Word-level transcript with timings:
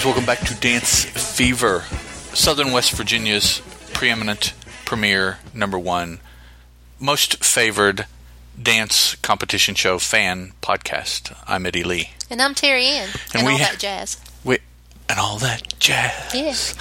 Guys, 0.00 0.06
welcome 0.06 0.24
back 0.24 0.38
to 0.38 0.54
Dance 0.54 1.04
Fevre, 1.04 1.82
Southern 2.34 2.72
West 2.72 2.92
Virginia's 2.92 3.60
preeminent, 3.92 4.54
premier, 4.86 5.40
number 5.52 5.78
one, 5.78 6.20
most 6.98 7.44
favored 7.44 8.06
dance 8.58 9.14
competition 9.16 9.74
show 9.74 9.98
fan 9.98 10.54
podcast. 10.62 11.36
I'm 11.46 11.66
Eddie 11.66 11.84
Lee. 11.84 12.12
And 12.30 12.40
I'm 12.40 12.54
Teri 12.54 12.84
Anne. 12.84 13.10
And, 13.34 13.46
we 13.46 13.52
all 13.52 13.58
ha- 13.58 13.64
that 13.72 13.78
jazz. 13.78 14.18
We, 14.42 14.60
and 15.06 15.18
all 15.18 15.36
that 15.36 15.78
jazz. 15.78 16.34
Yes. 16.34 16.74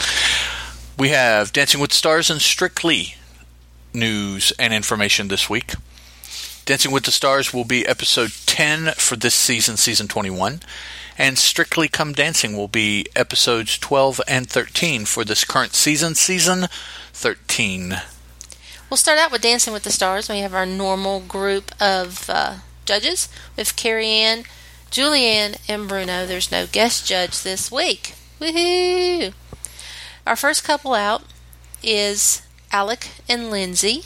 We 0.98 1.10
have 1.10 1.52
Dancing 1.52 1.82
with 1.82 1.92
Stars 1.92 2.30
and 2.30 2.40
Strictly 2.40 3.16
news 3.94 4.54
and 4.58 4.74
information 4.74 5.28
this 5.28 5.50
week. 5.50 5.74
Dancing 6.64 6.94
with 6.94 7.04
the 7.04 7.12
Stars 7.12 7.54
will 7.54 7.66
be 7.66 7.86
episode 7.86 8.32
10 8.46 8.94
for 8.94 9.18
this 9.18 9.36
season, 9.36 9.76
season 9.76 10.08
21. 10.08 10.62
And 11.20 11.38
Strictly 11.38 11.90
Come 11.90 12.14
Dancing 12.14 12.56
will 12.56 12.70
be 12.70 13.06
episodes 13.14 13.78
12 13.78 14.22
and 14.26 14.50
13 14.50 15.04
for 15.04 15.26
this 15.26 15.44
current 15.44 15.74
season, 15.74 16.16
season 16.16 16.68
13. 17.12 17.98
We'll 18.90 18.96
start 18.96 19.20
out 19.20 19.30
with 19.30 19.42
Dancing 19.42 19.74
with 19.74 19.84
the 19.84 19.92
Stars. 19.92 20.30
We 20.30 20.40
have 20.40 20.54
our 20.54 20.66
normal 20.66 21.20
group 21.20 21.74
of 21.82 22.30
uh, 22.30 22.56
judges 22.86 23.28
with 23.58 23.76
Carrie 23.76 24.08
Ann, 24.08 24.46
Julianne, 24.92 25.58
and 25.68 25.90
Bruno. 25.90 26.26
There's 26.26 26.54
no 26.54 26.66
guest 26.66 27.06
judge 27.06 27.44
this 27.44 27.70
week. 27.70 28.14
Woohoo! 28.40 29.34
Our 30.26 30.38
first 30.38 30.64
couple 30.64 30.94
out 30.94 31.24
is 31.84 32.44
Alek 32.72 33.10
and 33.28 33.52
Lindsay. 33.52 34.04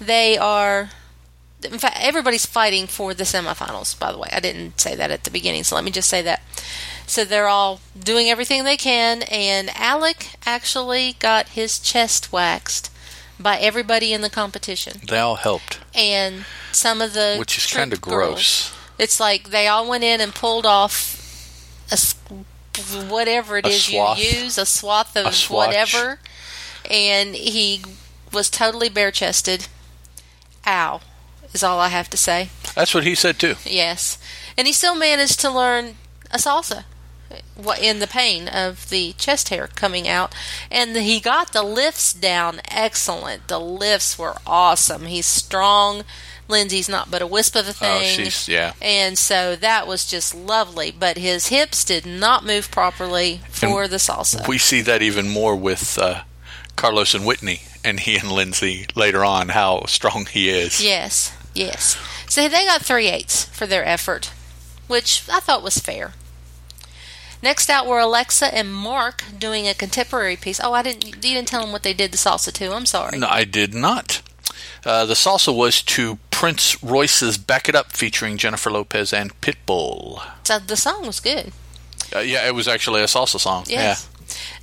They 0.00 0.38
are. 0.38 0.90
In 1.64 1.78
fact, 1.78 1.96
everybody's 2.00 2.46
fighting 2.46 2.86
for 2.86 3.14
the 3.14 3.24
semifinals, 3.24 3.98
by 3.98 4.12
the 4.12 4.18
way. 4.18 4.28
I 4.32 4.40
didn't 4.40 4.80
say 4.80 4.94
that 4.94 5.10
at 5.10 5.24
the 5.24 5.30
beginning, 5.30 5.64
so 5.64 5.74
let 5.74 5.84
me 5.84 5.90
just 5.90 6.08
say 6.08 6.22
that. 6.22 6.42
So 7.06 7.24
they're 7.24 7.48
all 7.48 7.80
doing 7.98 8.28
everything 8.30 8.64
they 8.64 8.76
can, 8.76 9.22
and 9.22 9.68
Alek 9.68 10.36
actually 10.46 11.16
got 11.18 11.48
his 11.50 11.78
chest 11.78 12.32
waxed 12.32 12.90
by 13.38 13.58
everybody 13.58 14.12
in 14.12 14.20
the 14.20 14.30
competition. 14.30 15.00
They 15.06 15.18
all 15.18 15.36
helped, 15.36 15.80
And 15.94 16.44
some 16.72 17.02
of 17.02 17.12
the. 17.14 17.36
which 17.38 17.58
is 17.58 17.66
kind 17.66 17.92
of 17.92 18.00
girls- 18.00 18.70
gross. 18.70 18.72
It's 18.98 19.18
like 19.18 19.50
they 19.50 19.66
all 19.66 19.88
went 19.88 20.04
in 20.04 20.20
and 20.20 20.34
pulled 20.34 20.64
off 20.66 21.20
a 21.90 21.98
whatever 23.08 23.58
it 23.58 23.66
A 23.66 23.70
is 23.70 23.84
swath. 23.84 24.18
you 24.18 24.40
use, 24.44 24.56
a 24.58 24.64
swath 24.66 25.16
of 25.16 25.26
A 25.26 25.52
whatever, 25.52 26.20
and 26.90 27.34
he 27.34 27.82
was 28.32 28.48
totally 28.50 28.88
bare 28.88 29.10
chested. 29.10 29.66
Ow, 30.66 31.00
is 31.54 31.62
all 31.62 31.78
I 31.80 31.88
have 31.88 32.10
to 32.10 32.16
say. 32.16 32.50
That's 32.74 32.94
what 32.94 33.04
he 33.04 33.14
said 33.14 33.38
too. 33.38 33.54
Yes, 33.64 34.18
and 34.58 34.66
he 34.66 34.72
still 34.72 34.94
managed 34.96 35.40
to 35.40 35.50
learn 35.50 35.94
a 36.30 36.36
salsa. 36.38 36.84
What 37.56 37.80
in 37.82 37.98
the 38.00 38.06
pain 38.06 38.46
of 38.48 38.90
the 38.90 39.12
chest 39.14 39.48
hair 39.48 39.68
coming 39.74 40.06
out, 40.06 40.34
and 40.70 40.94
he 40.94 41.18
got 41.20 41.52
the 41.52 41.62
lifts 41.62 42.12
down 42.12 42.60
excellent. 42.70 43.48
The 43.48 43.58
lifts 43.58 44.18
were 44.18 44.34
awesome. 44.46 45.06
He's 45.06 45.26
strong. 45.26 46.04
Lindsay's 46.46 46.90
not 46.90 47.10
but 47.10 47.22
a 47.22 47.26
wisp 47.26 47.56
of 47.56 47.66
a 47.66 47.72
thing. 47.72 48.02
Oh, 48.02 48.04
she's 48.04 48.46
yeah. 48.48 48.74
And 48.82 49.16
so 49.16 49.56
that 49.56 49.86
was 49.86 50.06
just 50.06 50.34
lovely, 50.34 50.90
but 50.90 51.16
his 51.16 51.48
hips 51.48 51.84
did 51.84 52.04
not 52.04 52.44
move 52.44 52.70
properly 52.70 53.40
for 53.48 53.88
the 53.88 53.96
salsa. 53.96 54.46
We 54.46 54.58
see 54.58 54.82
that 54.82 55.00
even 55.00 55.28
more 55.28 55.56
with 55.56 55.98
uh, 55.98 56.22
Carlos 56.76 57.14
and 57.14 57.24
Whitney, 57.24 57.62
and 57.82 57.98
he 57.98 58.16
and 58.16 58.30
Lindsay 58.30 58.86
later 58.94 59.24
on. 59.24 59.48
How 59.48 59.84
strong 59.86 60.26
he 60.26 60.50
is. 60.50 60.84
yes, 60.84 61.34
yes. 61.54 61.96
So 62.28 62.48
they 62.48 62.64
got 62.64 62.82
three 62.82 63.08
eighths 63.08 63.44
for 63.46 63.66
their 63.66 63.84
effort, 63.84 64.32
which 64.88 65.22
I 65.30 65.40
thought 65.40 65.62
was 65.62 65.78
fair. 65.78 66.14
Next 67.42 67.68
out 67.68 67.86
were 67.86 67.98
Alexa 67.98 68.54
and 68.54 68.72
Mark 68.72 69.22
doing 69.38 69.68
a 69.68 69.74
contemporary 69.74 70.34
piece. 70.34 70.58
Oh, 70.62 70.72
I 70.72 70.82
didn't. 70.82 71.04
You 71.04 71.12
didn't 71.12 71.46
tell 71.46 71.60
them 71.60 71.72
what 71.72 71.82
they 71.82 71.92
did 71.92 72.10
the 72.10 72.16
salsa 72.16 72.50
to. 72.52 72.72
I'm 72.72 72.86
sorry. 72.86 73.18
No, 73.18 73.28
I 73.28 73.44
did 73.44 73.74
not. 73.74 74.22
Uh, 74.84 75.04
the 75.04 75.14
salsa 75.14 75.54
was 75.54 75.82
to 75.82 76.18
Prince 76.30 76.82
Royce's 76.82 77.36
"Back 77.36 77.68
It 77.68 77.74
Up" 77.74 77.92
featuring 77.92 78.38
Jennifer 78.38 78.70
Lopez 78.70 79.12
and 79.12 79.38
Pitbull. 79.42 80.22
So 80.44 80.58
the 80.58 80.76
song 80.76 81.06
was 81.06 81.20
good. 81.20 81.52
Uh, 82.14 82.20
yeah, 82.20 82.46
it 82.46 82.54
was 82.54 82.66
actually 82.66 83.02
a 83.02 83.06
salsa 83.06 83.38
song. 83.38 83.64
Yes. 83.66 84.08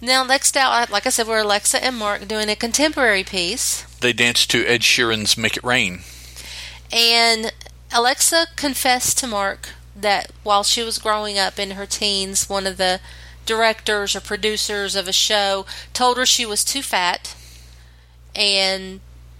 Now 0.01 0.23
next 0.23 0.57
out, 0.57 0.89
like 0.89 1.05
I 1.05 1.09
said, 1.09 1.27
were 1.27 1.39
Alexa 1.39 1.83
and 1.83 1.97
Mark 1.97 2.27
doing 2.27 2.49
a 2.49 2.55
contemporary 2.55 3.23
piece. 3.23 3.83
They 3.99 4.13
danced 4.13 4.49
to 4.51 4.65
Ed 4.65 4.81
Sheeran's 4.81 5.37
"Make 5.37 5.55
It 5.55 5.63
Rain." 5.63 6.01
And 6.91 7.51
Alexa 7.91 8.47
confessed 8.55 9.17
to 9.19 9.27
Mark 9.27 9.69
that 9.95 10.31
while 10.43 10.63
she 10.63 10.81
was 10.83 10.97
growing 10.97 11.37
up 11.37 11.59
in 11.59 11.71
her 11.71 11.85
teens, 11.85 12.49
one 12.49 12.67
of 12.67 12.77
the 12.77 12.99
directors 13.45 14.15
or 14.15 14.21
producers 14.21 14.95
of 14.95 15.07
a 15.07 15.13
show 15.13 15.65
told 15.93 16.17
her 16.17 16.25
she 16.25 16.45
was 16.45 16.63
too 16.63 16.81
fat, 16.81 17.35
and 18.35 18.99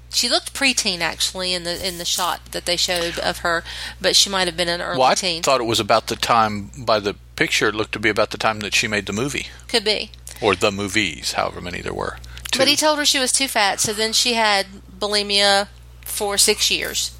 she 0.10 0.28
looked 0.28 0.54
preteen 0.54 1.00
actually 1.00 1.54
in 1.54 1.64
the 1.64 1.86
in 1.88 1.98
the 1.98 2.06
shot 2.06 2.42
that 2.52 2.66
they 2.66 2.76
showed 2.76 3.18
of 3.20 3.40
her, 3.40 3.64
but 4.00 4.16
she 4.16 4.30
might 4.30 4.48
have 4.48 4.58
been 4.58 4.68
an 4.70 4.82
early 4.82 4.98
Well, 5.00 5.08
I 5.08 5.16
teen. 5.16 5.44
thought 5.44 5.62
it 5.62 5.66
was 5.66 5.80
about 5.80 6.08
the 6.08 6.16
time. 6.16 6.72
By 6.78 7.00
the 7.00 7.16
picture, 7.36 7.70
it 7.70 7.76
looked 7.76 7.94
to 7.94 8.00
be 8.00 8.10
about 8.10 8.32
the 8.32 8.38
time 8.38 8.60
that 8.62 8.76
she 8.76 8.88
made 8.88 9.06
the 9.06 9.14
movie 9.14 9.48
Could 9.68 9.86
be. 9.86 10.12
or 10.42 10.56
the 10.56 10.72
movies, 10.72 11.34
however 11.34 11.62
many 11.62 11.82
there 11.82 11.94
were. 11.94 12.18
But 12.58 12.68
he 12.68 12.76
told 12.76 13.00
her 13.00 13.06
she 13.06 13.20
was 13.20 13.32
too 13.32 13.48
fat, 13.48 13.80
so 13.80 13.94
then 13.94 14.12
she 14.12 14.34
had 14.34 14.68
bulimia 15.00 15.70
for 16.06 16.38
six 16.38 16.70
years 16.70 17.12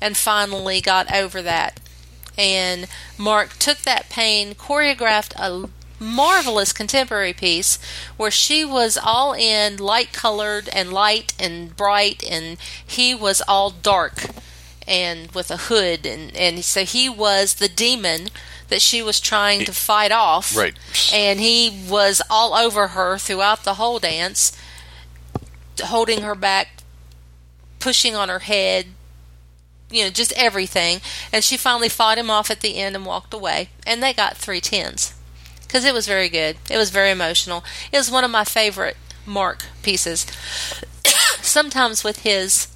and 0.00 0.16
finally 0.16 0.80
got 0.80 1.12
over 1.12 1.42
that. 1.42 1.80
And 2.38 2.86
Mark 3.16 3.54
took 3.58 3.78
that 3.78 4.08
pain, 4.10 4.54
choreographed 4.54 5.32
a 5.36 5.68
marvelous 5.98 6.72
contemporary 6.74 7.32
piece 7.32 7.78
where 8.18 8.30
she 8.30 8.64
was 8.64 8.98
all 9.02 9.32
in 9.32 9.78
light 9.78 10.12
colored 10.12 10.68
and 10.70 10.92
light 10.92 11.32
and 11.38 11.74
bright, 11.74 12.22
and 12.30 12.58
he 12.86 13.14
was 13.14 13.40
all 13.48 13.70
dark 13.70 14.26
and 14.86 15.32
with 15.32 15.50
a 15.50 15.56
hood. 15.56 16.04
And, 16.04 16.36
and 16.36 16.62
so 16.64 16.84
he 16.84 17.08
was 17.08 17.54
the 17.54 17.68
demon 17.68 18.28
that 18.68 18.82
she 18.82 19.00
was 19.02 19.18
trying 19.20 19.64
to 19.64 19.72
fight 19.72 20.12
off 20.12 20.54
Right. 20.56 20.74
and 21.14 21.40
he 21.40 21.84
was 21.88 22.20
all 22.28 22.52
over 22.54 22.88
her 22.88 23.16
throughout 23.16 23.64
the 23.64 23.74
whole 23.74 23.98
dance, 23.98 24.56
holding 25.84 26.22
her 26.22 26.34
back, 26.34 26.82
pushing 27.78 28.14
on 28.14 28.28
her 28.28 28.40
head, 28.40 28.86
you 29.90 30.04
know, 30.04 30.10
just 30.10 30.32
everything. 30.36 31.00
And 31.32 31.42
she 31.44 31.56
finally 31.56 31.88
fought 31.88 32.18
him 32.18 32.30
off 32.30 32.50
at 32.50 32.60
the 32.60 32.76
end 32.78 32.96
and 32.96 33.06
walked 33.06 33.32
away. 33.34 33.70
And 33.86 34.02
they 34.02 34.12
got 34.12 34.36
three 34.36 34.60
tens 34.60 35.14
because 35.62 35.84
it 35.84 35.94
was 35.94 36.06
very 36.06 36.28
good. 36.28 36.56
It 36.70 36.76
was 36.76 36.90
very 36.90 37.10
emotional. 37.10 37.64
It 37.92 37.96
was 37.98 38.10
one 38.10 38.24
of 38.24 38.30
my 38.30 38.44
favorite 38.44 38.96
Mark 39.24 39.64
pieces. 39.82 40.26
Sometimes 41.42 42.02
with 42.04 42.20
his 42.22 42.68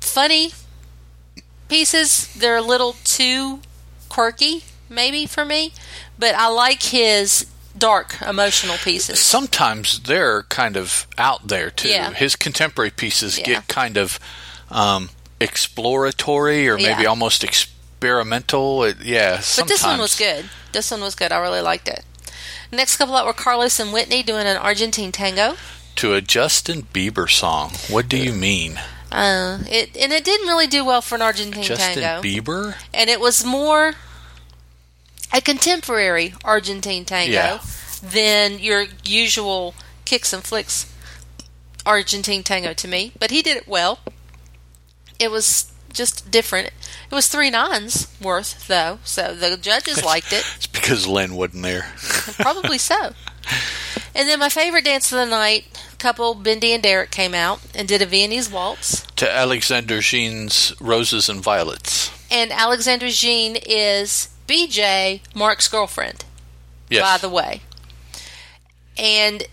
funny 0.00 0.52
pieces, 1.68 2.32
they're 2.34 2.56
a 2.56 2.62
little 2.62 2.94
too 3.04 3.60
quirky, 4.08 4.64
maybe 4.88 5.26
for 5.26 5.44
me, 5.44 5.72
but 6.18 6.34
I 6.34 6.48
like 6.48 6.82
his 6.82 7.46
dark 7.76 8.20
emotional 8.22 8.76
pieces. 8.78 9.20
Sometimes 9.20 10.00
they're 10.00 10.42
kind 10.44 10.76
of 10.76 11.06
out 11.16 11.46
there 11.48 11.70
too. 11.70 11.88
Yeah. 11.88 12.12
His 12.12 12.34
contemporary 12.36 12.90
pieces 12.90 13.38
Yeah. 13.38 13.44
get 13.44 13.68
kind 13.68 13.96
of 13.96 14.18
um, 14.70 15.10
exploratory 15.40 16.68
or 16.68 16.76
maybe 16.76 17.02
Yeah. 17.02 17.08
almost 17.08 17.42
experimental. 17.44 18.84
It, 18.84 18.98
yeah, 19.02 19.40
But 19.56 19.68
this 19.68 19.82
one 19.84 19.98
was 19.98 20.16
good. 20.16 20.48
This 20.72 20.90
one 20.90 21.00
was 21.00 21.14
good. 21.14 21.32
I 21.32 21.38
really 21.38 21.60
liked 21.60 21.88
it. 21.88 22.04
Next 22.72 22.96
couple 22.96 23.16
out 23.16 23.26
were 23.26 23.32
Carlos 23.32 23.80
and 23.80 23.92
Whitney 23.92 24.22
doing 24.22 24.46
an 24.46 24.56
Argentine 24.56 25.10
tango. 25.12 25.56
To 25.96 26.14
a 26.14 26.20
Justin 26.20 26.82
Bieber 26.94 27.28
song. 27.28 27.72
What 27.88 28.08
do 28.08 28.16
you 28.16 28.32
mean? 28.32 28.80
Uh, 29.10 29.58
it 29.68 29.96
and 29.96 30.12
it 30.12 30.24
didn't 30.24 30.46
really 30.46 30.68
do 30.68 30.84
well 30.84 31.02
for 31.02 31.16
an 31.16 31.22
Argentine 31.22 31.64
Justin 31.64 32.00
tango, 32.00 32.22
Justin 32.22 32.44
Bieber? 32.44 32.76
and 32.94 33.10
it 33.10 33.18
was 33.20 33.44
more 33.44 33.94
a 35.32 35.40
contemporary 35.40 36.32
Argentine 36.44 37.04
tango 37.04 37.32
Yeah. 37.32 37.58
than 38.02 38.60
your 38.60 38.86
usual 39.04 39.74
kicks 40.04 40.32
and 40.32 40.44
flicks 40.44 40.86
Argentine 41.84 42.44
tango 42.44 42.72
to 42.72 42.86
me. 42.86 43.12
But 43.18 43.30
he 43.32 43.42
did 43.42 43.56
it 43.56 43.66
well. 43.66 43.98
It 45.20 45.30
was 45.30 45.70
just 45.92 46.30
different. 46.30 46.68
It 47.10 47.14
was 47.14 47.28
three 47.28 47.50
nines 47.50 48.06
worth 48.20 48.66
though, 48.68 48.98
so 49.04 49.34
the 49.34 49.56
judges 49.56 50.04
liked 50.04 50.32
it. 50.32 50.44
It's 50.56 50.66
because 50.66 51.06
Len 51.06 51.34
wasn't 51.34 51.62
there. 51.64 51.92
Probably 52.38 52.78
so. 52.78 53.12
And 54.14 54.28
then 54.28 54.38
my 54.38 54.48
favorite 54.48 54.84
dance 54.84 55.12
of 55.12 55.18
the 55.18 55.26
night, 55.26 55.64
couple 55.98 56.34
Bindi 56.34 56.70
and 56.70 56.82
Derek 56.82 57.10
came 57.10 57.34
out 57.34 57.60
and 57.74 57.86
did 57.86 58.02
a 58.02 58.06
Viennese 58.06 58.50
waltz. 58.50 59.02
to 59.16 59.30
Alexander 59.30 60.00
Jean's 60.00 60.72
Roses 60.80 61.28
and 61.28 61.42
Violets. 61.42 62.10
And 62.30 62.52
Alexander 62.52 63.08
Jean 63.08 63.56
is 63.56 64.28
BJ, 64.46 65.20
Mark's 65.34 65.68
girlfriend, 65.68 66.24
Yes. 66.88 67.02
by 67.02 67.18
the 67.18 67.32
way. 67.32 67.62
And 68.96 69.44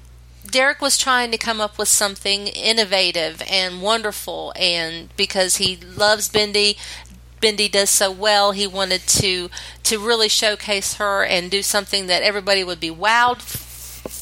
Derek 0.49 0.81
was 0.81 0.97
trying 0.97 1.31
to 1.31 1.37
come 1.37 1.59
up 1.59 1.77
with 1.77 1.87
something 1.87 2.47
innovative 2.47 3.41
and 3.49 3.81
wonderful, 3.81 4.53
and 4.55 5.09
because 5.17 5.57
he 5.57 5.77
loves 5.77 6.29
Bindi, 6.29 6.77
Bindi 7.41 7.71
does 7.71 7.89
so 7.89 8.11
well, 8.11 8.51
he 8.51 8.67
wanted 8.67 9.01
to 9.01 9.49
to 9.83 9.99
really 9.99 10.29
showcase 10.29 10.95
her 10.95 11.23
and 11.23 11.51
do 11.51 11.61
something 11.61 12.07
that 12.07 12.23
everybody 12.23 12.63
would 12.63 12.79
be 12.79 12.89
wowed 12.89 13.65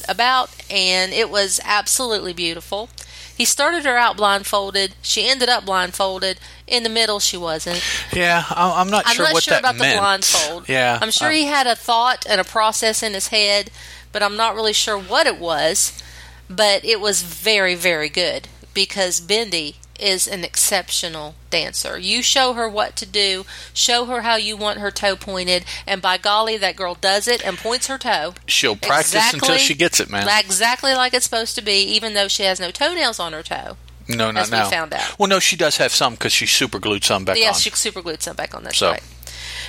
about, 0.08 0.50
and 0.70 1.12
it 1.12 1.30
was 1.30 1.60
absolutely 1.64 2.32
beautiful. 2.32 2.88
He 3.36 3.44
started 3.44 3.84
her 3.84 3.98
out 3.98 4.16
blindfolded. 4.16 4.94
She 5.02 5.28
ended 5.28 5.50
up 5.50 5.66
blindfolded. 5.66 6.40
In 6.66 6.82
the 6.84 6.88
middle, 6.88 7.20
she 7.20 7.36
wasn't. 7.36 7.84
Yeah, 8.12 8.44
I'm 8.50 8.88
not 8.88 9.06
sure. 9.06 9.26
I'm 9.26 9.32
not 9.34 9.42
sure 9.42 9.58
about 9.58 9.76
meant. 9.76 9.94
the 9.94 9.98
blindfold. 9.98 10.68
Yeah, 10.68 10.98
I'm 11.02 11.10
sure 11.10 11.28
uh, 11.28 11.32
he 11.32 11.44
had 11.44 11.66
a 11.66 11.76
thought 11.76 12.24
and 12.28 12.40
a 12.40 12.44
process 12.44 13.02
in 13.02 13.12
his 13.12 13.28
head, 13.28 13.70
but 14.10 14.22
I'm 14.22 14.36
not 14.36 14.54
really 14.54 14.72
sure 14.72 14.98
what 14.98 15.26
it 15.26 15.38
was. 15.38 16.02
But 16.48 16.84
it 16.84 17.00
was 17.00 17.22
very, 17.22 17.74
very 17.74 18.08
good 18.08 18.48
because 18.74 19.20
Bindi 19.20 19.76
is 19.98 20.26
an 20.28 20.44
exceptional 20.44 21.34
dancer. 21.48 21.98
You 21.98 22.22
show 22.22 22.52
her 22.52 22.68
what 22.68 22.96
to 22.96 23.06
do, 23.06 23.46
show 23.72 24.04
her 24.04 24.20
how 24.20 24.36
you 24.36 24.56
want 24.56 24.78
her 24.78 24.90
toe 24.90 25.16
pointed, 25.16 25.64
and 25.86 26.02
by 26.02 26.18
golly, 26.18 26.56
that 26.58 26.76
girl 26.76 26.94
does 26.94 27.26
it 27.26 27.44
and 27.44 27.56
points 27.56 27.86
her 27.86 27.96
toe. 27.98 28.34
she'll 28.46 28.76
practice 28.76 29.32
until 29.32 29.56
she 29.56 29.74
gets 29.74 29.98
it, 29.98 30.10
man. 30.10 30.28
Exactly 30.38 30.94
like 30.94 31.14
it's 31.14 31.24
supposed 31.24 31.54
to 31.56 31.62
be, 31.62 31.82
even 31.82 32.12
though 32.14 32.28
she 32.28 32.42
has 32.42 32.60
no 32.60 32.70
toenails 32.70 33.18
on 33.18 33.32
her 33.32 33.42
toe. 33.42 33.76
no, 34.06 34.30
not 34.30 34.42
as 34.42 34.50
we 34.52 34.70
found 34.70 34.92
out. 34.92 35.18
Well, 35.18 35.28
no, 35.28 35.40
she 35.40 35.56
does 35.56 35.78
have 35.78 35.92
some 35.92 36.12
because 36.14 36.32
she 36.32 36.46
super 36.46 36.78
glued 36.78 37.02
some 37.02 37.24
back 37.24 37.38
Yes, 37.38 37.56
on. 37.56 37.60
she 37.62 37.70
super 37.70 38.02
glued 38.02 38.22
some 38.22 38.36
back 38.36 38.54
on. 38.54 38.64
That's 38.64 38.78
So- 38.78 38.90
right. 38.92 39.02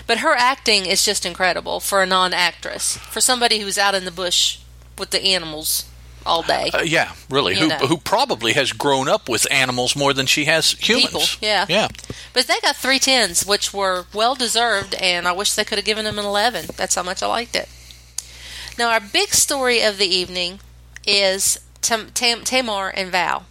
But 0.06 0.20
her 0.20 0.34
acting 0.36 0.86
is 0.86 1.04
just 1.04 1.26
incredible 1.26 1.80
for 1.80 2.04
a 2.04 2.06
non-actress, 2.06 2.98
for 2.98 3.20
somebody 3.20 3.60
who's 3.60 3.78
out 3.78 3.96
in 3.96 4.06
the 4.06 4.12
bush 4.12 4.60
with 4.98 5.10
the 5.10 5.24
animals 5.24 5.86
all 6.28 6.44
day. 6.44 6.70
Uh, 6.74 6.84
yeah, 6.84 7.14
really. 7.30 7.56
Who 7.56 7.68
know. 7.68 7.78
who 7.78 7.98
probably 7.98 8.54
has 8.54 8.74
grown 8.74 9.08
up 9.08 9.28
with 9.30 9.48
animals 9.52 9.96
more 9.96 10.14
than 10.14 10.26
she 10.26 10.46
has 10.46 10.72
humans. 10.72 11.08
People, 11.08 11.48
yeah. 11.48 11.66
Yeah. 11.68 11.88
But 12.34 12.48
they 12.48 12.60
got 12.62 12.76
three 12.76 13.00
tens, 13.00 13.46
which 13.46 13.74
were 13.74 14.06
well 14.14 14.36
deserved, 14.36 14.94
and 14.96 15.28
I 15.28 15.32
wish 15.32 15.54
they 15.54 15.64
could 15.64 15.78
have 15.78 15.86
given 15.86 16.06
them 16.06 16.20
an 16.20 16.26
eleven. 16.26 16.66
That's 16.76 16.96
how 16.96 17.04
much 17.04 17.24
I 17.24 17.28
liked 17.28 17.56
it. 17.56 17.70
Now, 18.78 18.92
our 18.92 19.00
big 19.00 19.30
story 19.30 19.82
of 19.82 19.98
the 19.98 20.06
evening 20.06 20.60
is 21.06 21.60
Tam- 21.82 22.12
Tam- 22.14 22.44
Tamar 22.44 22.90
and 22.90 23.12
Val. 23.12 23.46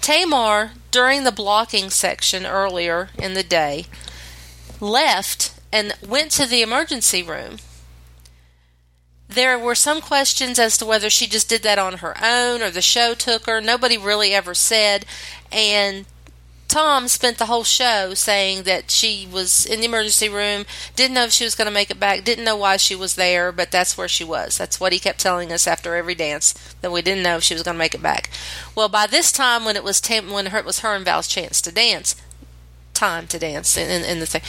Tamar, 0.00 0.72
during 0.90 1.24
the 1.24 1.32
blocking 1.32 1.90
section 1.90 2.46
earlier 2.46 3.10
in 3.18 3.34
the 3.34 3.42
day, 3.42 3.86
left 4.80 5.52
and 5.72 5.94
went 6.06 6.30
to 6.32 6.46
the 6.46 6.62
emergency 6.62 7.22
room. 7.22 7.56
There 9.34 9.58
were 9.58 9.74
some 9.74 10.00
questions 10.00 10.58
as 10.58 10.78
to 10.78 10.86
whether 10.86 11.10
she 11.10 11.26
just 11.26 11.48
did 11.48 11.62
that 11.62 11.78
on 11.78 11.98
her 11.98 12.14
own 12.22 12.62
or 12.62 12.70
the 12.70 12.82
show 12.82 13.14
took 13.14 13.46
her. 13.46 13.60
Nobody 13.60 13.98
really 13.98 14.32
ever 14.32 14.54
said. 14.54 15.04
And 15.50 16.06
Tom 16.68 17.08
spent 17.08 17.38
the 17.38 17.46
whole 17.46 17.62
show 17.62 18.14
saying 18.14 18.64
that 18.64 18.90
she 18.90 19.28
was 19.30 19.64
in 19.64 19.80
the 19.80 19.86
emergency 19.86 20.28
room, 20.28 20.64
didn't 20.96 21.14
know 21.14 21.24
if 21.24 21.32
she 21.32 21.44
was 21.44 21.54
going 21.54 21.66
to 21.66 21.74
make 21.74 21.90
it 21.90 22.00
back, 22.00 22.24
didn't 22.24 22.44
know 22.44 22.56
why 22.56 22.76
she 22.76 22.96
was 22.96 23.14
there, 23.14 23.52
but 23.52 23.70
that's 23.70 23.96
where 23.96 24.08
she 24.08 24.24
was. 24.24 24.58
That's 24.58 24.80
what 24.80 24.92
he 24.92 24.98
kept 24.98 25.20
telling 25.20 25.52
us 25.52 25.66
after 25.66 25.94
every 25.94 26.14
dance 26.14 26.52
that 26.80 26.90
we 26.90 27.02
didn't 27.02 27.22
know 27.22 27.36
if 27.36 27.44
she 27.44 27.54
was 27.54 27.62
going 27.62 27.74
to 27.76 27.78
make 27.78 27.94
it 27.94 28.02
back. 28.02 28.30
Well, 28.74 28.88
by 28.88 29.06
this 29.06 29.30
time, 29.30 29.64
when 29.64 29.76
it 29.76 29.84
was 29.84 30.00
Tam- 30.00 30.30
when 30.30 30.46
her, 30.46 30.58
it 30.58 30.64
was 30.64 30.80
her 30.80 30.96
and 30.96 31.04
Val's 31.04 31.28
chance 31.28 31.60
to 31.62 31.72
dance, 31.72 32.16
time 32.92 33.26
to 33.28 33.38
dance 33.38 33.76
in, 33.76 33.90
in, 33.90 34.02
in 34.04 34.20
the 34.20 34.26
thing, 34.26 34.42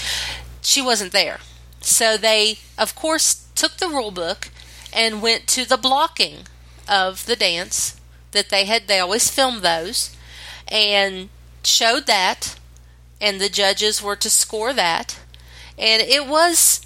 she 0.62 0.82
wasn't 0.82 1.12
there. 1.12 1.40
So 1.82 2.18
they, 2.18 2.58
of 2.78 2.96
course, 2.96 3.48
took 3.54 3.78
the 3.78 3.88
rule 3.88 4.12
book 4.12 4.50
and 4.96 5.22
went 5.22 5.46
to 5.48 5.66
the 5.68 5.78
blocking 5.78 6.48
of 6.88 7.26
the 7.26 7.36
dance 7.36 8.00
that 8.32 8.50
they 8.50 8.66
had. 8.66 8.88
They 8.88 9.00
always 9.00 9.30
film 9.30 9.62
those 9.62 10.16
and 10.68 11.30
showed 11.64 12.08
that, 12.08 12.56
and 13.22 13.40
the 13.40 13.50
judges 13.50 14.02
were 14.02 14.16
to 14.16 14.30
score 14.30 14.74
that, 14.74 15.20
and 15.78 16.02
it 16.02 16.26
was. 16.28 16.82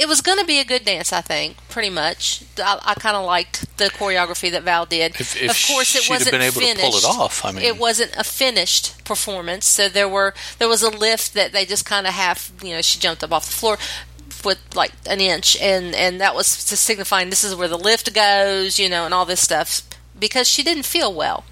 It 0.00 0.06
was 0.06 0.20
going 0.20 0.38
to 0.38 0.44
be 0.44 0.60
a 0.60 0.64
good 0.64 0.84
dance, 0.84 1.12
I 1.12 1.22
think, 1.22 1.56
pretty 1.68 1.90
much. 1.90 2.44
I, 2.56 2.78
I 2.84 2.94
kind 2.94 3.16
of 3.16 3.24
liked 3.26 3.76
the 3.78 3.86
choreography 3.86 4.48
that 4.52 4.62
Val 4.62 4.86
did. 4.86 5.16
If- 5.20 5.34
if 5.34 5.50
of 5.50 5.66
course, 5.74 5.96
it 5.96 6.08
wasn't 6.08 6.30
been 6.30 6.42
able 6.42 6.60
to 6.60 6.74
pull 6.80 6.96
it 6.96 7.04
off, 7.04 7.44
I 7.44 7.50
mean- 7.50 7.64
it 7.64 7.78
wasn't 7.78 8.14
a 8.16 8.22
finished 8.22 9.04
performance. 9.04 9.66
So 9.66 9.88
there 9.88 10.08
were 10.08 10.34
there 10.60 10.68
was 10.68 10.82
a 10.84 10.88
lift 10.90 11.34
that 11.34 11.50
they 11.50 11.64
just 11.66 11.84
kind 11.84 12.06
of 12.06 12.14
half, 12.14 12.52
you 12.62 12.74
know, 12.74 12.80
she 12.80 13.00
jumped 13.00 13.24
up 13.24 13.32
off 13.32 13.46
the 13.46 13.50
floor 13.56 13.76
with 14.44 14.58
like 14.74 14.92
an 15.08 15.20
inch, 15.20 15.56
and 15.60 15.94
and 15.94 16.20
that 16.20 16.34
was 16.34 16.64
to 16.66 16.76
signifying 16.76 17.30
this 17.30 17.44
is 17.44 17.54
where 17.54 17.68
the 17.68 17.78
lift 17.78 18.14
goes, 18.14 18.78
you 18.78 18.88
know, 18.88 19.04
and 19.04 19.14
all 19.14 19.24
this 19.24 19.40
stuff 19.40 19.82
because 20.18 20.48
she 20.48 20.62
didn't 20.62 20.84
feel 20.84 21.12
well 21.12 21.44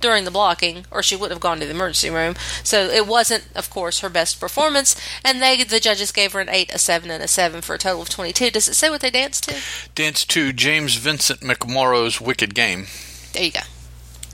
during 0.00 0.24
the 0.24 0.30
blocking, 0.30 0.84
or 0.90 1.02
she 1.02 1.16
would 1.16 1.30
have 1.30 1.40
gone 1.40 1.58
to 1.60 1.64
the 1.64 1.72
emergency 1.72 2.10
room. 2.10 2.34
So 2.62 2.84
it 2.84 3.06
wasn't, 3.06 3.48
of 3.54 3.70
course, 3.70 4.00
her 4.00 4.10
best 4.10 4.38
performance. 4.38 5.00
And 5.24 5.40
they, 5.40 5.62
the 5.62 5.80
judges, 5.80 6.12
gave 6.12 6.32
her 6.34 6.40
an 6.40 6.50
eight, 6.50 6.74
a 6.74 6.78
seven, 6.78 7.10
and 7.10 7.22
a 7.22 7.28
seven 7.28 7.62
for 7.62 7.74
a 7.74 7.78
total 7.78 8.02
of 8.02 8.10
twenty-two. 8.10 8.50
Does 8.50 8.68
it 8.68 8.74
say 8.74 8.90
what 8.90 9.00
they 9.00 9.10
danced 9.10 9.48
to? 9.48 9.56
Dance 9.94 10.24
to 10.26 10.52
James 10.52 10.96
Vincent 10.96 11.40
McMorrow's 11.40 12.20
Wicked 12.20 12.54
Game. 12.54 12.86
There 13.32 13.44
you 13.44 13.52
go. 13.52 13.60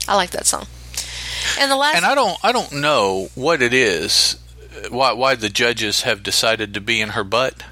I 0.07 0.15
like 0.15 0.31
that 0.31 0.45
song. 0.45 0.67
And 1.59 1.71
the 1.71 1.75
last, 1.75 1.95
And 1.95 2.05
I 2.05 2.15
don't 2.15 2.37
I 2.43 2.51
don't 2.51 2.73
know 2.73 3.29
what 3.35 3.61
it 3.61 3.73
is 3.73 4.37
why 4.89 5.13
why 5.13 5.35
the 5.35 5.49
judges 5.49 6.01
have 6.01 6.23
decided 6.23 6.73
to 6.73 6.81
be 6.81 7.01
in 7.01 7.09
her 7.09 7.23
butt. 7.23 7.63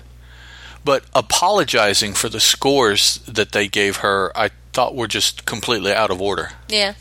But 0.85 1.03
apologizing 1.13 2.13
for 2.13 2.29
the 2.29 2.39
scores 2.39 3.19
that 3.27 3.51
they 3.51 3.67
gave 3.67 3.97
her, 3.97 4.31
I 4.35 4.49
thought 4.73 4.95
were 4.95 5.07
just 5.07 5.45
completely 5.45 5.93
out 5.93 6.09
of 6.11 6.21
order. 6.21 6.51
yeah, 6.67 6.93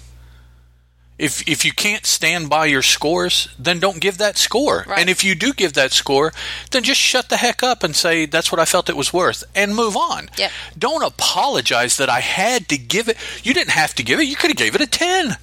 If 1.19 1.47
if 1.49 1.65
you 1.65 1.73
can't 1.73 2.07
stand 2.07 2.49
by 2.49 2.67
your 2.67 2.83
scores, 2.83 3.49
then 3.59 3.81
don't 3.81 4.01
give 4.01 4.19
that 4.19 4.39
score. 4.39 4.85
Right. 4.87 5.01
And 5.01 5.11
if 5.11 5.25
you 5.25 5.35
do 5.35 5.53
give 5.53 5.73
that 5.75 5.93
score, 5.93 6.33
then 6.71 6.83
just 6.85 7.01
shut 7.01 7.29
the 7.29 7.37
heck 7.37 7.63
up 7.63 7.83
and 7.85 7.95
say 7.97 8.27
that's 8.27 8.51
what 8.53 8.61
I 8.61 8.65
felt 8.65 8.89
it 8.89 8.97
was 8.97 9.13
worth 9.13 9.43
and 9.55 9.75
move 9.75 9.97
on. 9.97 10.29
Yep. 10.39 10.51
Don't 10.79 11.03
apologize 11.05 11.97
that 11.97 12.09
I 12.09 12.21
had 12.21 12.69
to 12.69 12.79
give 12.79 13.09
it. 13.09 13.17
You 13.43 13.53
didn't 13.55 13.73
have 13.73 13.95
to 13.97 14.03
give 14.03 14.21
it. 14.21 14.25
You 14.29 14.37
could 14.37 14.51
have 14.51 14.57
gave 14.57 14.75
it 14.75 14.81
a 14.81 14.87
10. 14.87 15.37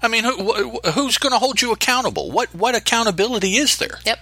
I 0.00 0.06
mean, 0.08 0.22
who, 0.24 0.78
who's 0.94 1.18
going 1.18 1.32
to 1.32 1.38
hold 1.38 1.60
you 1.60 1.72
accountable? 1.72 2.30
What 2.30 2.54
what 2.54 2.74
accountability 2.76 3.56
is 3.56 3.78
there? 3.78 3.98
yep. 4.04 4.18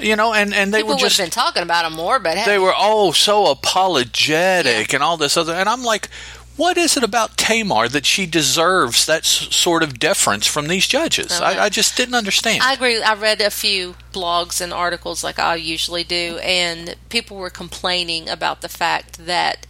You 0.00 0.16
know, 0.16 0.34
and 0.34 0.52
and 0.54 0.72
they 0.74 0.80
People 0.80 0.94
were 0.94 1.00
just 1.00 1.16
have 1.18 1.26
been 1.26 1.30
talking 1.30 1.62
about 1.62 1.84
him 1.86 1.94
more, 1.94 2.18
but 2.18 2.36
hey, 2.36 2.44
they 2.44 2.58
were 2.58 2.74
oh 2.76 3.12
so 3.12 3.46
apologetic 3.50 4.92
and 4.92 5.02
all 5.02 5.16
this 5.16 5.36
other 5.36 5.52
and 5.54 5.68
i'm 5.68 5.82
like 5.82 6.08
what 6.56 6.78
is 6.78 6.96
it 6.96 7.02
about 7.02 7.36
tamar 7.36 7.86
that 7.88 8.06
she 8.06 8.24
deserves 8.26 9.04
that 9.06 9.20
s- 9.24 9.54
sort 9.54 9.82
of 9.82 9.98
deference 9.98 10.46
from 10.46 10.68
these 10.68 10.86
judges 10.86 11.38
know. 11.40 11.46
I, 11.46 11.64
I 11.64 11.68
just 11.68 11.96
didn't 11.96 12.14
understand 12.14 12.62
I 12.62 12.72
agree. 12.72 13.02
I 13.02 13.14
read 13.14 13.40
a 13.40 13.50
few 13.50 13.94
blogs 14.12 14.60
and 14.60 14.72
articles 14.72 15.22
like 15.22 15.38
I 15.38 15.56
usually 15.56 16.04
do, 16.04 16.38
and 16.42 16.96
people 17.10 17.36
were 17.36 17.50
complaining 17.50 18.28
about 18.28 18.62
the 18.62 18.68
fact 18.70 19.26
that 19.26 19.66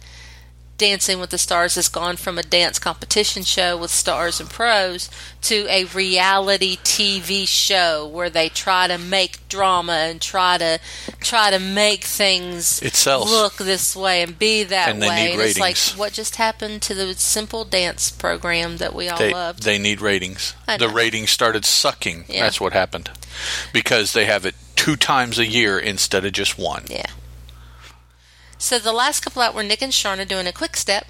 Dancing 0.77 1.19
with 1.19 1.31
the 1.31 1.39
Stars 1.39 1.73
has 1.73 1.87
gone 1.89 2.17
from 2.17 2.37
a 2.37 2.43
dance 2.43 2.77
competition 2.77 3.41
show 3.43 3.75
with 3.75 3.89
stars 3.89 4.39
and 4.39 4.47
pros 4.47 5.09
to 5.41 5.65
a 5.69 5.85
reality 5.85 6.77
TV 6.77 7.47
show 7.47 8.07
where 8.07 8.29
they 8.29 8.47
try 8.49 8.87
to 8.87 8.99
make 8.99 9.47
drama 9.49 9.93
and 9.93 10.21
try 10.21 10.57
to 10.59 10.79
try 11.19 11.49
to 11.49 11.57
make 11.57 12.03
things 12.03 12.79
It 12.83 12.93
sells. 12.95 13.31
look 13.31 13.55
this 13.57 13.95
way 13.95 14.21
and 14.21 14.37
be 14.37 14.63
that 14.65 14.89
And 14.89 15.01
they 15.01 15.09
way. 15.09 15.25
need 15.25 15.31
and 15.33 15.41
it's 15.41 15.59
like 15.59 15.77
what 15.97 16.13
just 16.13 16.35
happened 16.35 16.83
to 16.83 16.93
the 16.93 17.13
simple 17.15 17.65
dance 17.65 18.11
program 18.11 18.77
that 18.77 18.93
we 18.93 19.09
all 19.09 19.17
they, 19.17 19.33
loved. 19.33 19.63
they 19.63 19.79
need 19.79 19.99
ratings 19.99 20.53
the 20.77 20.89
ratings 20.89 21.31
started 21.31 21.65
sucking 21.65 22.25
Yeah. 22.27 22.43
that's 22.43 22.61
what 22.61 22.73
happened 22.73 23.09
because 23.73 24.13
they 24.13 24.25
have 24.25 24.45
it 24.45 24.53
two 24.75 24.95
times 24.95 25.39
a 25.39 25.45
year 25.47 25.79
instead 25.79 26.23
of 26.23 26.33
just 26.33 26.57
one 26.59 26.85
yeah. 26.87 27.05
So 28.57 28.79
the 28.79 28.91
last 28.93 29.19
couple 29.21 29.41
out 29.41 29.53
were 29.53 29.63
Nick 29.63 29.81
and 29.81 29.93
Sharna 29.93 30.27
doing 30.27 30.47
a 30.47 30.51
quick 30.51 30.75
step. 30.75 31.05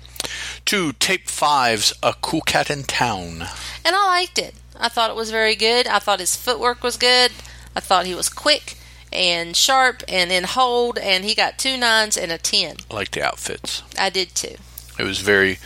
to 0.66 0.92
tape 0.94 1.28
five's 1.30 1.94
a 2.04 2.14
cool 2.22 2.42
cat 2.42 2.70
in 2.70 2.84
town 2.84 3.46
and 3.86 3.96
I 3.96 4.06
liked 4.08 4.38
it. 4.38 4.54
I 4.80 4.90
thought 4.90 5.10
it 5.10 5.16
was 5.16 5.32
very 5.32 5.56
good. 5.56 5.88
I 5.88 6.00
thought 6.00 6.20
his 6.20 6.36
footwork 6.36 6.84
was 6.84 6.98
good. 6.98 7.32
I 7.76 7.80
thought 7.80 8.06
he 8.06 8.14
was 8.16 8.30
quick 8.30 8.76
and 9.14 9.56
sharp 9.56 10.04
and 10.10 10.32
in 10.32 10.44
hold, 10.44 10.98
and 11.00 11.24
he 11.24 11.34
got 11.34 11.58
two 11.58 11.78
nines 11.78 12.18
and 12.18 12.32
a 12.32 12.38
ten. 12.38 12.76
I 12.92 12.94
like 12.94 13.12
the 13.12 13.24
outfits 13.24 13.82
I 13.98 14.10
did 14.10 14.36
too. 14.36 14.56
It 15.00 15.04
was 15.04 15.20
very 15.20 15.60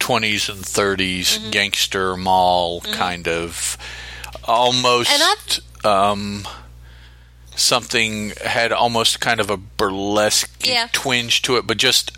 20s 0.00 0.48
and 0.48 0.62
30s 0.64 1.38
Mm-hmm. 1.38 1.50
gangster 1.50 2.16
mall 2.16 2.80
kind 2.80 3.28
of 3.28 3.76
almost 4.44 5.10
And 5.12 5.60
um 5.84 6.48
something 7.56 8.32
had 8.44 8.70
almost 8.72 9.20
kind 9.20 9.40
of 9.40 9.50
a 9.50 9.56
burlesque 9.56 10.64
Yeah. 10.66 10.88
twinge 10.92 11.42
to 11.42 11.56
it 11.56 11.66
but 11.66 11.76
just 11.78 12.12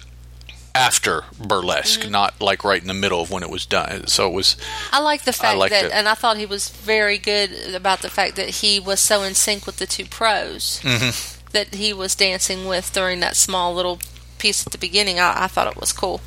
after 0.75 1.25
burlesque 1.41 2.01
Mm-hmm. 2.01 2.11
not 2.13 2.41
like 2.41 2.63
right 2.65 2.81
in 2.81 2.89
the 2.89 2.95
middle 2.95 3.21
of 3.21 3.31
when 3.31 3.43
it 3.43 3.51
was 3.51 3.65
done 3.67 4.07
so 4.07 4.29
it 4.29 4.33
was 4.35 4.57
I 4.93 5.01
like 5.01 5.23
the 5.25 5.33
fact 5.33 5.59
that, 5.71 5.85
it. 5.87 5.93
and 5.93 6.09
I 6.09 6.15
thought 6.15 6.37
he 6.37 6.47
was 6.47 6.69
very 6.69 7.19
good 7.19 7.51
about 7.75 8.03
the 8.03 8.11
fact 8.11 8.37
that 8.37 8.49
he 8.63 8.79
was 8.79 9.01
so 9.01 9.23
in 9.23 9.35
sync 9.35 9.67
with 9.67 9.79
the 9.79 9.87
two 9.87 10.05
pros 10.05 10.81
Mm-hmm. 10.83 11.51
that 11.53 11.75
he 11.75 11.93
was 11.93 12.15
dancing 12.15 12.67
with 12.67 12.93
during 12.93 13.21
that 13.21 13.35
small 13.37 13.75
little 13.75 13.99
piece 14.39 14.65
at 14.67 14.71
the 14.73 14.79
beginning. 14.79 15.19
I, 15.19 15.45
I 15.45 15.47
thought 15.49 15.67
it 15.67 15.81
was 15.81 15.93
cool. 15.93 16.21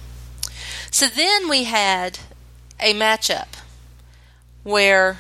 So 0.90 1.08
then 1.08 1.48
we 1.48 1.64
had 1.66 2.20
a 2.80 2.94
matchup 2.94 3.48
where 4.64 5.20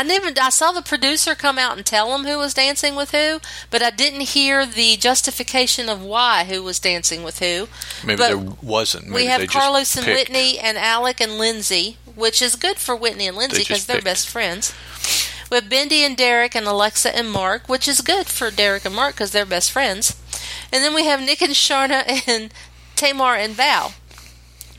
I 0.00 0.02
never 0.02 0.30
I 0.40 0.48
saw 0.48 0.72
the 0.72 0.80
producer 0.80 1.34
come 1.34 1.58
out 1.58 1.76
and 1.76 1.84
tell 1.84 2.10
them 2.10 2.24
who 2.24 2.38
was 2.38 2.54
dancing 2.54 2.96
with 2.96 3.10
who, 3.10 3.38
but 3.68 3.82
I 3.82 3.90
didn't 3.90 4.22
hear 4.22 4.64
the 4.64 4.96
justification 4.96 5.90
of 5.90 6.02
why 6.02 6.44
who 6.44 6.62
was 6.62 6.78
dancing 6.78 7.22
with 7.22 7.40
who. 7.40 7.68
Maybe 8.02 8.16
But 8.16 8.28
there 8.28 8.56
wasn't. 8.62 9.08
Maybe 9.08 9.14
we 9.14 9.20
they 9.24 9.26
have 9.26 9.46
Carlos 9.48 9.94
and 9.96 10.06
picked. 10.06 10.30
Whitney 10.30 10.58
and 10.58 10.78
Alek 10.78 11.20
and 11.20 11.36
Lindsay, 11.36 11.98
which 12.14 12.40
is 12.40 12.56
good 12.56 12.78
for 12.78 12.96
Whitney 12.96 13.26
and 13.26 13.36
Lindsay 13.36 13.58
because 13.58 13.80
just 13.80 13.88
they're 13.88 14.00
best 14.00 14.26
friends. 14.26 14.72
We 15.50 15.56
have 15.56 15.64
Bindi 15.64 16.00
and 16.00 16.16
Derek 16.16 16.54
and 16.54 16.66
Alexa 16.66 17.14
and 17.14 17.30
Mark, 17.30 17.68
which 17.68 17.86
is 17.86 18.00
good 18.00 18.26
for 18.26 18.50
Derek 18.50 18.86
and 18.86 18.94
Mark 18.94 19.16
because 19.16 19.32
they're 19.32 19.44
best 19.44 19.70
friends. 19.70 20.18
And 20.72 20.82
then 20.82 20.94
we 20.94 21.04
have 21.04 21.20
Nick 21.20 21.42
and 21.42 21.52
Sharna 21.52 22.26
and 22.26 22.54
Tamar 22.96 23.34
and 23.34 23.52
Val. 23.52 23.92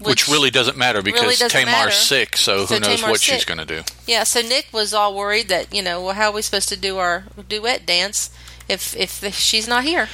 Which, 0.10 0.28
really 0.28 0.50
doesn't 0.52 0.78
matter 0.78 1.02
because 1.02 1.22
really 1.22 1.36
doesn't 1.36 1.50
Tamar's 1.52 1.74
matter. 1.86 1.92
sick, 1.92 2.38
so, 2.38 2.66
So 2.66 2.76
who 2.76 2.80
knows 2.82 3.00
Tamar's 3.00 3.12
what 3.12 3.22
she's 3.22 3.46
going 3.46 3.58
to 3.60 3.66
do. 3.66 3.82
Yeah, 4.08 4.24
so 4.24 4.42
Nick 4.42 4.68
was 4.72 4.94
all 4.94 5.16
worried 5.16 5.50
that, 5.50 5.74
you 5.74 5.82
know, 5.82 6.02
well, 6.02 6.14
how 6.16 6.30
are 6.30 6.34
we 6.34 6.42
supposed 6.42 6.70
to 6.70 6.78
do 6.78 6.98
our 6.98 7.26
duet 7.48 7.86
dance 7.86 8.30
if 8.68 8.96
if 8.96 9.34
she's 9.36 9.68
not 9.68 9.84
here? 9.84 10.08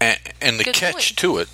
And, 0.00 0.18
and 0.40 0.58
the 0.60 0.64
Good 0.64 0.74
catch 0.74 0.92
point. 0.94 1.16
to 1.18 1.38
it 1.38 1.48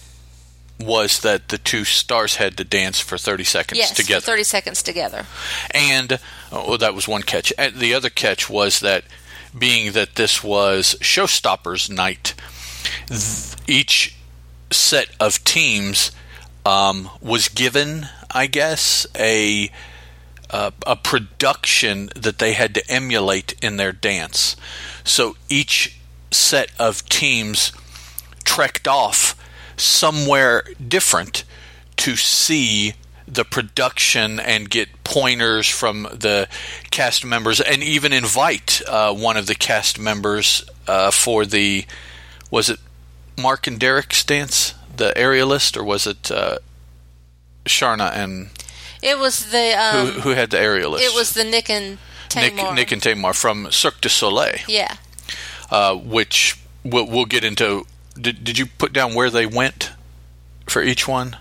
was 0.78 1.20
that 1.20 1.48
the 1.48 1.58
two 1.58 1.84
stars 1.84 2.36
had 2.36 2.56
to 2.56 2.64
dance 2.64 2.98
for 3.00 3.18
30 3.18 3.44
seconds 3.44 3.78
Yes, 3.78 3.92
together. 3.94 4.22
for 4.22 4.26
30 4.32 4.42
seconds 4.44 4.82
together. 4.82 5.26
And 5.72 6.18
oh, 6.50 6.76
that 6.78 6.94
was 6.94 7.06
one 7.06 7.22
catch. 7.22 7.52
And 7.58 7.76
the 7.76 7.92
other 7.92 8.08
catch 8.08 8.48
was 8.48 8.80
that 8.80 9.04
being 9.56 9.92
that 9.92 10.14
this 10.14 10.42
was 10.42 10.96
Showstoppers 11.00 11.90
night, 11.90 12.34
each 13.66 14.16
set 14.70 15.08
of 15.20 15.42
teams 15.44 16.12
um, 16.64 17.10
was 17.20 17.48
given, 17.48 18.08
I 18.30 18.46
guess, 18.46 19.06
a 19.16 19.70
uh, 20.50 20.72
a 20.84 20.96
production 20.96 22.10
that 22.16 22.38
they 22.38 22.54
had 22.54 22.74
to 22.74 22.90
emulate 22.90 23.54
in 23.62 23.76
their 23.76 23.92
dance. 23.92 24.56
So 25.04 25.36
each 25.48 25.96
set 26.32 26.72
of 26.78 27.08
teams 27.08 27.72
trekked 28.44 28.88
off 28.88 29.36
somewhere 29.76 30.64
different 30.86 31.44
to 31.98 32.16
see 32.16 32.94
the 33.28 33.44
production 33.44 34.40
and 34.40 34.68
get 34.68 35.04
pointers 35.04 35.68
from 35.68 36.02
the 36.12 36.48
cast 36.90 37.24
members 37.24 37.60
and 37.60 37.82
even 37.82 38.12
invite 38.12 38.82
uh, 38.88 39.14
one 39.14 39.36
of 39.36 39.46
the 39.46 39.54
cast 39.54 40.00
members 40.00 40.64
uh, 40.88 41.10
for 41.12 41.46
the 41.46 41.84
was 42.50 42.68
it 42.68 42.80
Mark 43.38 43.68
and 43.68 43.78
Derek's 43.78 44.24
dance 44.24 44.74
the 45.00 45.12
aerialist 45.16 45.76
or 45.76 45.82
was 45.82 46.06
it 46.06 46.30
uh, 46.30 46.58
Sharna 47.64 48.12
and 48.14 48.50
It 49.02 49.18
was 49.18 49.50
the 49.50 49.72
um, 49.72 50.06
who, 50.06 50.20
who 50.20 50.30
had 50.30 50.50
the 50.50 50.58
aerialist 50.58 51.00
it 51.00 51.14
was 51.14 51.32
the 51.32 51.44
Nick 51.44 51.68
and 51.68 51.98
Nick, 52.36 52.54
Nick 52.74 52.92
and 52.92 53.02
Tamar 53.02 53.32
from 53.32 53.70
Cirque 53.72 54.00
du 54.00 54.08
Soleil 54.08 54.58
yeah. 54.68 54.96
uh, 55.70 55.96
which 55.96 56.58
we'll, 56.84 57.06
we'll 57.06 57.24
get 57.24 57.42
into 57.42 57.86
did, 58.20 58.44
did 58.44 58.58
you 58.58 58.66
put 58.66 58.92
down 58.92 59.14
where 59.14 59.30
they 59.30 59.46
went 59.46 59.90
for 60.66 60.82
each 60.82 61.08
one 61.08 61.36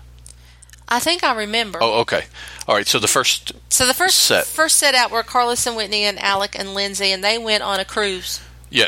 I 0.92 0.98
think 0.98 1.22
I 1.22 1.32
remember. 1.36 1.78
Oh, 1.80 2.00
okay. 2.00 2.24
All 2.66 2.74
right. 2.74 2.84
So 2.84 2.98
the 2.98 3.06
first, 3.06 3.52
so 3.68 3.86
the 3.86 3.94
first 3.94 4.16
set. 4.16 4.44
first 4.44 4.74
set 4.74 4.92
out 4.96 5.12
were 5.12 5.22
Carlos 5.22 5.64
and 5.64 5.76
Whitney 5.76 6.02
and 6.02 6.18
Alek 6.18 6.58
and 6.58 6.74
Lindsay, 6.74 7.12
and 7.12 7.22
they 7.22 7.38
went 7.38 7.62
on 7.62 7.78
a 7.78 7.84
cruise 7.84 8.40
yeah, 8.70 8.86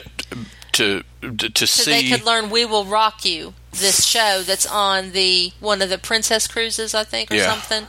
to 0.73 1.03
to, 1.21 1.67
so 1.67 1.83
see. 1.85 1.91
they 1.91 2.09
could 2.17 2.25
learn 2.27 2.51
"We 2.51 2.65
Will 2.65 2.85
Rock 2.85 3.25
You," 3.25 3.55
this 3.73 4.05
show 4.05 4.43
that's 4.43 4.67
on 4.67 5.13
the 5.13 5.53
one 5.61 5.83
of 5.83 5.89
the 5.91 5.99
Princess 5.99 6.47
cruises, 6.47 6.95
I 6.95 7.05
think, 7.05 7.31
or 7.31 7.37
Yeah. 7.37 7.51
something. 7.53 7.87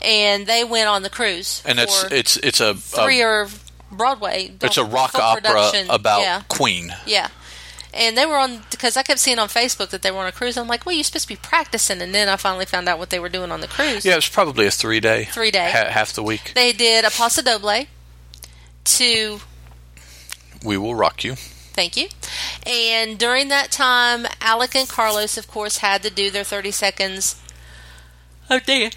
And 0.00 0.46
they 0.46 0.62
went 0.62 0.86
on 0.88 1.02
the 1.02 1.10
cruise, 1.10 1.62
and 1.66 1.78
it's 1.80 2.04
it's 2.04 2.36
it's 2.38 2.60
a, 2.60 2.74
three 2.74 3.20
a 3.20 3.26
or 3.26 3.48
Broadway. 3.90 4.52
it's 4.62 4.76
a 4.78 4.82
uh, 4.82 4.88
rock 4.88 5.14
opera 5.16 5.70
about 5.90 6.20
yeah, 6.20 6.42
Queen. 6.48 6.94
yeah. 7.06 7.28
And 7.94 8.16
they 8.18 8.26
were 8.26 8.36
on 8.36 8.62
because 8.70 8.96
I 8.98 9.02
kept 9.02 9.18
seeing 9.18 9.38
on 9.40 9.48
Facebook 9.48 9.88
that 9.90 10.02
they 10.02 10.10
were 10.12 10.18
on 10.18 10.26
a 10.28 10.32
cruise. 10.32 10.56
I'm 10.58 10.68
like, 10.68 10.84
well, 10.86 10.94
you're 10.94 11.02
supposed 11.02 11.24
to 11.26 11.34
be 11.34 11.40
practicing, 11.40 12.00
and 12.02 12.14
then 12.14 12.28
I 12.28 12.36
finally 12.36 12.66
found 12.66 12.86
out 12.88 12.98
what 12.98 13.10
they 13.10 13.18
were 13.18 13.30
doing 13.30 13.50
on 13.50 13.60
the 13.60 13.66
cruise. 13.66 14.04
Yeah, 14.04 14.12
it 14.12 14.16
was 14.16 14.28
probably 14.28 14.66
a 14.66 14.70
three 14.70 15.00
day, 15.00 15.24
Three 15.32 15.50
day. 15.50 15.70
ha- 15.72 15.90
half 15.90 16.12
the 16.12 16.22
week. 16.22 16.52
They 16.54 16.72
did 16.72 17.04
a 17.04 17.10
paso 17.10 17.42
doble 17.42 17.86
to 18.84 19.40
We 20.62 20.76
will 20.76 20.94
rock 20.94 21.24
you. 21.24 21.36
Thank 21.78 21.96
you. 21.96 22.08
And 22.66 23.16
during 23.16 23.46
that 23.50 23.70
time, 23.70 24.24
Alek 24.40 24.74
and 24.74 24.88
Carlos, 24.88 25.38
of 25.38 25.46
course, 25.46 25.76
had 25.76 26.02
to 26.02 26.10
do 26.10 26.28
their 26.28 26.42
30 26.42 26.72
seconds 26.72 27.40
of 28.50 28.64
dance. 28.66 28.96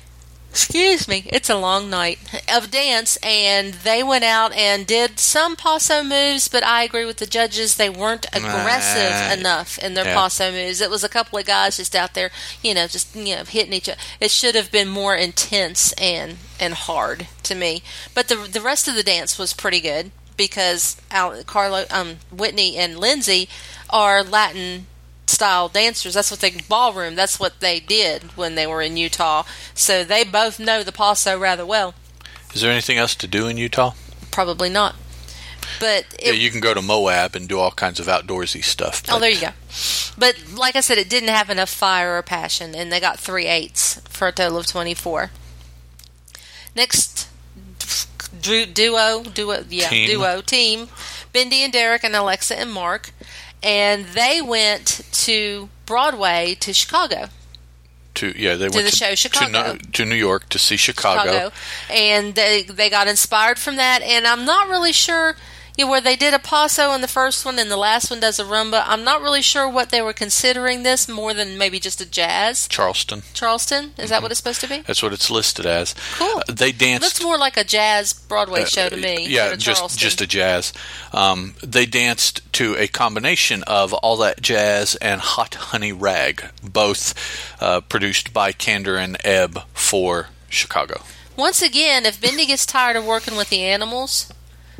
Excuse 0.50 1.08
me, 1.08 1.26
it's 1.28 1.48
a 1.48 1.58
long 1.58 1.92
night 1.92 2.18
of 2.52 2.72
dance, 2.72 3.18
and 3.22 3.76
they 3.76 4.02
went 4.02 4.24
out 4.24 4.52
and 4.54 4.88
did 4.88 5.20
some 5.20 5.56
paso 5.56 6.02
moves. 6.02 6.48
But 6.48 6.64
I 6.66 6.82
agree 6.82 7.06
with 7.06 7.18
the 7.18 7.28
judges; 7.28 7.76
they 7.76 7.88
weren't 7.88 8.26
aggressive 8.34 9.12
Nah. 9.12 9.32
enough 9.34 9.78
in 9.78 9.94
their 9.94 10.06
Yeah. 10.06 10.16
paso 10.16 10.52
moves. 10.52 10.82
It 10.82 10.90
was 10.90 11.04
a 11.04 11.10
couple 11.10 11.38
of 11.38 11.46
guys 11.46 11.78
just 11.78 11.96
out 11.96 12.16
there, 12.16 12.32
you 12.64 12.74
know, 12.74 12.88
just 12.88 13.16
you 13.16 13.36
know, 13.36 13.44
hitting 13.46 13.74
each 13.74 13.90
other. 13.90 14.00
It 14.20 14.32
should 14.32 14.56
have 14.56 14.72
been 14.72 14.88
more 14.90 15.16
intense 15.16 15.92
and 16.00 16.40
and 16.60 16.74
hard 16.74 17.28
to 17.44 17.54
me. 17.54 17.84
But 18.16 18.28
the 18.28 18.38
the 18.38 18.60
rest 18.60 18.88
of 18.88 18.96
the 18.96 19.04
dance 19.04 19.38
was 19.38 19.54
pretty 19.54 19.82
good 19.82 20.10
because 20.42 21.00
Al, 21.12 21.44
Carlo, 21.44 21.86
um, 21.92 22.18
Whitney, 22.32 22.76
and 22.76 22.98
Lindsay 22.98 23.48
are 23.92 24.24
Latin 24.24 24.88
style 25.28 25.70
dancers. 25.70 26.16
That's 26.16 26.32
what 26.32 26.40
they 26.40 26.52
ballroom. 26.68 27.14
That's 27.14 27.40
what 27.40 27.60
they 27.60 27.80
did 27.80 28.24
when 28.36 28.56
they 28.56 28.66
were 28.66 28.82
in 28.82 28.98
Utah. 28.98 29.44
So 29.76 30.04
they 30.04 30.24
both 30.24 30.60
know 30.60 30.82
the 30.82 30.92
paso 30.92 31.38
rather 31.38 31.64
well. 31.64 31.94
Is 32.56 32.62
there 32.62 32.72
anything 32.72 32.98
else 32.98 33.14
to 33.16 33.28
do 33.28 33.48
in 33.48 33.58
Utah? 33.58 33.94
Probably 34.32 34.70
not, 34.70 34.96
but 35.80 36.06
yeah, 36.20 36.32
you 36.32 36.50
can 36.50 36.60
go 36.60 36.74
to 36.74 36.82
Moab 36.82 37.36
and 37.36 37.48
do 37.48 37.60
all 37.60 37.72
kinds 37.72 38.00
of 38.00 38.08
outdoorsy 38.08 38.64
stuff. 38.64 39.04
oh, 39.10 39.20
there 39.20 39.30
you 39.30 39.42
go. 39.42 39.50
But 40.18 40.44
like 40.56 40.76
I 40.76 40.82
said, 40.82 40.98
it 40.98 41.10
didn't 41.10 41.30
have 41.30 41.52
enough 41.52 41.70
fire 41.70 42.18
or 42.18 42.24
passion, 42.24 42.74
and 42.74 42.92
they 42.92 43.00
got 43.00 43.20
three 43.20 43.46
eights 43.46 44.02
for 44.10 44.30
a 44.30 44.32
total 44.32 44.58
of 44.58 44.66
twenty 44.66 44.96
four. 44.96 45.30
Next 46.76 47.28
du- 48.42 48.66
duo, 48.66 49.24
duo, 49.24 49.64
yeah, 49.70 49.88
Team. 49.88 50.08
duo 50.10 50.42
team, 50.42 50.90
Bindi 51.34 51.62
and 51.64 51.72
Derek 51.74 52.04
and 52.04 52.16
Alexa 52.16 52.58
and 52.60 52.72
Mark, 52.72 53.12
and 53.64 54.06
they 54.08 54.42
went 54.42 55.02
to 55.12 55.70
Broadway 55.86 56.56
to 56.60 56.74
Chicago. 56.74 57.30
To 58.16 58.34
yeah, 58.38 58.56
they 58.56 58.68
To 58.68 58.76
went 58.76 58.86
the 58.86 58.92
to, 58.92 58.96
show 58.98 59.16
Chicago. 59.16 59.74
New, 59.74 59.78
to 59.80 60.06
New 60.06 60.16
York 60.16 60.50
to 60.50 60.60
see 60.60 60.76
Chicago. 60.76 61.22
Chicago, 61.32 61.52
and 61.90 62.36
they 62.36 62.64
they 62.64 62.90
got 62.90 63.08
inspired 63.08 63.58
from 63.58 63.78
that. 63.78 64.02
And 64.02 64.28
I'm 64.28 64.44
not 64.44 64.68
really 64.68 64.92
sure, 64.92 65.36
know, 65.78 65.90
where 65.90 66.02
they 66.02 66.16
did 66.16 66.34
a 66.34 66.40
paso 66.40 66.94
in 66.94 67.02
the 67.02 67.08
first 67.08 67.46
one 67.46 67.58
and 67.58 67.72
the 67.72 67.78
last 67.78 68.10
one 68.10 68.20
does 68.20 68.40
a 68.40 68.44
rumba. 68.44 68.84
I'm 68.86 69.04
not 69.04 69.22
really 69.22 69.42
sure 69.42 69.70
what 69.70 69.90
they 69.90 70.02
were 70.02 70.14
considering 70.14 70.84
this 70.84 71.08
more 71.08 71.34
than 71.34 71.58
maybe 71.58 71.80
just 71.80 72.02
a 72.02 72.06
jazz. 72.06 72.68
Charleston. 72.68 73.24
Charleston, 73.34 73.94
is 73.98 74.10
that 74.10 74.22
what 74.22 74.32
it's 74.32 74.40
supposed 74.40 74.62
to 74.62 74.68
be? 74.68 74.82
That's 74.82 75.02
what 75.02 75.14
it's 75.14 75.30
listed 75.32 75.66
as. 75.66 75.96
Cool. 76.18 76.44
Uh, 76.48 76.54
they 76.54 76.72
danced. 76.72 77.04
Looks 77.04 77.24
more 77.24 77.38
like 77.38 77.58
a 77.58 77.64
jazz 77.64 78.14
Broadway 78.14 78.66
show 78.66 78.90
to 78.90 78.98
me. 78.98 79.26
Uh, 79.26 79.30
Yeah, 79.30 79.56
just 79.56 79.98
just 79.98 80.22
a 80.22 80.28
jazz. 80.28 80.74
Um, 81.14 81.56
they 81.64 81.86
danced 81.86 82.42
to 82.54 82.76
a 82.78 82.88
combination 82.88 83.64
of 83.64 83.94
all 83.94 84.18
that 84.18 84.42
jazz 84.42 84.96
and 84.96 85.22
Hot 85.22 85.56
Honey 85.56 85.92
Rag, 85.94 86.52
both 86.64 87.14
uh, 87.62 87.82
produced 87.82 88.34
by 88.34 88.52
Kander 88.52 89.02
and 89.02 89.18
Ebb 89.24 89.64
for 89.74 90.28
Chicago. 90.50 91.02
Once 91.38 91.62
again, 91.62 92.06
if 92.06 92.20
Bindi 92.20 92.46
gets 92.46 92.66
tired 92.66 92.96
of 92.96 93.06
working 93.06 93.36
with 93.38 93.50
the 93.50 93.62
animals, 93.64 94.32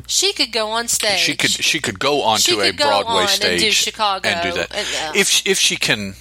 she 0.06 0.32
could 0.32 0.52
go 0.52 0.68
on 0.68 0.88
stage. 0.88 1.18
She 1.18 1.36
could 1.36 1.50
she 1.50 1.80
could 1.80 1.98
go 1.98 2.22
onto 2.22 2.42
She 2.42 2.58
a 2.60 2.72
go 2.72 2.84
Broadway 2.86 3.12
on 3.12 3.20
and 3.22 3.30
stage 3.30 3.60
do 3.60 3.70
Chicago 3.70 4.28
and 4.28 4.42
do 4.42 4.52
that 4.58 4.74
and, 4.74 4.86
uh, 5.16 5.18
if 5.18 5.46
if 5.46 5.58
she 5.58 5.76
can 5.76 6.14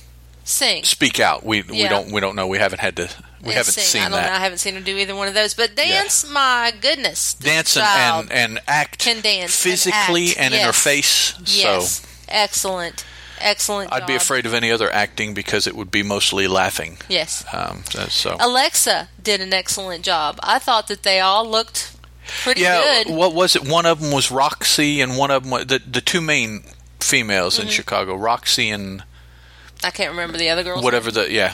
sing. 0.43 0.83
speak 0.83 1.19
out. 1.19 1.45
We 1.45 1.61
we 1.63 1.88
don't 1.88 2.11
we 2.11 2.19
don't 2.21 2.35
know. 2.35 2.47
We 2.47 2.57
haven't 2.59 2.79
had 2.79 2.95
to. 2.97 3.09
We 3.43 3.53
haven't 3.53 3.73
sing. 3.73 3.83
seen 3.83 4.01
I 4.01 4.05
don't 4.05 4.11
that. 4.13 4.25
know. 4.27 4.35
I 4.35 4.39
haven't 4.39 4.59
seen 4.59 4.75
her 4.75 4.81
do 4.81 4.95
either 4.97 5.15
one 5.15 5.27
of 5.27 5.33
those. 5.33 5.55
But 5.55 5.75
dance, 5.75 6.29
my 6.29 6.71
goodness, 6.79 7.33
Dance 7.33 7.75
and, 7.75 8.31
and, 8.31 8.31
and 8.31 8.59
act 8.67 9.00
can 9.00 9.19
dance 9.21 9.43
and 9.65 9.71
physically 9.71 10.29
act. 10.29 10.39
and, 10.39 10.53
in 10.53 10.61
her 10.61 10.73
face. 10.73 11.33
Yes, 11.45 12.01
So 12.01 12.07
excellent, 12.27 13.03
excellent. 13.39 13.91
I'd 13.91 14.05
be 14.05 14.13
afraid 14.13 14.45
of 14.45 14.53
any 14.53 14.71
other 14.71 14.93
acting 14.93 15.33
because 15.33 15.65
it 15.65 15.75
would 15.75 15.89
be 15.89 16.03
mostly 16.03 16.47
laughing. 16.47 16.97
Yes, 17.09 17.43
Um, 17.51 17.83
so 18.09 18.38
Alexa 18.39 19.09
did 19.23 19.41
an 19.41 19.53
excellent 19.53 20.03
job. 20.05 20.39
I 20.43 20.59
thought 20.59 20.88
that 20.88 21.01
they 21.01 21.19
all 21.19 21.43
looked 21.50 21.93
pretty 22.43 22.61
yeah, 22.61 23.03
good. 23.03 23.15
what 23.15 23.33
was 23.33 23.55
it? 23.55 23.67
One 23.67 23.85
of 23.85 24.01
them 24.01 24.11
was 24.11 24.31
Roxy, 24.31 25.01
and 25.01 25.17
one 25.17 25.31
of 25.31 25.43
them 25.43 25.51
was, 25.51 25.65
the 25.67 25.79
the 25.79 26.01
two 26.01 26.21
main 26.21 26.63
females 27.00 27.55
Mm-hmm. 27.55 27.67
in 27.67 27.69
Chicago, 27.69 28.15
Roxy 28.15 28.69
and 28.69 29.03
I 29.83 29.89
can't 29.89 30.11
remember 30.11 30.38
the 30.38 30.50
other 30.50 30.63
girls, 30.63 30.83
whatever 30.83 31.11
the 31.11 31.31
yeah. 31.31 31.53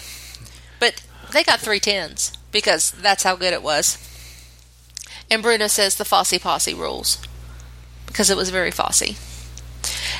but 0.79 1.01
they 1.31 1.43
got 1.43 1.59
three 1.59 1.79
tens 1.79 2.31
because 2.51 2.91
that's 2.91 3.23
how 3.23 3.35
good 3.35 3.53
it 3.53 3.63
was. 3.63 3.97
And 5.29 5.41
Bruno 5.41 5.67
says 5.67 5.95
the 5.95 6.05
Fosse 6.05 6.37
Posse 6.39 6.73
rules 6.73 7.21
because 8.05 8.29
it 8.29 8.37
was 8.37 8.49
very 8.49 8.71
Fosse. 8.71 9.15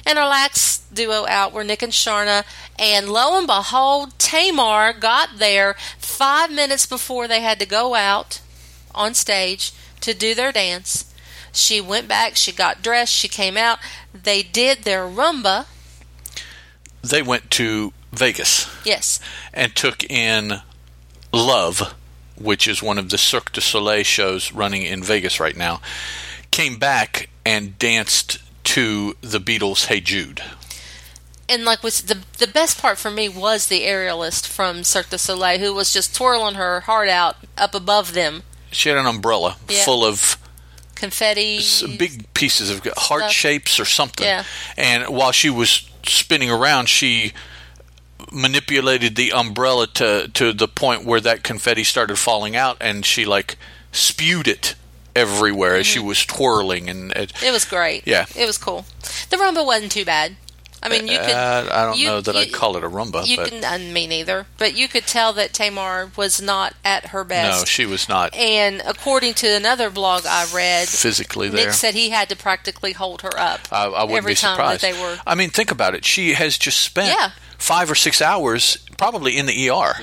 And 0.05 0.17
our 0.17 0.27
last 0.27 0.93
duo 0.93 1.25
out 1.27 1.51
were 1.51 1.63
Nick 1.63 1.81
and 1.81 1.91
Sharna, 1.91 2.43
and 2.79 3.09
lo 3.09 3.37
and 3.37 3.47
behold, 3.47 4.17
Tamar 4.19 4.93
got 4.93 5.37
there 5.37 5.75
five 5.97 6.49
minutes 6.51 6.85
before 6.85 7.27
they 7.27 7.41
had 7.41 7.59
to 7.59 7.65
go 7.65 7.93
out 7.95 8.41
on 8.95 9.13
stage 9.13 9.73
to 10.01 10.13
do 10.13 10.33
their 10.35 10.51
dance. 10.51 11.13
She 11.51 11.81
went 11.81 12.07
back, 12.07 12.35
she 12.35 12.51
got 12.51 12.81
dressed, 12.83 13.13
she 13.13 13.27
came 13.27 13.57
out. 13.57 13.79
They 14.13 14.43
did 14.43 14.83
their 14.83 15.05
rumba. 15.07 15.65
They 17.01 17.21
went 17.21 17.49
to 17.51 17.93
Vegas 18.11 18.67
Yes. 18.83 19.19
and 19.53 19.75
took 19.75 20.03
in 20.03 20.61
Love, 21.33 21.93
which 22.35 22.67
is 22.67 22.81
one 22.81 22.97
of 22.97 23.09
the 23.09 23.17
Cirque 23.17 23.51
du 23.51 23.61
Soleil 23.61 24.03
shows 24.03 24.51
running 24.51 24.83
in 24.83 25.03
Vegas 25.03 25.39
right 25.39 25.55
now. 25.57 25.81
Came 26.51 26.77
back 26.77 27.29
and 27.45 27.77
danced 27.79 28.39
to 28.65 29.15
the 29.21 29.39
Beatles' 29.39 29.85
"Hey 29.85 29.99
Jude." 29.99 30.41
And 31.49 31.63
like 31.65 31.83
was 31.83 32.01
the 32.03 32.19
the 32.37 32.47
best 32.47 32.79
part 32.81 32.97
for 32.97 33.09
me 33.11 33.29
was 33.29 33.67
the 33.67 33.81
aerialist 33.83 34.47
from 34.47 34.83
Cirque 34.83 35.09
du 35.09 35.17
Soleil 35.17 35.59
who 35.59 35.73
was 35.73 35.93
just 35.93 36.13
twirling 36.15 36.55
her 36.55 36.81
heart 36.81 37.07
out 37.09 37.37
up 37.57 37.73
above 37.75 38.13
them. 38.13 38.43
She 38.71 38.89
had 38.89 38.97
an 38.97 39.05
umbrella 39.05 39.57
Yeah. 39.69 39.83
full 39.83 40.05
of 40.05 40.37
Confetti. 40.95 41.61
big 41.97 42.33
pieces 42.33 42.69
of 42.69 42.83
heart 42.97 43.23
Stuff. 43.23 43.31
shapes 43.31 43.79
or 43.79 43.85
something. 43.85 44.25
Yeah. 44.25 44.43
And 44.77 45.07
while 45.09 45.31
she 45.31 45.49
was 45.49 45.87
spinning 46.03 46.49
around, 46.49 46.87
she 46.87 47.33
manipulated 48.31 49.15
the 49.15 49.31
umbrella 49.31 49.87
to 49.87 50.27
to 50.33 50.53
the 50.53 50.67
point 50.67 51.05
where 51.05 51.21
that 51.21 51.43
confetti 51.43 51.83
started 51.83 52.17
falling 52.17 52.55
out, 52.55 52.77
and 52.81 53.05
she 53.05 53.25
like 53.25 53.57
spewed 53.91 54.47
it 54.47 54.75
everywhere 55.15 55.75
as 55.75 55.85
she 55.87 55.99
mm-hmm. 55.99 56.09
was 56.09 56.25
twirling. 56.25 56.89
And 56.89 57.11
it, 57.13 57.31
It 57.43 57.51
was 57.51 57.65
great. 57.65 58.03
Yeah. 58.05 58.25
It 58.35 58.45
was 58.45 58.57
cool. 58.57 58.85
The 59.29 59.37
rumba 59.37 59.65
wasn't 59.65 59.91
too 59.91 60.05
bad. 60.05 60.35
I 60.83 60.89
mean, 60.89 61.07
you 61.07 61.17
could. 61.17 61.29
uh, 61.31 61.69
I 61.71 61.85
don't 61.85 61.97
you- 61.97 62.07
know 62.07 62.21
that 62.21 62.35
you- 62.35 62.41
I'd 62.41 62.53
call 62.53 62.77
it 62.77 62.83
a 62.83 62.89
rumba, 62.89 63.25
You 63.25 63.37
but 63.37 63.49
can, 63.49 63.63
uh, 63.63 63.77
me 63.91 64.05
neither. 64.07 64.45
But 64.57 64.75
you 64.75 64.87
could 64.87 65.07
tell 65.07 65.33
that 65.33 65.51
Tamar 65.53 66.11
was 66.15 66.39
not 66.41 66.75
at 66.85 67.07
her 67.07 67.23
best. 67.23 67.59
no, 67.61 67.65
she 67.65 67.85
was 67.85 68.07
not 68.07 68.33
and 68.35 68.81
according 68.85 69.33
to 69.35 69.47
another 69.47 69.89
blog 69.89 70.25
I 70.27 70.45
read, 70.53 70.87
physically 70.87 71.49
there. 71.49 71.65
Nick 71.67 71.73
said 71.73 71.93
he 71.95 72.11
had 72.11 72.29
to 72.29 72.35
practically 72.35 72.93
hold 72.93 73.21
her 73.23 73.37
up 73.39 73.61
I, 73.71 73.85
I 73.85 74.03
wouldn't 74.03 74.17
every 74.19 74.31
be 74.33 74.35
time 74.35 74.55
surprised. 74.55 74.83
that 74.83 74.93
they 74.93 75.01
were. 75.01 75.17
I 75.25 75.35
mean, 75.35 75.49
think 75.49 75.71
about 75.71 75.95
it. 75.95 76.05
She 76.05 76.33
has 76.33 76.57
just 76.57 76.79
spent 76.81 77.07
Yeah. 77.09 77.31
Five 77.57 77.89
or 77.91 77.95
six 77.95 78.21
hours, 78.21 78.77
probably 78.97 79.37
in 79.37 79.45
the 79.45 79.69
ER. 79.69 79.93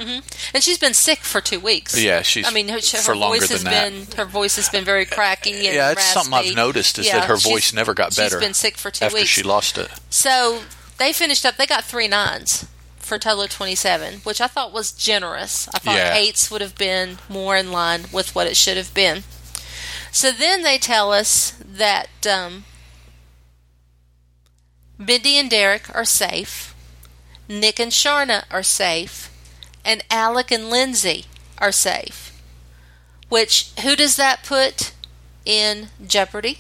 And 0.53 0.63
she's 0.63 0.79
been 0.79 0.95
sick 0.95 1.21
for 1.21 1.41
two 1.41 1.61
weeks. 1.61 2.01
Yeah, 2.01 2.23
she's 2.23 2.47
I 2.47 2.51
mean, 2.51 2.69
her, 2.69 2.75
her 2.75 2.81
for 2.81 3.17
longer 3.17 3.41
voice 3.41 3.51
has 3.51 3.65
that. 3.65 3.91
been 3.93 4.07
her 4.17 4.25
voice 4.25 4.57
has 4.57 4.69
been 4.69 4.85
very 4.85 5.05
cracky. 5.07 5.53
And 5.53 5.63
Yeah, 5.75 5.93
it's 5.93 6.05
something 6.05 6.33
I've 6.35 6.55
noticed 6.55 6.99
is 6.99 7.07
Yeah, 7.07 7.21
that 7.21 7.29
her 7.29 7.37
voice 7.37 7.73
never 7.73 7.95
got 7.95 8.15
better. 8.17 8.37
She's 8.37 8.45
been 8.47 8.55
sick 8.55 8.77
for 8.77 8.91
two 8.91 9.05
after 9.05 9.17
weeks. 9.19 9.29
she 9.29 9.43
lost 9.43 9.79
it. 9.79 9.89
So 10.11 10.63
they 10.99 11.13
finished 11.13 11.45
up. 11.47 11.57
They 11.57 11.67
got 11.67 11.85
three 11.85 12.09
nines 12.09 12.67
for 12.99 13.19
total 13.19 13.43
of 13.43 13.51
twenty-seven, 13.51 14.21
which 14.21 14.41
I 14.41 14.47
thought 14.47 14.73
was 14.73 14.93
generous. 14.93 15.69
I 15.75 15.79
thought 15.79 15.97
Yeah. 15.97 16.15
eights 16.15 16.51
would 16.51 16.61
have 16.61 16.77
been 16.77 17.19
more 17.29 17.57
in 17.57 17.71
line 17.71 18.07
with 18.13 18.35
what 18.35 18.47
it 18.47 18.57
should 18.57 18.77
have 18.77 18.93
been. 18.95 19.23
So 20.11 20.31
then 20.33 20.63
they 20.63 20.79
tell 20.79 21.13
us 21.13 21.53
that 21.65 22.09
um, 22.27 22.65
Bindi 24.99 25.33
and 25.35 25.51
Derek 25.51 25.95
are 25.95 26.05
safe, 26.05 26.74
Nick 27.49 27.79
and 27.79 27.93
Sharna 27.93 28.45
are 28.51 28.63
safe, 28.63 29.31
and 29.85 30.07
Alek 30.09 30.51
and 30.51 30.71
Lindsay 30.71 31.27
are 31.59 31.73
safe. 31.73 32.33
Which 33.29 33.73
who 33.81 33.97
does 33.97 34.17
that 34.17 34.45
put 34.45 34.93
in 35.45 35.89
jeopardy? 36.05 36.59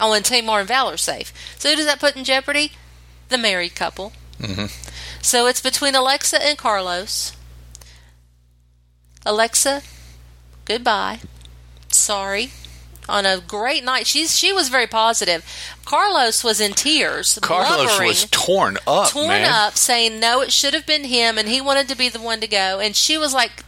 Oh, 0.00 0.12
and 0.12 0.24
Tamar 0.24 0.60
and 0.60 0.68
Val 0.68 0.90
are 0.90 0.96
safe. 0.96 1.32
So 1.58 1.70
who 1.70 1.76
does 1.76 1.86
that 1.86 2.00
put 2.00 2.16
in 2.16 2.24
jeopardy? 2.24 2.72
The 3.28 3.38
married 3.38 3.74
couple. 3.74 4.12
Mm-hmm. 4.38 4.66
So 5.22 5.46
it's 5.46 5.60
between 5.60 5.94
Alexa 5.94 6.44
and 6.44 6.58
Carlos. 6.58 7.36
Alexa, 9.24 9.82
goodbye. 10.64 11.20
Sorry. 11.88 12.50
On 13.08 13.26
a 13.26 13.38
great 13.38 13.84
night, 13.84 14.06
she's 14.06 14.36
she 14.36 14.52
was 14.52 14.68
very 14.68 14.86
positive. 14.86 15.44
Carlos 15.84 16.42
was 16.42 16.60
in 16.60 16.72
tears, 16.72 17.38
Carlos 17.42 18.00
was 18.00 18.24
torn 18.30 18.78
up, 18.86 19.10
torn 19.10 19.28
man. 19.28 19.50
up, 19.50 19.74
saying 19.74 20.18
no, 20.18 20.40
it 20.40 20.52
should 20.52 20.72
have 20.72 20.86
been 20.86 21.04
him, 21.04 21.36
and 21.36 21.48
he 21.48 21.60
wanted 21.60 21.88
to 21.88 21.96
be 21.96 22.08
the 22.08 22.20
one 22.20 22.40
to 22.40 22.46
go. 22.46 22.80
And 22.80 22.96
she 22.96 23.18
was 23.18 23.34
like, 23.34 23.62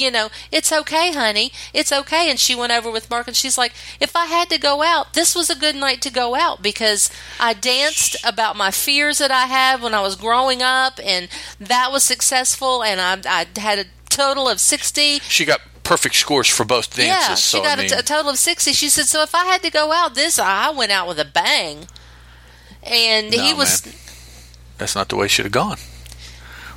you 0.00 0.10
know, 0.10 0.30
it's 0.50 0.72
okay, 0.72 1.12
honey, 1.12 1.52
it's 1.72 1.92
okay. 1.92 2.28
And 2.28 2.40
she 2.40 2.54
went 2.56 2.72
over 2.72 2.90
with 2.90 3.10
Mark, 3.10 3.28
and 3.28 3.36
she's 3.36 3.58
like, 3.58 3.72
if 4.00 4.16
I 4.16 4.26
had 4.26 4.48
to 4.50 4.58
go 4.58 4.82
out, 4.82 5.14
this 5.14 5.34
was 5.34 5.50
a 5.50 5.54
good 5.54 5.76
night 5.76 6.02
to 6.02 6.10
go 6.10 6.34
out 6.34 6.62
because 6.62 7.10
I 7.38 7.52
danced 7.52 8.16
about 8.24 8.56
my 8.56 8.70
fears 8.70 9.18
that 9.18 9.30
I 9.30 9.46
had 9.46 9.82
when 9.82 9.94
I 9.94 10.00
was 10.00 10.16
growing 10.16 10.62
up, 10.62 10.98
and 11.04 11.28
that 11.60 11.92
was 11.92 12.02
successful, 12.02 12.82
and 12.82 13.00
I, 13.00 13.44
I 13.44 13.60
had 13.60 13.78
a 13.78 13.84
total 14.08 14.48
of 14.48 14.58
sixty. 14.58 15.20
She 15.20 15.44
got 15.44 15.60
perfect 15.90 16.14
scores 16.14 16.46
for 16.48 16.64
both 16.64 16.94
dances. 16.94 17.06
Yeah, 17.28 17.34
she 17.34 17.56
so 17.58 17.62
got 17.62 17.70
I 17.70 17.72
a 17.72 17.76
mean, 17.84 17.88
t- 17.90 17.96
a 17.98 18.02
total 18.02 18.30
of 18.30 18.38
60. 18.38 18.72
She 18.72 18.88
said, 18.88 19.06
so 19.06 19.22
if 19.22 19.34
I 19.34 19.44
had 19.46 19.60
to 19.62 19.70
go 19.70 19.90
out 19.92 20.14
this, 20.14 20.38
I 20.38 20.70
went 20.70 20.92
out 20.92 21.08
with 21.08 21.18
a 21.18 21.24
bang. 21.24 21.86
And 22.84 23.32
he 23.34 23.50
No, 23.52 23.56
was, 23.58 23.82
that's 24.78 24.94
not 24.94 25.08
the 25.08 25.16
way 25.16 25.26
it 25.26 25.30
should 25.30 25.44
have 25.46 25.52
gone. 25.52 25.78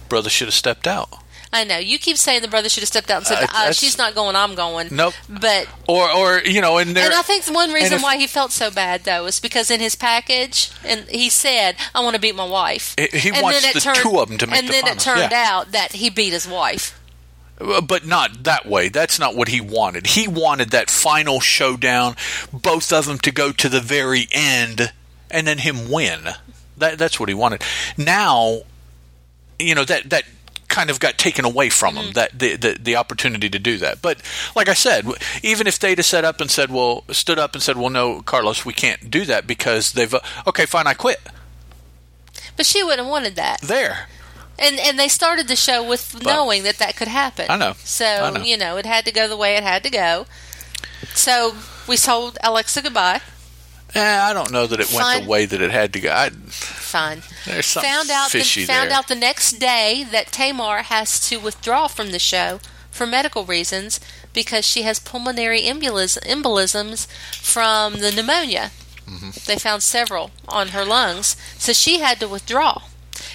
Brother 0.10 0.30
should 0.30 0.48
have 0.48 0.54
stepped 0.56 0.88
out. 0.88 1.10
I 1.56 1.64
know, 1.64 1.78
you 1.78 2.00
keep 2.00 2.18
saying 2.18 2.42
the 2.42 2.48
brother 2.48 2.68
should 2.68 2.82
have 2.82 2.88
stepped 2.88 3.12
out 3.12 3.18
and 3.18 3.28
said, 3.28 3.46
Uh, 3.54 3.72
she's 3.72 3.96
not 3.96 4.16
going, 4.16 4.36
I'm 4.36 4.56
going. 4.56 4.88
Nope. 4.92 5.14
But, 5.30 5.68
Or, 5.88 6.10
or 6.12 6.42
you 6.44 6.62
know, 6.62 6.80
and 6.80 6.96
there. 6.96 7.06
and 7.06 7.14
I 7.14 7.22
think 7.22 7.46
one 7.46 7.72
reason 7.72 7.98
if- 7.98 8.02
why 8.04 8.18
he 8.18 8.26
felt 8.26 8.52
so 8.52 8.72
bad, 8.72 9.04
though, 9.04 9.28
is 9.28 9.40
because 9.40 9.70
in 9.70 9.80
his 9.80 9.94
package, 9.94 10.72
and 10.84 11.08
he 11.10 11.30
said, 11.30 11.76
I 11.94 12.00
want 12.04 12.16
to 12.16 12.20
beat 12.20 12.36
my 12.36 12.48
wife. 12.48 12.96
He- 12.98 13.20
he 13.20 13.30
and 13.30 13.44
wants 13.44 13.62
then 13.62 13.70
it 13.70 13.74
the 13.76 13.82
turned, 13.82 13.98
two 14.00 14.20
of 14.20 14.32
'em 14.32 14.40
to 14.40 14.48
make 14.48 14.58
And 14.58 14.68
the 14.68 14.72
then 14.72 14.88
it 14.88 14.98
turned 15.00 15.32
yeah. 15.32 15.46
out 15.54 15.72
that 15.74 15.92
he 15.92 16.10
beat 16.10 16.34
his 16.34 16.48
wife. 16.48 17.00
Uh, 17.60 17.82
but 17.82 18.06
not 18.06 18.44
that 18.44 18.66
way. 18.66 18.90
That's 18.90 19.20
not 19.20 19.36
what 19.36 19.48
he 19.48 19.62
wanted. 19.62 20.08
He 20.08 20.28
wanted 20.28 20.72
that 20.72 20.90
final 20.90 21.40
showdown, 21.40 22.16
both 22.52 22.92
of 22.92 23.06
them 23.06 23.20
to 23.20 23.32
go 23.32 23.52
to 23.52 23.70
the 23.70 23.80
very 23.82 24.28
end, 24.32 24.92
and 25.30 25.46
then 25.48 25.60
him 25.60 25.92
win. 25.92 26.30
That, 26.78 26.98
that's 26.98 27.20
what 27.20 27.30
he 27.30 27.36
wanted. 27.36 27.64
Now, 27.98 28.62
you 29.60 29.76
know 29.76 29.86
that 29.86 30.10
that 30.10 30.26
kind 30.68 30.90
of 30.90 31.00
got 31.00 31.20
taken 31.20 31.46
away 31.46 31.70
from 31.70 31.96
him 31.96 32.14
that 32.14 32.38
the, 32.38 32.56
the 32.56 32.78
the 32.82 32.96
opportunity 32.96 33.48
to 33.50 33.60
do 33.60 33.78
that. 33.78 34.02
But 34.02 34.22
like 34.56 34.68
I 34.68 34.74
said, 34.74 35.06
even 35.44 35.68
if 35.68 35.78
they'd 35.78 36.00
have 36.00 36.06
set 36.06 36.26
up 36.26 36.42
and 36.42 36.50
said, 36.50 36.72
"Well," 36.72 37.04
stood 37.12 37.38
up 37.38 37.54
and 37.54 37.62
said, 37.62 37.78
"Well, 37.78 37.90
no, 37.90 38.22
Carlos, 38.22 38.66
we 38.66 38.74
can't 38.74 39.12
do 39.12 39.24
that 39.26 39.46
because 39.46 39.94
they've 39.94 40.14
uh, 40.14 40.20
okay, 40.48 40.66
fine, 40.66 40.88
I 40.88 40.96
quit." 40.96 41.20
But 42.58 42.66
she 42.66 42.84
wouldn't 42.84 43.02
have 43.02 43.10
wanted 43.10 43.36
that. 43.36 43.62
There, 43.62 44.08
And 44.64 44.80
and 44.80 44.98
they 45.00 45.08
started 45.08 45.48
the 45.48 45.56
show 45.56 45.84
with 45.88 46.24
knowing 46.24 46.64
that 46.64 46.78
that 46.78 46.96
could 46.96 47.08
happen. 47.08 47.48
I 47.50 47.58
know. 47.58 47.74
So 47.84 48.06
I 48.06 48.30
know. 48.32 48.44
you 48.44 48.58
know 48.58 48.78
it 48.78 48.86
had 48.86 49.06
to 49.06 49.12
go 49.12 49.28
the 49.28 49.38
way 49.38 49.56
it 49.56 49.64
had 49.64 49.84
to 49.84 49.90
go. 49.90 50.26
So 51.14 51.56
we 51.88 51.98
told 51.98 52.38
Alexa 52.44 52.82
goodbye. 52.82 53.22
eh, 53.94 54.20
I 54.22 54.34
don't 54.34 54.52
know 54.52 54.66
that 54.68 54.80
it 54.80 54.88
went 54.94 55.04
Fine. 55.06 55.24
the 55.24 55.30
way 55.30 55.46
that 55.46 55.62
it 55.62 55.72
had 55.72 55.94
to 55.94 56.00
go. 56.00 56.12
I, 56.12 56.30
Fine. 56.30 57.22
there's 57.46 57.66
something 57.66 57.92
found 57.92 58.10
out 58.10 58.32
the, 58.32 58.40
fishy 58.40 58.66
found 58.66 58.90
there. 58.90 58.98
out 58.98 59.08
the 59.08 59.16
next 59.16 59.54
day 59.60 60.06
that 60.12 60.32
Tamar 60.32 60.84
has 60.84 61.20
to 61.30 61.38
withdraw 61.40 61.88
from 61.88 62.12
the 62.12 62.20
show 62.20 62.60
for 62.90 63.06
medical 63.06 63.44
reasons 63.46 64.00
because 64.34 64.66
she 64.66 64.84
has 64.84 65.00
pulmonary 65.00 65.64
embolis- 65.66 66.18
embolisms 66.26 67.08
from 67.36 68.00
the 68.00 68.12
pneumonia. 68.12 68.72
Mm-hmm. 69.08 69.32
They 69.46 69.58
found 69.60 69.84
several 69.84 70.32
on 70.48 70.70
her 70.70 70.86
lungs, 70.86 71.36
so 71.58 71.74
she 71.74 72.00
had 72.00 72.20
to 72.22 72.28
withdraw. 72.28 72.82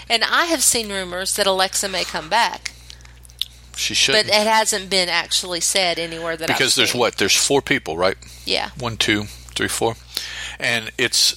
And 0.08 0.24
I 0.24 0.44
have 0.46 0.62
seen 0.62 0.90
rumors 0.90 1.34
that 1.36 1.46
Alexa 1.46 1.88
may 1.88 2.04
come 2.04 2.28
back, 2.28 2.72
She 3.76 3.94
should. 3.94 4.12
but 4.14 4.26
it 4.26 4.32
hasn't 4.46 4.90
been 4.90 5.08
actually 5.08 5.60
said 5.60 5.98
anywhere 5.98 6.36
that 6.36 6.50
I've 6.50 6.56
because 6.56 6.74
there's 6.74 6.92
seen. 6.92 7.00
what 7.00 7.16
there's 7.16 7.36
four 7.36 7.62
people, 7.62 7.96
right? 7.96 8.16
Yeah. 8.44 8.70
One, 8.78 8.96
two, 8.96 9.24
three, 9.54 9.68
four, 9.68 9.96
and 10.58 10.90
it's 10.98 11.34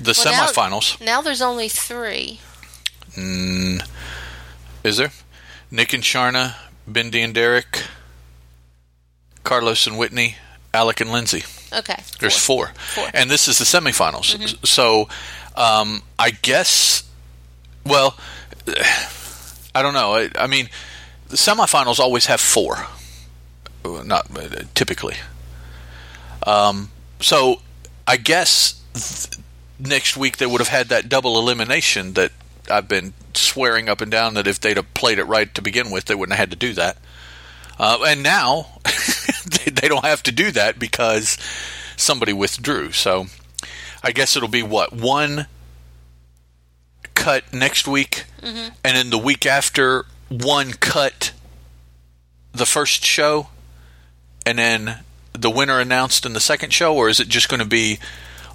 the 0.00 0.14
Well, 0.24 0.46
semifinals. 0.48 1.00
Now 1.04 1.20
there's 1.22 1.42
only 1.42 1.68
three. 1.68 2.40
Mm, 3.16 3.82
is 4.84 4.96
there? 4.98 5.10
Nick 5.70 5.92
and 5.92 6.02
Sharna, 6.02 6.54
Bindi 6.90 7.16
and 7.24 7.34
Derek, 7.34 7.84
Carlos 9.44 9.86
and 9.86 9.98
Whitney, 9.98 10.36
Alek 10.74 11.00
and 11.00 11.10
Lindsay. 11.10 11.44
Okay. 11.72 12.02
There's 12.20 12.36
four. 12.38 12.68
Four. 12.76 13.04
Mm-hmm. 13.06 13.16
And 13.16 13.30
this 13.30 13.48
is 13.48 13.58
the 13.58 13.64
semifinals. 13.64 14.64
So 14.66 15.08
um, 15.56 16.02
I 16.18 16.30
guess, 16.30 17.02
well, 17.88 18.16
I 19.74 19.82
don't 19.82 19.94
know. 19.94 20.14
I, 20.14 20.30
I 20.38 20.46
mean, 20.46 20.68
the 21.28 21.36
semifinals 21.36 21.98
always 21.98 22.26
have 22.26 22.40
four. 22.40 22.86
Not 23.84 24.26
uh, 24.36 24.64
typically. 24.74 25.16
Um, 26.46 26.90
so 27.20 27.60
I 28.06 28.16
guess 28.16 28.82
th- 28.94 29.42
next 29.78 30.16
week 30.16 30.38
they 30.38 30.46
would 30.46 30.60
have 30.60 30.68
had 30.68 30.88
that 30.88 31.08
double 31.08 31.38
elimination 31.38 32.14
that 32.14 32.32
I've 32.70 32.88
been 32.88 33.14
swearing 33.34 33.88
up 33.88 34.00
and 34.00 34.10
down 34.10 34.34
that 34.34 34.46
if 34.46 34.60
they'd 34.60 34.76
have 34.76 34.92
played 34.94 35.18
it 35.18 35.24
right 35.24 35.52
to 35.54 35.62
begin 35.62 35.90
with, 35.90 36.06
they 36.06 36.14
wouldn't 36.14 36.36
have 36.36 36.48
had 36.48 36.50
to 36.50 36.56
do 36.56 36.74
that. 36.74 36.98
Uh, 37.78 37.98
and 38.06 38.22
now 38.22 38.66
they, 38.84 39.70
they 39.70 39.88
don't 39.88 40.04
have 40.04 40.22
to 40.24 40.32
do 40.32 40.50
that 40.50 40.78
because 40.78 41.38
somebody 41.96 42.32
withdrew. 42.32 42.92
So 42.92 43.26
I 44.02 44.12
guess 44.12 44.36
it'll 44.36 44.48
be 44.48 44.62
what 44.62 44.92
one 44.92 45.46
cut 47.18 47.52
next 47.52 47.88
week, 47.88 48.24
and 48.42 48.72
then 48.82 49.10
the 49.10 49.18
week 49.18 49.44
after 49.44 50.06
one 50.28 50.72
cut 50.72 51.32
the 52.52 52.64
first 52.64 53.04
show, 53.04 53.48
and 54.46 54.58
then 54.58 55.00
the 55.32 55.50
winner 55.50 55.80
announced 55.80 56.24
in 56.24 56.32
the 56.32 56.40
second 56.40 56.72
show, 56.72 56.94
or 56.94 57.08
is 57.08 57.20
it 57.20 57.28
just 57.28 57.48
going 57.48 57.60
to 57.60 57.66
be 57.66 57.98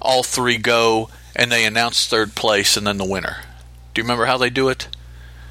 all 0.00 0.22
three 0.22 0.58
go 0.58 1.08
and 1.36 1.52
they 1.52 1.64
announce 1.64 2.06
third 2.06 2.34
place 2.34 2.76
and 2.76 2.86
then 2.86 2.98
the 2.98 3.04
winner? 3.04 3.38
Do 3.92 4.00
you 4.00 4.04
remember 4.04 4.26
how 4.26 4.38
they 4.38 4.50
do 4.50 4.68
it? 4.68 4.88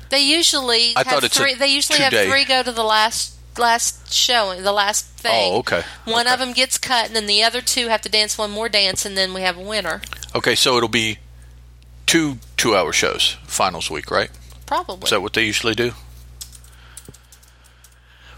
They 0.10 0.20
usually 0.22 0.96
I 0.96 1.00
have 1.00 1.08
thought 1.08 1.24
it's 1.24 1.38
three. 1.38 1.56
They 1.56 1.68
usually 1.68 2.00
have 2.00 2.12
two-day- 2.12 2.30
three 2.30 2.46
go 2.46 2.62
to 2.64 2.72
the 2.72 2.84
last 2.84 3.36
last 3.58 4.12
showing, 4.12 4.64
the 4.64 4.72
last 4.72 5.06
oh, 5.06 5.22
thing. 5.22 5.54
Oh, 5.54 5.58
okay. 5.60 5.84
One 6.06 6.26
Okay. 6.26 6.34
of 6.34 6.40
them 6.40 6.54
gets 6.54 6.78
cut, 6.78 7.08
and 7.08 7.16
then 7.16 7.28
the 7.28 7.44
other 7.44 7.62
two 7.62 7.88
have 7.88 8.02
to 8.02 8.10
dance 8.10 8.38
one 8.38 8.52
more 8.52 8.68
dance, 8.70 9.06
and 9.06 9.16
then 9.16 9.34
we 9.34 9.42
have 9.42 9.58
a 9.58 9.62
winner. 9.62 10.02
Okay, 10.36 10.56
so 10.56 10.76
it'll 10.78 10.90
be 10.90 11.20
two 12.14 12.38
two-hour 12.58 12.94
shows 12.94 13.38
finals 13.48 13.90
week, 13.90 14.12
right? 14.12 14.30
Probably. 14.68 15.06
Is 15.06 15.10
that 15.10 15.24
what 15.24 15.34
they 15.34 15.46
usually 15.46 15.74
do? 15.74 15.94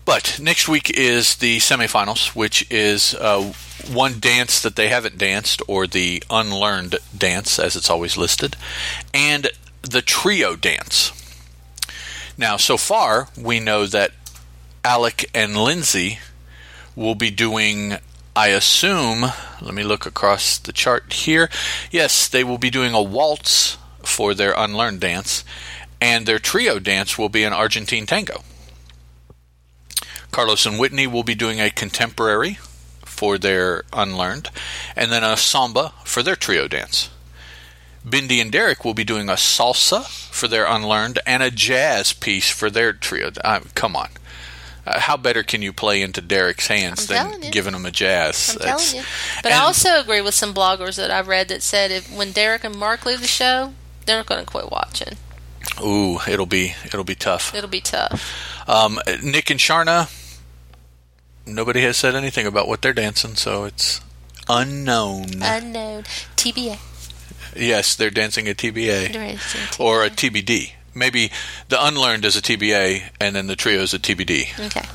But 0.06 0.40
next 0.42 0.70
week 0.70 0.90
is 0.98 1.36
the 1.36 1.58
semifinals, 1.58 2.34
which 2.34 2.72
is 2.72 3.14
uh, 3.16 3.52
one 3.92 4.22
dance 4.22 4.62
that 4.62 4.78
they 4.78 4.88
haven't 4.88 5.18
danced, 5.18 5.62
or 5.68 5.88
the 5.88 6.24
unlearned 6.30 6.96
dance, 7.18 7.60
as 7.60 7.76
it's 7.76 7.90
always 7.90 8.16
listed, 8.16 8.56
and 9.14 9.50
the 9.82 10.02
trio 10.02 10.56
dance. 10.56 11.12
Now, 12.38 12.56
so 12.56 12.78
far, 12.78 13.28
we 13.38 13.60
know 13.60 13.88
that 13.88 14.12
Alek 14.86 15.26
and 15.34 15.58
Lindsay 15.58 16.20
will 16.96 17.16
be 17.16 17.30
doing, 17.30 17.98
I 18.38 18.50
assume, 18.50 19.22
let 19.62 19.74
me 19.74 19.84
look 19.84 20.06
across 20.06 20.58
the 20.58 20.74
chart 20.74 21.14
here. 21.14 21.50
Yes, 21.90 22.28
they 22.28 22.44
will 22.44 22.58
be 22.58 22.70
doing 22.70 22.94
a 22.94 23.02
waltz 23.02 23.78
for 24.04 24.34
their 24.34 24.54
unlearned 24.58 25.00
dance, 25.00 25.46
and 26.02 26.26
their 26.26 26.40
trio 26.40 26.80
dance 26.80 27.18
will 27.18 27.30
be 27.30 27.46
an 27.46 27.54
Argentine 27.54 28.06
tango. 28.06 28.44
Carlos 30.32 30.66
and 30.66 30.78
Whitney 30.78 31.08
will 31.08 31.24
be 31.24 31.34
doing 31.34 31.62
a 31.62 31.70
contemporary 31.70 32.60
for 33.06 33.38
their 33.38 33.84
unlearned, 33.94 34.50
and 34.98 35.14
then 35.14 35.24
a 35.24 35.38
samba 35.38 35.94
for 36.04 36.22
their 36.22 36.36
trio 36.36 36.68
dance. 36.68 37.10
Bindi 38.06 38.42
and 38.42 38.52
Derek 38.52 38.84
will 38.84 38.94
be 38.94 39.06
doing 39.06 39.30
a 39.30 39.34
salsa 39.34 40.06
for 40.30 40.50
their 40.50 40.66
unlearned 40.66 41.20
and 41.26 41.42
a 41.42 41.50
jazz 41.50 42.12
piece 42.12 42.50
for 42.50 42.70
their 42.70 42.92
trio. 42.92 43.32
Uh, 43.46 43.62
come 43.76 43.96
on. 43.96 44.10
Uh, 44.86 45.00
how 45.00 45.18
better 45.18 45.42
can 45.44 45.62
you 45.62 45.74
play 45.74 46.02
into 46.02 46.22
Derek's 46.22 46.68
hands 46.68 47.08
than 47.08 47.42
you. 47.42 47.52
giving 47.52 47.74
him 47.74 47.86
a 47.86 47.92
jazz? 47.92 48.50
I'm 48.52 48.58
That's- 48.60 48.92
telling 48.92 49.04
you. 49.04 49.10
But 49.42 49.52
I 49.52 49.58
also 49.58 50.00
agree 50.00 50.22
with 50.22 50.36
some 50.36 50.54
bloggers 50.54 50.96
that 50.98 51.10
I've 51.10 51.28
read 51.28 51.48
that 51.48 51.64
said 51.64 51.92
if 51.92 52.12
when 52.16 52.32
Derek 52.32 52.64
and 52.64 52.78
Mark 52.78 53.06
leave 53.06 53.22
the 53.22 53.28
show, 53.28 53.74
they're 54.06 54.18
not 54.18 54.28
going 54.28 54.44
to 54.46 54.50
quit 54.50 54.72
watching. 54.72 55.18
Ooh, 55.84 56.20
it'll 56.28 56.46
be 56.46 56.76
it'll 56.86 57.04
be 57.04 57.16
tough. 57.16 57.54
It'll 57.56 57.70
be 57.70 57.82
tough. 57.82 58.70
Um, 58.70 59.00
Nick 59.24 59.50
and 59.50 59.60
Sharna, 59.60 60.10
nobody 61.46 61.82
has 61.82 61.98
said 61.98 62.16
anything 62.16 62.46
about 62.46 62.68
what 62.68 62.82
they're 62.82 62.94
dancing, 62.94 63.36
so 63.36 63.66
it's 63.66 64.00
unknown. 64.48 65.42
Unknown. 65.42 66.04
TBA. 66.36 66.78
yes, 67.56 67.96
they're 67.96 68.10
dancing 68.12 68.48
a 68.48 68.54
TBA 68.54 69.12
dancing 69.14 69.62
or 69.84 70.04
a 70.04 70.10
TBD. 70.10 70.74
Maybe 70.96 71.32
the 71.68 71.84
unlearned 71.84 72.26
is 72.26 72.36
a 72.36 72.42
TBA, 72.42 73.10
and 73.20 73.36
then 73.36 73.48
the 73.48 73.56
trio 73.56 73.82
is 73.82 73.94
a 73.94 74.00
TBD. 74.00 74.68
Okay. 74.68 74.88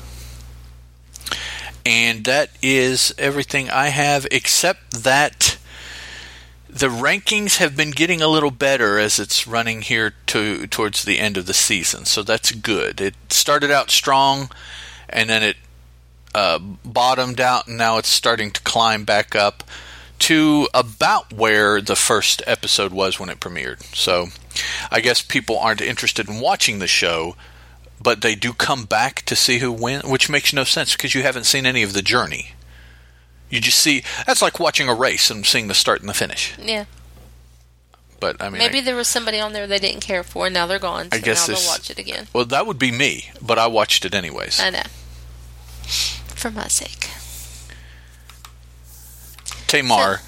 And 1.85 2.25
that 2.25 2.49
is 2.61 3.13
everything 3.17 3.69
I 3.69 3.87
have, 3.87 4.27
except 4.31 5.03
that 5.03 5.57
the 6.69 6.87
rankings 6.87 7.57
have 7.57 7.75
been 7.75 7.91
getting 7.91 8.21
a 8.21 8.27
little 8.27 8.51
better 8.51 8.97
as 8.97 9.19
it's 9.19 9.45
running 9.45 9.81
here 9.81 10.13
to 10.27 10.67
towards 10.67 11.03
the 11.03 11.19
end 11.19 11.37
of 11.37 11.45
the 11.45 11.53
season. 11.53 12.05
So 12.05 12.23
that's 12.23 12.51
good. 12.51 13.01
It 13.01 13.15
started 13.29 13.71
out 13.71 13.91
strong, 13.91 14.49
and 15.09 15.29
then 15.29 15.43
it 15.43 15.57
uh, 16.33 16.59
bottomed 16.59 17.41
out, 17.41 17.67
and 17.67 17.77
now 17.77 17.97
it's 17.97 18.09
starting 18.09 18.51
to 18.51 18.61
climb 18.61 19.03
back 19.03 19.35
up 19.35 19.63
to 20.21 20.67
about 20.73 21.33
where 21.33 21.81
the 21.81 21.95
first 21.95 22.41
episode 22.47 22.91
was 22.93 23.19
when 23.19 23.29
it 23.29 23.39
premiered. 23.39 23.83
So 23.95 24.27
I 24.89 25.01
guess 25.01 25.21
people 25.21 25.57
aren't 25.59 25.81
interested 25.81 26.29
in 26.29 26.39
watching 26.39 26.79
the 26.79 26.87
show, 26.87 27.35
but 28.01 28.21
they 28.21 28.35
do 28.35 28.53
come 28.53 28.85
back 28.85 29.23
to 29.23 29.35
see 29.35 29.59
who 29.59 29.71
wins, 29.71 30.03
which 30.03 30.29
makes 30.29 30.53
no 30.53 30.63
sense 30.63 30.95
because 30.95 31.13
you 31.15 31.23
haven't 31.23 31.45
seen 31.45 31.65
any 31.65 31.83
of 31.83 31.93
the 31.93 32.01
journey. 32.01 32.51
You 33.49 33.59
just 33.59 33.79
see 33.79 34.03
that's 34.25 34.41
like 34.41 34.59
watching 34.59 34.87
a 34.87 34.93
race 34.93 35.29
and 35.29 35.45
seeing 35.45 35.67
the 35.67 35.73
start 35.73 35.99
and 35.99 36.09
the 36.09 36.13
finish. 36.13 36.53
Yeah. 36.57 36.85
But 38.19 38.41
I 38.41 38.49
mean, 38.49 38.59
Maybe 38.59 38.77
I- 38.77 38.81
there 38.81 38.95
was 38.95 39.07
somebody 39.07 39.39
on 39.39 39.51
there 39.53 39.65
they 39.67 39.79
didn't 39.79 40.01
care 40.01 40.23
for, 40.23 40.45
and 40.45 40.53
now 40.53 40.67
they're 40.67 40.79
gone. 40.79 41.09
So 41.11 41.17
I 41.17 41.19
guess 41.19 41.47
now 41.47 41.53
this- 41.55 41.63
they'll 41.63 41.71
watch 41.73 41.89
it 41.89 41.97
again. 41.99 42.27
well, 42.33 42.45
that 42.45 42.67
would 42.67 42.77
be 42.79 42.91
me, 42.91 43.31
but 43.41 43.57
I 43.59 43.67
watched 43.67 44.05
it 44.05 44.13
anyways. 44.13 44.59
I 44.59 44.69
know. 44.69 44.83
For 46.35 46.51
my 46.51 46.67
sake. 46.67 47.09
Tamar 49.71 50.19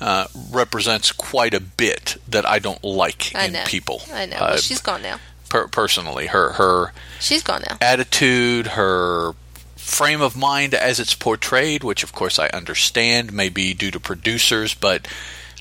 uh, 0.00 0.26
represents 0.50 1.12
quite 1.12 1.54
a 1.54 1.60
bit 1.60 2.16
that 2.28 2.44
I 2.48 2.58
don't 2.58 2.82
like 2.84 3.32
I 3.34 3.46
in 3.46 3.52
know. 3.52 3.64
people. 3.66 4.02
I 4.12 4.26
know. 4.26 4.36
Uh, 4.36 4.56
she's 4.56 4.80
gone 4.80 5.02
now. 5.02 5.18
per- 5.48 5.68
personally, 5.68 6.26
her 6.28 6.52
her 6.52 6.92
She's 7.20 7.42
gone 7.42 7.62
now. 7.68 7.76
attitude, 7.80 8.68
her 8.68 9.32
frame 9.76 10.20
of 10.20 10.36
mind 10.36 10.74
as 10.74 11.00
it's 11.00 11.14
portrayed, 11.14 11.82
which 11.82 12.02
of 12.02 12.12
course 12.12 12.38
I 12.38 12.48
understand 12.48 13.32
may 13.32 13.48
be 13.48 13.72
due 13.74 13.90
to 13.90 13.98
producers, 14.00 14.74
but 14.74 15.08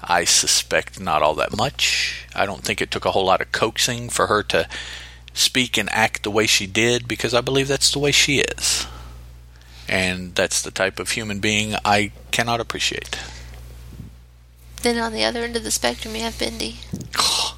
I 0.04 0.26
suspect 0.26 1.00
not 1.00 1.22
all 1.22 1.34
that 1.36 1.56
much. 1.56 2.28
I 2.36 2.46
don't 2.46 2.64
think 2.64 2.82
it 2.82 2.92
took 2.92 3.06
a 3.06 3.12
whole 3.12 3.26
lot 3.26 3.42
of 3.42 3.52
coaxing 3.52 4.10
for 4.10 4.28
her 4.28 4.44
to 4.44 4.68
speak 5.34 5.78
and 5.78 5.90
act 5.92 6.24
the 6.24 6.32
way 6.32 6.46
she 6.48 6.68
did 6.68 7.08
because 7.08 7.34
I 7.34 7.42
believe 7.42 7.68
that's 7.68 7.92
the 7.92 8.00
way 8.00 8.12
she 8.12 8.40
is. 8.40 8.86
And 9.88 10.36
that's 10.36 10.62
the 10.62 10.72
type 10.72 11.00
of 11.00 11.12
human 11.12 11.40
being 11.40 11.76
I 11.86 12.12
cannot 12.32 12.60
appreciate. 12.60 13.18
Then 14.82 14.98
on 14.98 15.14
the 15.14 15.24
other 15.24 15.44
end 15.44 15.56
of 15.56 15.64
the 15.64 15.72
spectrum, 15.72 16.16
you 16.16 16.22
have 16.22 16.34
Bindi. 16.34 16.76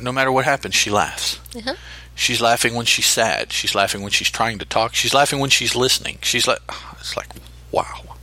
No 0.00 0.10
matter 0.10 0.32
what 0.32 0.44
happens, 0.44 0.74
she 0.74 0.90
laughs. 0.90 1.38
Uh-huh. 1.56 1.76
She's 2.14 2.40
laughing 2.40 2.74
when 2.74 2.84
she's 2.84 3.06
sad. 3.06 3.52
She's 3.52 3.74
laughing 3.74 4.02
when 4.02 4.10
she's 4.10 4.28
trying 4.28 4.58
to 4.58 4.64
talk. 4.64 4.94
She's 4.94 5.14
laughing 5.14 5.38
when 5.38 5.50
she's 5.50 5.74
listening. 5.74 6.18
She's 6.20 6.46
like, 6.46 6.58
it's 6.98 7.16
like, 7.16 7.28
wow. 7.70 8.16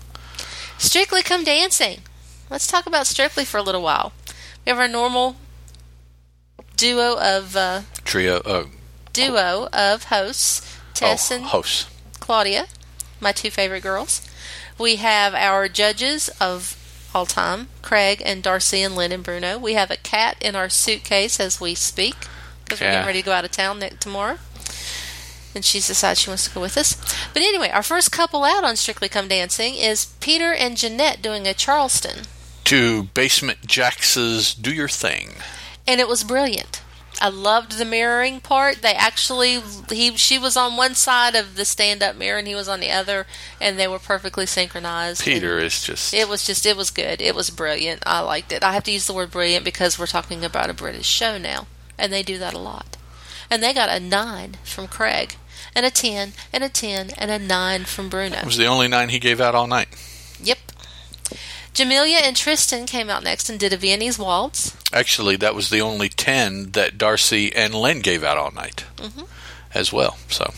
Strictly 0.78 1.24
Come 1.24 1.44
Dancing. 1.44 2.00
Let's 2.50 2.68
talk 2.68 2.86
about 2.86 3.08
Strictly 3.08 3.46
for 3.46 3.58
a 3.58 3.64
little 3.64 3.82
while. 3.82 4.14
We 4.66 4.70
have 4.70 4.80
our 4.80 4.88
normal 4.88 5.38
duo 6.76 7.18
of 7.20 7.56
uh, 7.56 7.82
Trio, 8.04 8.38
uh, 8.40 8.66
duo 9.14 9.70
of 9.72 10.06
hosts, 10.06 10.78
Tess 10.94 11.32
oh, 11.32 11.36
and 11.36 11.46
hosts. 11.46 11.91
Claudia, 12.32 12.68
my 13.20 13.34
two 13.34 13.52
favorite 13.52 13.84
girls. 13.84 14.26
We 14.80 14.96
have 14.96 15.36
our 15.36 15.68
judges 15.68 16.30
of 16.40 16.78
all 17.14 17.26
time, 17.26 17.68
Craig 17.82 18.22
and 18.26 18.42
Darcy 18.42 18.82
and 18.82 18.96
Len 18.96 19.12
and 19.12 19.22
Bruno. 19.22 19.58
We 19.58 19.74
have 19.74 19.92
a 19.92 19.98
cat 19.98 20.38
in 20.40 20.56
our 20.56 20.70
suitcase 20.70 21.42
as 21.42 21.60
we 21.60 21.76
speak 21.76 22.16
because 22.64 22.80
we're 22.80 22.90
getting 22.92 23.06
ready 23.06 23.20
to 23.20 23.26
go 23.26 23.34
out 23.34 23.44
of 23.44 23.52
town 23.52 23.80
ne- 23.80 23.90
tomorrow. 24.00 24.38
And 25.54 25.66
she's 25.66 25.88
decided 25.88 26.20
she 26.20 26.30
wants 26.30 26.48
to 26.48 26.54
go 26.54 26.62
with 26.62 26.78
us. 26.78 26.96
But 27.34 27.42
anyway, 27.42 27.70
our 27.70 27.84
first 27.84 28.14
couple 28.14 28.46
out 28.46 28.64
on 28.64 28.78
Strictly 28.78 29.10
Come 29.10 29.28
Dancing 29.28 29.76
is 29.76 30.06
Peter 30.22 30.54
and 30.54 30.78
Janette 30.78 31.22
doing 31.22 31.46
a 31.48 31.54
Charleston. 31.54 32.28
To 32.64 33.10
Basement 33.14 33.64
Jaxx's 33.68 34.54
Do 34.54 34.74
Your 34.74 34.88
Thing. 34.88 35.34
and 35.86 36.00
it 36.00 36.08
was 36.08 36.24
brilliant. 36.24 36.82
I 37.22 37.30
loved 37.30 37.78
the 37.78 37.86
mirroring 37.86 38.40
part. 38.40 38.82
They 38.82 38.94
actually 38.94 39.62
he 39.90 40.18
she 40.18 40.40
was 40.40 40.58
on 40.58 40.76
one 40.76 40.96
side 40.96 41.36
of 41.36 41.56
the 41.56 41.66
stand 41.66 42.02
up 42.02 42.16
mirror 42.16 42.40
and 42.40 42.48
he 42.48 42.56
was 42.56 42.68
on 42.68 42.80
the 42.80 42.90
other 42.90 43.28
and 43.62 43.78
they 43.78 43.88
were 43.88 44.00
perfectly 44.00 44.48
synchronized. 44.48 45.24
Peter 45.24 45.58
And 45.58 45.68
is 45.68 45.84
just. 45.84 46.14
it 46.14 46.28
was 46.28 46.46
just 46.46 46.66
it 46.66 46.76
was 46.76 46.90
good. 46.90 47.22
It 47.22 47.36
was 47.36 47.52
brilliant. 47.52 48.02
I 48.06 48.22
liked 48.22 48.52
it. 48.52 48.64
I 48.64 48.74
have 48.74 48.84
to 48.86 48.92
use 48.92 49.06
the 49.06 49.14
word 49.14 49.30
brilliant 49.30 49.64
because 49.64 50.00
we're 50.00 50.08
talking 50.08 50.44
about 50.44 50.72
a 50.72 50.74
British 50.74 51.06
show 51.06 51.38
now 51.38 51.68
and 51.98 52.12
they 52.12 52.24
do 52.24 52.40
that 52.40 52.56
a 52.56 52.60
lot. 52.60 52.98
And 53.52 53.62
they 53.62 53.74
got 53.74 53.90
a 53.90 54.00
9 54.00 54.58
from 54.64 54.88
Craig 54.88 55.36
and 55.76 55.86
a 55.86 55.92
10 55.92 56.34
and 56.52 56.64
a 56.64 56.70
10 56.70 57.12
and 57.12 57.30
a 57.30 57.38
9 57.38 57.84
from 57.84 58.10
Bruno. 58.10 58.38
It 58.38 58.46
was 58.46 58.58
the 58.58 58.66
only 58.66 58.88
nine 58.88 59.10
he 59.10 59.20
gave 59.20 59.40
out 59.40 59.54
all 59.54 59.68
night. 59.68 59.90
Yep. 60.42 60.58
Jamelia 61.74 62.22
and 62.24 62.36
Tristan 62.36 62.86
came 62.86 63.10
out 63.10 63.24
next 63.24 63.50
and 63.50 63.60
did 63.60 63.72
a 63.74 63.78
Viennese 63.78 64.18
waltz. 64.18 64.76
Actually, 64.94 65.36
that 65.38 65.56
was 65.56 65.70
the 65.70 65.82
only 65.82 66.10
10 66.10 66.72
that 66.72 66.98
Darcy 66.98 67.54
and 67.56 67.74
Len 67.74 68.00
gave 68.02 68.24
out 68.24 68.38
all 68.38 68.52
night 68.52 68.86
Mm-hmm. 68.98 69.22
as 69.74 69.94
well. 69.94 70.18
So 70.30 70.54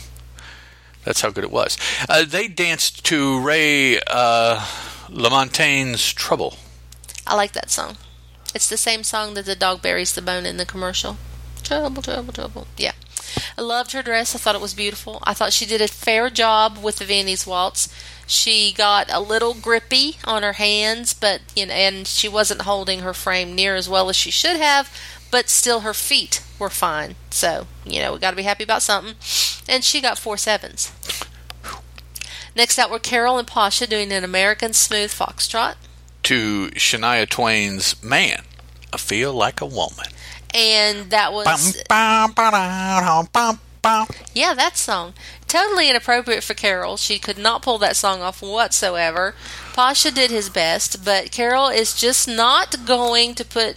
that's 1.04 1.20
how 1.20 1.30
good 1.30 1.44
it 1.44 1.52
was. 1.52 1.76
Uh, 2.08 2.24
they 2.24 2.48
danced 2.48 3.04
to 3.06 3.40
Ray 3.40 4.00
uh, 4.06 4.64
LaMontagne's 5.08 6.12
Trouble. 6.12 6.56
I 7.26 7.34
like 7.36 7.52
that 7.52 7.70
song. 7.70 7.96
It's 8.54 8.68
the 8.68 8.76
same 8.76 9.02
song 9.02 9.34
that 9.34 9.46
the 9.46 9.56
dog 9.56 9.82
buries 9.82 10.12
the 10.14 10.22
bone 10.22 10.46
in 10.46 10.56
the 10.58 10.66
commercial. 10.66 11.16
Trouble, 11.62 12.02
trouble, 12.02 12.32
trouble. 12.32 12.66
Yeah. 12.76 12.92
I 13.58 13.62
loved 13.62 13.92
her 13.92 14.02
dress. 14.02 14.34
I 14.34 14.38
thought 14.38 14.54
it 14.54 14.60
was 14.60 14.74
beautiful. 14.74 15.20
I 15.24 15.34
thought 15.34 15.52
she 15.52 15.64
did 15.66 15.80
a 15.80 15.88
fair 15.88 16.28
job 16.30 16.78
with 16.82 16.96
the 16.96 17.04
Viennese 17.04 17.46
waltz. 17.46 17.88
She 18.26 18.72
got 18.72 19.10
a 19.12 19.20
little 19.20 19.54
grippy 19.54 20.16
on 20.24 20.42
her 20.42 20.54
hands, 20.54 21.12
but 21.14 21.40
you 21.54 21.66
know, 21.66 21.72
and 21.74 22.06
she 22.06 22.28
wasn't 22.28 22.62
holding 22.62 23.00
her 23.00 23.12
frame 23.14 23.54
near 23.54 23.74
as 23.74 23.88
well 23.88 24.08
as 24.08 24.16
she 24.16 24.30
should 24.30 24.56
have. 24.56 24.90
But 25.30 25.48
still, 25.48 25.80
her 25.80 25.94
feet 25.94 26.42
were 26.58 26.70
fine. 26.70 27.16
So 27.30 27.66
you 27.84 28.00
know, 28.00 28.12
we 28.12 28.18
got 28.18 28.30
to 28.30 28.36
be 28.36 28.42
happy 28.44 28.64
about 28.64 28.82
something. 28.82 29.14
And 29.68 29.82
she 29.84 30.00
got 30.00 30.18
four 30.18 30.36
sevens. 30.36 30.92
Next 32.56 32.78
out 32.78 32.90
were 32.90 32.98
Carol 33.00 33.38
and 33.38 33.48
Pasha 33.48 33.86
doing 33.86 34.12
an 34.12 34.22
American 34.24 34.72
Smooth 34.72 35.10
Foxtrot. 35.10 35.74
To 36.24 36.68
Shania 36.74 37.28
Twain's 37.28 38.02
Man, 38.02 38.42
I 38.92 38.96
Feel 38.96 39.32
Like 39.32 39.60
a 39.60 39.66
Woman. 39.66 40.06
And 40.54 41.10
that 41.10 41.32
was, 41.32 41.82
Bum, 41.88 42.32
bum, 42.32 42.32
ba-da, 42.32 43.24
bum, 43.32 43.58
bum. 43.82 44.06
yeah, 44.34 44.54
that 44.54 44.76
song. 44.76 45.14
Totally 45.54 45.88
inappropriate 45.88 46.42
for 46.42 46.54
Carol. 46.54 46.96
She 46.96 47.20
could 47.20 47.38
not 47.38 47.62
pull 47.62 47.78
that 47.78 47.94
song 47.94 48.22
off 48.22 48.42
whatsoever. 48.42 49.36
Pasha 49.72 50.10
did 50.10 50.32
his 50.32 50.48
best, 50.48 51.04
but 51.04 51.30
Carol 51.30 51.68
is 51.68 51.94
just 51.94 52.26
not 52.26 52.84
going 52.84 53.36
to 53.36 53.44
put. 53.44 53.76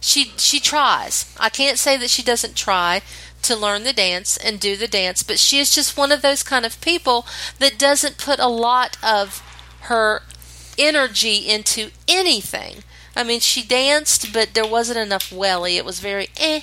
She 0.00 0.32
she 0.38 0.58
tries. 0.58 1.36
I 1.38 1.50
can't 1.50 1.76
say 1.76 1.98
that 1.98 2.08
she 2.08 2.22
doesn't 2.22 2.56
try 2.56 3.02
to 3.42 3.54
learn 3.54 3.84
the 3.84 3.92
dance 3.92 4.38
and 4.38 4.58
do 4.58 4.74
the 4.74 4.88
dance, 4.88 5.22
but 5.22 5.38
she 5.38 5.58
is 5.58 5.74
just 5.74 5.98
one 5.98 6.12
of 6.12 6.22
those 6.22 6.42
kind 6.42 6.64
of 6.64 6.80
people 6.80 7.26
that 7.58 7.78
doesn't 7.78 8.16
put 8.16 8.38
a 8.38 8.48
lot 8.48 8.96
of 9.02 9.42
her 9.80 10.22
energy 10.78 11.46
into 11.46 11.90
anything. 12.08 12.84
I 13.14 13.22
mean, 13.22 13.40
she 13.40 13.62
danced, 13.62 14.32
but 14.32 14.54
there 14.54 14.66
wasn't 14.66 15.00
enough 15.00 15.30
welly. 15.30 15.76
It 15.76 15.84
was 15.84 16.00
very 16.00 16.28
eh. 16.38 16.62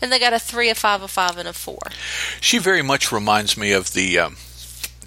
And 0.00 0.12
they 0.12 0.18
got 0.18 0.32
a 0.32 0.38
three, 0.38 0.68
a 0.70 0.74
five, 0.74 1.02
a 1.02 1.08
five, 1.08 1.36
and 1.38 1.48
a 1.48 1.52
four. 1.52 1.78
She 2.40 2.58
very 2.58 2.82
much 2.82 3.10
reminds 3.10 3.56
me 3.56 3.72
of 3.72 3.92
the 3.94 4.18
um, 4.18 4.36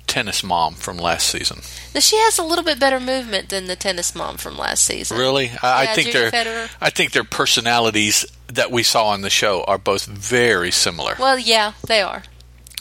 tennis 0.08 0.44
mom 0.44 0.74
from 0.76 0.98
last 0.98 1.28
season. 1.30 1.62
Now 1.94 2.02
she 2.02 2.18
has 2.18 2.38
a 2.38 2.44
little 2.44 2.64
bit 2.66 2.80
better 2.80 3.00
movement 3.00 3.50
than 3.50 3.68
the 3.68 3.76
tennis 3.78 4.14
mom 4.14 4.36
from 4.38 4.58
last 4.58 4.84
season. 4.84 5.18
Really, 5.18 5.52
I, 5.64 5.84
Yeah, 5.84 5.92
I 5.92 5.96
think 5.96 6.12
their 6.12 6.70
I 6.82 6.90
think 6.90 7.12
their 7.14 7.24
personalities 7.24 8.26
that 8.48 8.72
we 8.72 8.84
saw 8.84 9.08
on 9.08 9.22
the 9.22 9.30
show 9.30 9.64
are 9.64 9.78
both 9.78 10.06
very 10.06 10.72
similar. 10.72 11.16
Well, 11.18 11.40
yeah, 11.40 11.74
they 11.88 12.02
are. 12.02 12.24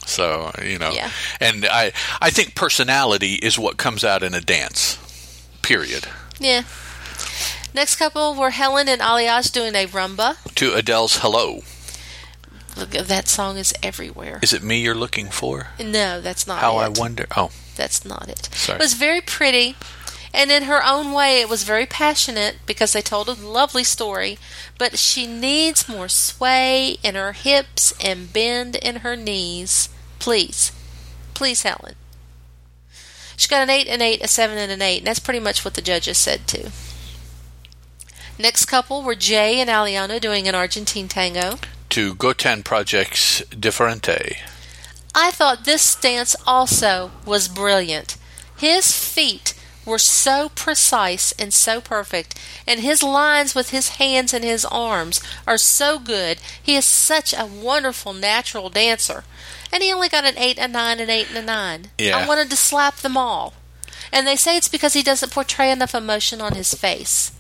So 0.07 0.51
you 0.65 0.79
know, 0.79 0.91
Yeah. 0.91 1.11
and 1.41 1.65
I 1.67 1.93
I 2.21 2.31
think 2.31 2.57
personality 2.57 3.35
is 3.35 3.57
what 3.59 3.77
comes 3.77 4.03
out 4.05 4.23
in 4.25 4.35
a 4.35 4.41
dance. 4.41 4.99
Period. 5.63 6.09
Yeah. 6.41 6.63
Next 7.73 7.97
couple 7.97 8.35
were 8.35 8.51
Helen 8.51 8.89
and 8.89 9.01
Aljaž 9.01 9.53
doing 9.53 9.77
a 9.77 9.87
rumba. 9.87 10.37
To 10.57 10.75
Adele's 10.75 11.19
"Hello," 11.19 11.63
Look, 12.77 12.91
that 12.91 13.29
song 13.29 13.59
is 13.59 13.75
everywhere. 13.83 14.39
is 14.43 14.53
it 14.53 14.63
me 14.63 14.81
you're 14.81 14.95
looking 14.95 15.29
for? 15.29 15.69
No, 15.79 16.21
that's 16.21 16.47
not 16.47 16.61
How 16.61 16.81
it. 16.81 16.83
I 16.85 16.89
wonder. 16.89 17.27
Oh, 17.37 17.51
That's 17.77 18.05
not 18.05 18.29
it. 18.29 18.49
Sorry. 18.53 18.77
It 18.77 18.83
was 18.83 18.95
very 18.95 19.21
pretty, 19.21 19.75
and 20.33 20.51
in 20.51 20.63
her 20.65 20.85
own 20.85 21.13
way, 21.13 21.41
it 21.41 21.49
was 21.49 21.65
very 21.65 21.87
passionate 21.87 22.59
because 22.67 22.93
they 22.93 23.03
told 23.03 23.29
a 23.29 23.33
lovely 23.35 23.85
story. 23.85 24.39
But 24.79 24.99
she 24.99 25.27
needs 25.27 25.89
more 25.89 26.09
sway 26.09 26.97
in 27.03 27.15
her 27.17 27.33
hips 27.33 27.93
and 28.03 28.33
bend 28.33 28.77
in 28.77 28.97
her 28.97 29.17
knees. 29.17 29.89
Please, 30.19 30.73
please, 31.35 31.63
Helen. 31.63 31.95
She 33.37 33.49
got 33.49 33.63
an 33.63 33.71
eight, 33.71 33.89
an 33.89 34.03
eight, 34.03 34.23
a 34.23 34.29
seven, 34.29 34.59
and 34.59 34.71
an 34.71 34.83
eight, 34.83 34.99
and 34.99 35.07
that's 35.07 35.19
pretty 35.19 35.41
much 35.41 35.65
what 35.65 35.75
the 35.75 35.83
judges 35.83 36.19
said 36.19 36.47
too. 36.47 36.69
Next 38.39 38.67
couple 38.67 39.03
were 39.03 39.15
Jay 39.15 39.61
and 39.61 39.69
Aliona 39.69 40.21
doing 40.21 40.47
an 40.49 40.55
Argentine 40.55 41.09
tango. 41.09 41.59
To 41.91 42.15
Gotan 42.15 42.63
Project's 42.63 43.43
Differente. 43.51 44.37
I 45.13 45.33
thought 45.33 45.65
this 45.65 45.97
dance 45.97 46.37
also 46.47 47.11
was 47.27 47.49
brilliant. 47.49 48.17
His 48.57 48.97
feet 48.97 49.55
were 49.85 49.99
so 49.99 50.51
precise 50.51 51.33
and 51.33 51.53
so 51.53 51.81
perfect, 51.81 52.39
and 52.65 52.79
his 52.79 53.03
lines 53.03 53.57
with 53.57 53.71
his 53.71 53.97
hands 53.97 54.33
and 54.33 54.45
his 54.45 54.65
arms 54.67 55.21
are 55.49 55.59
so 55.59 55.99
good. 55.99 56.39
He 56.63 56.77
is 56.77 56.85
such 56.85 57.35
a 57.35 57.45
wonderful 57.45 58.13
natural 58.13 58.71
dancer. 58.71 59.25
And 59.73 59.83
he 59.83 59.93
only 59.93 60.09
got 60.09 60.25
an 60.25 60.39
8, 60.39 60.59
a 60.59 60.69
9, 60.69 61.01
an 61.01 61.11
8, 61.11 61.29
and 61.31 61.39
a 61.39 61.43
9. 61.43 61.87
Yeah. 61.99 62.19
I 62.19 62.29
wanted 62.29 62.51
to 62.51 62.57
slap 62.57 62.99
them 62.99 63.17
all. 63.17 63.55
And 64.13 64.29
they 64.29 64.37
say 64.37 64.57
it's 64.57 64.69
because 64.69 64.93
he 64.93 65.03
doesn't 65.03 65.33
portray 65.33 65.73
enough 65.73 65.95
emotion 65.95 66.41
on 66.41 66.55
his 66.55 66.73
face. 66.73 67.33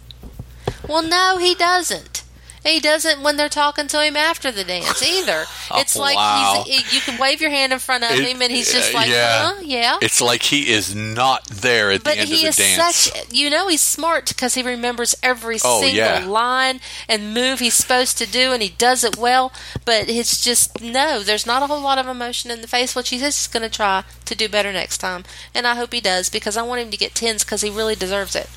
Well, 0.89 1.03
no, 1.03 1.39
he 1.39 1.55
doesn't. 1.55 2.25
He 2.62 2.79
doesn't 2.79 3.23
when 3.23 3.38
they're 3.38 3.49
talking 3.49 3.87
to 3.88 4.05
him 4.05 4.16
after 4.16 4.53
the 4.53 4.64
dance 4.64 5.03
either. 5.03 5.44
It's 5.77 5.96
like 5.96 6.16
Wow. 6.16 6.64
you 6.66 7.01
can 7.01 7.16
wave 7.18 7.40
your 7.40 7.49
hand 7.51 7.73
in 7.73 7.79
front 7.79 8.05
of 8.05 8.11
It- 8.11 8.25
him, 8.27 8.42
and 8.42 8.51
he's 8.53 8.73
just 8.73 8.92
uh, 8.92 8.99
like, 8.99 9.09
yeah. 9.09 9.53
huh, 9.55 9.61
yeah. 9.64 9.99
It's 10.03 10.20
like 10.20 10.42
he 10.42 10.68
is 10.70 10.94
not 10.94 11.46
there 11.46 11.90
at 11.92 12.03
But 12.05 12.14
the 12.16 12.20
end 12.23 12.33
of 12.33 12.40
the 12.40 12.46
is 12.46 12.57
dance. 12.57 12.96
such, 12.96 13.33
you 13.33 13.49
know, 13.51 13.68
he's 13.68 13.81
smart 13.81 14.29
because 14.29 14.55
he 14.55 14.62
remembers 14.62 15.14
every 15.23 15.59
Oh, 15.64 15.81
single 15.81 15.96
yeah. 15.96 16.25
line 16.27 16.81
and 17.09 17.33
move 17.33 17.61
he's 17.61 17.75
supposed 17.75 18.18
to 18.18 18.27
do, 18.27 18.53
and 18.53 18.62
he 18.62 18.68
does 18.70 19.05
it 19.05 19.16
well. 19.16 19.53
But 19.85 20.09
it's 20.09 20.42
just 20.42 20.81
no, 20.83 21.20
there's 21.20 21.46
not 21.46 21.62
a 21.62 21.66
whole 21.66 21.81
lot 21.81 21.99
of 21.99 22.09
emotion 22.09 22.51
in 22.51 22.61
the 22.62 22.68
face, 22.68 22.94
which 22.94 23.09
he's 23.11 23.23
just 23.23 23.53
going 23.53 23.62
to 23.62 23.75
try 23.75 24.03
to 24.27 24.35
do 24.35 24.49
better 24.49 24.73
next 24.73 24.99
time, 24.99 25.25
and 25.55 25.66
I 25.66 25.77
hope 25.77 25.92
he 25.94 26.01
does 26.01 26.29
because 26.29 26.57
I 26.57 26.62
want 26.62 26.83
him 26.83 26.90
to 26.90 26.96
get 26.99 27.14
tens 27.14 27.42
because 27.44 27.62
he 27.62 27.70
really 27.70 27.94
deserves 27.96 28.35
it. 28.37 28.51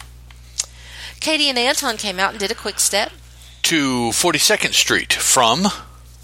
Katie 1.20 1.48
and 1.48 1.58
Anton 1.58 1.96
came 1.98 2.20
out 2.20 2.32
and 2.32 2.40
did 2.40 2.52
a 2.52 2.56
quick 2.56 2.80
step. 2.80 3.12
To 3.64 4.10
42nd 4.10 4.74
Street 4.74 5.14
from 5.14 5.64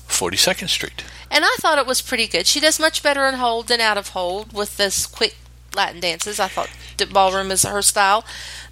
42nd 0.07 0.69
Street. 0.69 1.03
And 1.31 1.45
I 1.45 1.55
thought 1.59 1.77
it 1.77 1.85
was 1.85 2.01
pretty 2.01 2.27
good. 2.27 2.47
She 2.47 2.59
does 2.59 2.79
much 2.79 3.03
better 3.03 3.25
in 3.25 3.35
hold 3.35 3.67
than 3.67 3.81
out 3.81 3.97
of 3.97 4.09
hold 4.09 4.53
with 4.53 4.77
this 4.77 5.05
quick 5.05 5.35
Latin 5.75 5.99
dances. 5.99 6.39
I 6.39 6.47
thought 6.47 6.69
ballroom 7.05 7.51
is 7.51 7.63
her 7.63 7.81
style. 7.81 8.25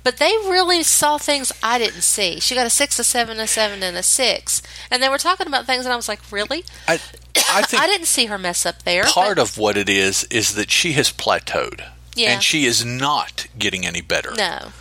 But 0.03 0.17
they 0.17 0.31
really 0.45 0.83
saw 0.83 1.17
things 1.17 1.51
I 1.61 1.77
didn't 1.79 2.01
see. 2.01 2.39
She 2.39 2.55
got 2.55 2.65
a 2.65 2.69
six, 2.69 2.97
a 2.99 3.03
seven, 3.03 3.39
a 3.39 3.47
seven, 3.47 3.83
and 3.83 3.97
a 3.97 4.03
six. 4.03 4.61
And 4.89 5.01
they 5.01 5.09
were 5.09 5.17
talking 5.17 5.47
about 5.47 5.65
things, 5.65 5.85
and 5.85 5.93
I 5.93 5.95
was 5.95 6.07
like, 6.07 6.19
really? 6.31 6.63
I, 6.87 6.93
I 7.49 7.61
think 7.63 7.81
I 7.81 7.87
didn't 7.87 8.07
see 8.07 8.25
her 8.27 8.37
mess 8.37 8.65
up 8.65 8.83
there. 8.83 9.03
part 9.03 9.37
but- 9.37 9.41
of 9.41 9.57
what 9.57 9.77
it 9.77 9.89
is 9.89 10.23
is 10.25 10.55
that 10.55 10.71
she 10.71 10.93
has 10.93 11.11
plateaued. 11.11 11.85
Yeah. 12.15 12.33
And 12.33 12.43
she 12.43 12.65
is 12.65 12.83
not 12.83 13.47
getting 13.59 13.85
any 13.85 14.01
better. 14.01 14.33
No. 14.35 14.71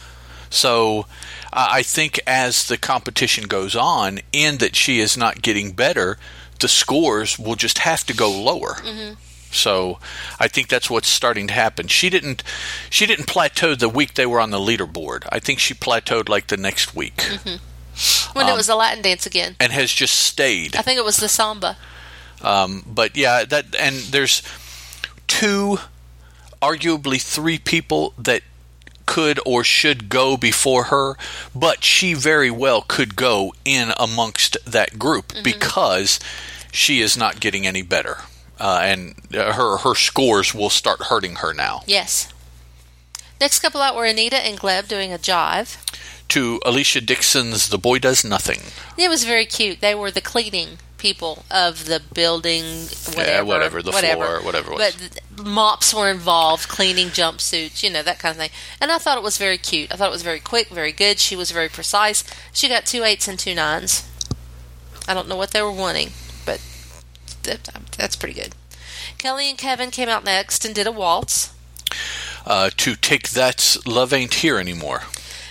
So 0.57 1.07
uh, 1.53 1.69
I 1.71 1.83
think 1.83 2.19
as 2.27 2.67
the 2.69 2.77
competition 2.79 3.45
goes 3.45 3.77
on, 3.77 4.21
and 4.33 4.59
that 4.61 4.75
she 4.75 5.01
is 5.01 5.17
not 5.17 5.43
getting 5.43 5.73
better, 5.73 6.19
the 6.61 6.69
scores 6.69 7.39
will 7.39 7.57
just 7.57 7.79
have 7.81 8.05
to 8.07 8.15
go 8.15 8.31
lower. 8.31 8.75
Mm-hmm. 8.83 9.15
So 9.51 9.99
I 10.41 10.49
think 10.49 10.69
that's 10.69 10.91
what's 10.91 11.09
starting 11.09 11.47
to 11.49 11.55
happen. 11.55 11.87
She 11.89 12.11
didn't 12.11 12.43
she 12.91 13.07
didn't 13.07 13.27
plateau 13.27 13.75
the 13.75 13.89
week 13.89 14.15
they 14.15 14.27
were 14.27 14.41
on 14.41 14.51
the 14.51 14.59
leaderboard. 14.59 15.27
I 15.31 15.39
think 15.39 15.59
she 15.61 15.73
plateaued 15.75 16.29
like 16.29 16.49
the 16.49 16.57
next 16.57 16.95
week 16.95 17.23
When 18.35 18.45
Um, 18.47 18.53
it 18.53 18.57
was 18.57 18.69
a 18.69 18.75
Latin 18.75 19.03
dance 19.03 19.25
again. 19.27 19.57
and 19.59 19.73
has 19.73 19.91
just 19.93 20.17
stayed. 20.17 20.77
I 20.77 20.83
think 20.83 20.99
it 20.99 21.05
was 21.05 21.17
the 21.17 21.29
samba. 21.29 21.77
Um, 22.43 22.83
but 22.87 23.17
yeah, 23.17 23.45
that 23.45 23.75
and 23.77 23.97
there's 24.13 24.43
two, 25.27 25.79
arguably 26.61 27.21
three 27.23 27.59
people 27.59 28.13
that 28.19 28.43
could 29.07 29.41
or 29.47 29.65
should 29.65 30.09
go 30.09 30.37
before 30.37 30.85
her, 30.85 31.17
but 31.55 31.83
she 31.83 32.13
very 32.15 32.51
well 32.51 32.83
could 32.83 33.17
go 33.17 33.55
in 33.65 33.93
amongst 33.99 34.57
that 34.67 34.99
group 34.99 35.33
because 35.43 36.21
she 36.73 37.01
is 37.01 37.17
not 37.17 37.41
getting 37.41 37.67
any 37.67 37.83
better, 37.83 38.19
uh, 38.61 38.81
and 38.83 39.15
uh, 39.35 39.53
her 39.53 39.79
her 39.79 39.95
scores 39.95 40.55
will 40.55 40.71
start 40.71 41.05
hurting 41.05 41.37
her 41.37 41.55
now. 41.55 41.83
Yes. 41.87 42.33
Next 43.41 43.61
couple 43.61 43.83
out 43.83 43.95
were 43.95 44.07
Anita 44.07 44.37
and 44.37 44.59
Gleb 44.59 44.89
doing 44.89 45.13
a 45.13 45.19
jive. 45.19 45.83
To 46.29 46.61
Alesha 46.67 47.05
Dixon's 47.05 47.69
"The 47.69 47.79
Boy 47.79 47.99
Does 47.99 48.25
Nothing." 48.25 48.73
It 48.99 49.09
was 49.09 49.25
very 49.25 49.47
cute. 49.47 49.81
They 49.81 49.95
were 49.95 50.11
the 50.11 50.21
cleaning 50.21 50.79
people 50.99 51.45
of 51.51 51.87
the 51.87 52.01
building, 52.15 52.65
whatever, 53.07 53.23
Yeah, 53.31 53.43
whatever, 53.43 53.83
the 53.83 53.93
floor, 53.93 54.43
whatever 54.43 54.73
it 54.73 54.79
was. 54.79 54.95
But 54.95 54.99
th- 54.99 55.47
mops 55.47 55.93
were 55.95 56.11
involved, 56.11 56.69
cleaning 56.69 57.09
jumpsuits, 57.09 57.83
you 57.83 57.91
know 57.91 58.03
that 58.03 58.19
kind 58.19 58.33
of 58.33 58.39
thing. 58.39 58.51
And 58.81 58.91
I 58.91 58.99
thought 58.99 59.19
it 59.19 59.25
was 59.25 59.39
very 59.39 59.59
cute. 59.59 59.93
I 59.93 59.97
thought 59.97 60.09
it 60.09 60.13
was 60.13 60.23
very 60.23 60.41
quick, 60.41 60.69
very 60.69 60.93
good. 60.93 61.19
She 61.19 61.37
was 61.37 61.51
very 61.51 61.69
precise. 61.69 62.25
She 62.53 62.69
got 62.69 62.87
two 62.87 63.05
eights 63.05 63.29
and 63.29 63.39
two 63.39 63.55
nines. 63.55 64.09
I 65.09 65.15
don't 65.15 65.29
know 65.29 65.37
what 65.37 65.53
they 65.53 65.63
were 65.63 65.73
wanting, 65.73 66.11
but 66.45 66.61
that, 67.45 67.71
that's 67.97 68.17
pretty 68.17 68.35
good. 68.35 68.55
Kelly 69.19 69.49
and 69.49 69.59
Kevin 69.59 69.91
came 69.91 70.09
out 70.09 70.25
next 70.25 70.65
and 70.65 70.75
did 70.75 70.87
a 70.87 70.93
waltz. 70.93 71.53
Uh, 72.45 72.71
to 72.77 72.95
take 72.95 73.31
that 73.31 73.77
love 73.87 74.13
ain't 74.13 74.35
here 74.35 74.59
anymore. 74.59 75.03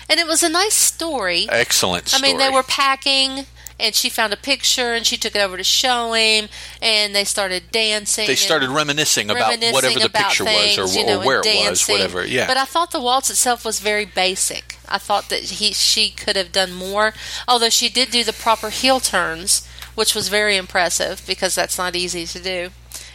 And 0.09 0.19
it 0.19 0.27
was 0.27 0.43
a 0.43 0.49
nice 0.49 0.75
story. 0.75 1.47
Excellent. 1.49 2.13
I 2.13 2.21
mean, 2.21 2.37
they 2.37 2.49
were 2.49 2.63
packing, 2.63 3.45
and 3.79 3.93
she 3.93 4.09
found 4.09 4.33
a 4.33 4.37
picture, 4.37 4.93
and 4.93 5.05
she 5.05 5.17
took 5.17 5.35
it 5.35 5.39
over 5.39 5.57
to 5.57 5.63
show 5.63 6.13
him, 6.13 6.47
and 6.81 7.15
they 7.15 7.23
started 7.23 7.71
dancing. 7.71 8.27
They 8.27 8.35
started 8.35 8.69
reminiscing 8.69 9.29
about 9.29 9.49
reminiscing 9.49 9.73
whatever 9.73 9.99
the 9.99 10.05
about 10.05 10.23
picture 10.29 10.45
things, 10.45 10.77
was, 10.77 10.95
or, 10.95 10.99
you 10.99 11.05
know, 11.05 11.21
or 11.21 11.25
where 11.25 11.41
it 11.43 11.69
was, 11.69 11.87
whatever. 11.87 12.25
Yeah. 12.25 12.47
But 12.47 12.57
I 12.57 12.65
thought 12.65 12.91
the 12.91 13.01
waltz 13.01 13.29
itself 13.29 13.65
was 13.65 13.79
very 13.79 14.05
basic. 14.05 14.77
I 14.87 14.97
thought 14.97 15.29
that 15.29 15.41
he 15.41 15.73
she 15.73 16.09
could 16.09 16.35
have 16.35 16.51
done 16.51 16.73
more, 16.73 17.13
although 17.47 17.69
she 17.69 17.89
did 17.89 18.11
do 18.11 18.23
the 18.23 18.33
proper 18.33 18.69
heel 18.69 18.99
turns, 18.99 19.67
which 19.95 20.15
was 20.15 20.29
very 20.29 20.55
impressive 20.57 21.23
because 21.27 21.55
that's 21.55 21.77
not 21.77 21.95
easy 21.95 22.25
to 22.25 22.39
do. 22.41 22.69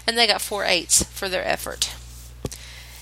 And 0.07 0.19
they 0.19 0.27
got 0.27 0.41
four 0.41 0.65
eights 0.65 1.05
for 1.05 1.29
their 1.29 1.47
effort. 1.47 1.95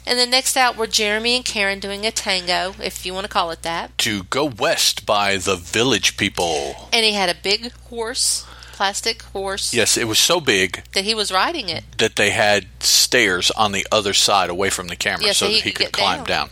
And 0.08 0.18
then 0.18 0.30
next 0.30 0.56
out 0.56 0.76
were 0.76 0.86
Jeremy 0.86 1.36
and 1.36 1.44
Karen 1.44 1.80
doing 1.80 2.06
a 2.06 2.10
tango, 2.10 2.74
if 2.82 3.04
you 3.04 3.12
want 3.14 3.24
to 3.24 3.28
call 3.28 3.50
it 3.50 3.62
that. 3.62 3.96
to 3.98 4.22
go 4.24 4.44
west 4.46 5.04
by 5.06 5.36
the 5.36 5.54
village 5.56 6.16
people. 6.16 6.88
and 6.92 7.04
he 7.04 7.12
had 7.12 7.28
a 7.28 7.34
big 7.40 7.72
horse 7.90 8.44
plastic 8.72 9.22
horse 9.22 9.74
Yes, 9.74 9.96
it 9.96 10.06
was 10.06 10.20
so 10.20 10.40
big 10.40 10.84
that 10.92 11.02
he 11.04 11.12
was 11.12 11.32
riding 11.32 11.68
it. 11.68 11.82
that 11.98 12.14
they 12.14 12.30
had 12.30 12.66
stairs 12.80 13.50
on 13.50 13.72
the 13.72 13.84
other 13.90 14.14
side 14.14 14.50
away 14.50 14.70
from 14.70 14.86
the 14.86 14.94
camera 14.94 15.26
so, 15.28 15.32
so 15.32 15.46
he 15.48 15.56
that 15.56 15.64
he 15.64 15.70
could 15.72 15.86
could 15.86 15.92
climb 15.92 16.18
down. 16.18 16.26
down. 16.26 16.48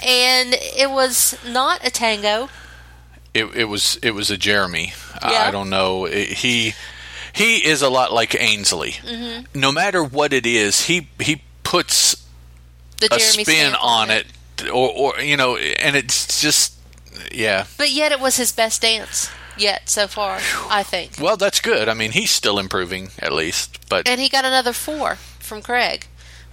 And 0.00 0.54
it 0.54 0.88
was 0.90 1.36
not 1.44 1.84
a 1.84 1.90
tango. 1.90 2.48
It, 3.34 3.46
it 3.56 3.64
was 3.64 3.98
it 4.02 4.12
was 4.12 4.30
a 4.30 4.36
Jeremy. 4.36 4.92
I- 5.20 5.32
Yeah. 5.32 5.48
I 5.48 5.50
don't 5.50 5.68
know. 5.68 6.04
It- 6.04 6.28
he 6.28 6.74
he 7.32 7.56
is 7.66 7.82
a 7.82 7.88
lot 7.88 8.12
like 8.12 8.40
Ainsley. 8.40 8.92
Mm-hmm. 8.92 9.58
No 9.58 9.72
matter 9.72 10.04
what 10.04 10.32
it 10.32 10.46
is, 10.46 10.82
he 10.86 11.08
he 11.20 11.42
puts 11.64 12.23
The 13.08 13.16
a 13.16 13.18
Jeremy 13.18 13.44
spin 13.44 13.70
stamp 13.70 13.84
on 13.84 14.10
it, 14.10 14.26
or 14.72 14.90
or 14.90 15.20
you 15.20 15.36
know, 15.36 15.56
and 15.56 15.96
it's 15.96 16.40
just 16.40 16.74
yeah. 17.32 17.66
But 17.76 17.90
yet 17.90 18.12
it 18.12 18.20
was 18.20 18.36
his 18.36 18.52
best 18.52 18.82
dance 18.82 19.30
yet 19.56 19.88
so 19.88 20.06
far, 20.06 20.40
I 20.68 20.82
think. 20.82 21.16
Well, 21.20 21.36
that's 21.36 21.60
good. 21.60 21.88
I 21.88 21.94
mean, 21.94 22.12
he's 22.12 22.30
still 22.30 22.58
improving 22.58 23.10
at 23.18 23.32
least, 23.32 23.88
but 23.88 24.08
And 24.08 24.20
he 24.20 24.28
got 24.28 24.44
another 24.44 24.72
four 24.72 25.16
from 25.38 25.62
Craig, 25.62 26.06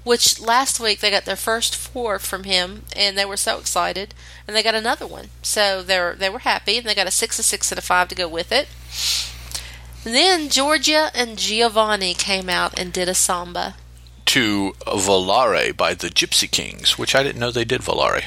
which 0.03 0.39
last 0.39 0.79
week 0.79 0.99
they 0.99 1.11
got 1.11 1.25
their 1.25 1.35
first 1.35 1.75
four 1.75 2.19
from 2.19 2.43
him, 2.43 2.83
and 2.95 3.17
they 3.17 3.25
were 3.25 3.37
so 3.37 3.59
excited, 3.59 4.13
and 4.47 4.55
they 4.55 4.63
got 4.63 4.75
another 4.75 5.07
one. 5.07 5.29
So 5.41 5.81
they 5.81 5.99
were 5.99 6.15
they 6.17 6.29
were 6.29 6.39
happy, 6.39 6.77
and 6.77 6.87
they 6.87 6.95
got 6.95 7.07
a 7.07 7.11
six, 7.11 7.39
a 7.39 7.43
six, 7.43 7.71
and 7.71 7.79
a 7.79 7.81
five 7.81 8.07
to 8.09 8.15
go 8.15 8.27
with 8.27 8.51
it. 8.51 8.67
And 10.03 10.15
then 10.15 10.49
Georgia 10.49 11.11
and 11.13 11.37
Giovanni 11.37 12.15
came 12.15 12.49
out 12.49 12.79
and 12.79 12.91
did 12.91 13.07
a 13.07 13.13
samba. 13.13 13.75
To 14.31 14.71
Volare 14.87 15.75
by 15.75 15.93
the 15.93 16.07
Gypsy 16.07 16.49
Kings, 16.49 16.97
which 16.97 17.15
I 17.15 17.21
didn't 17.21 17.39
know 17.41 17.51
they 17.51 17.65
did 17.65 17.81
Volare. 17.81 18.23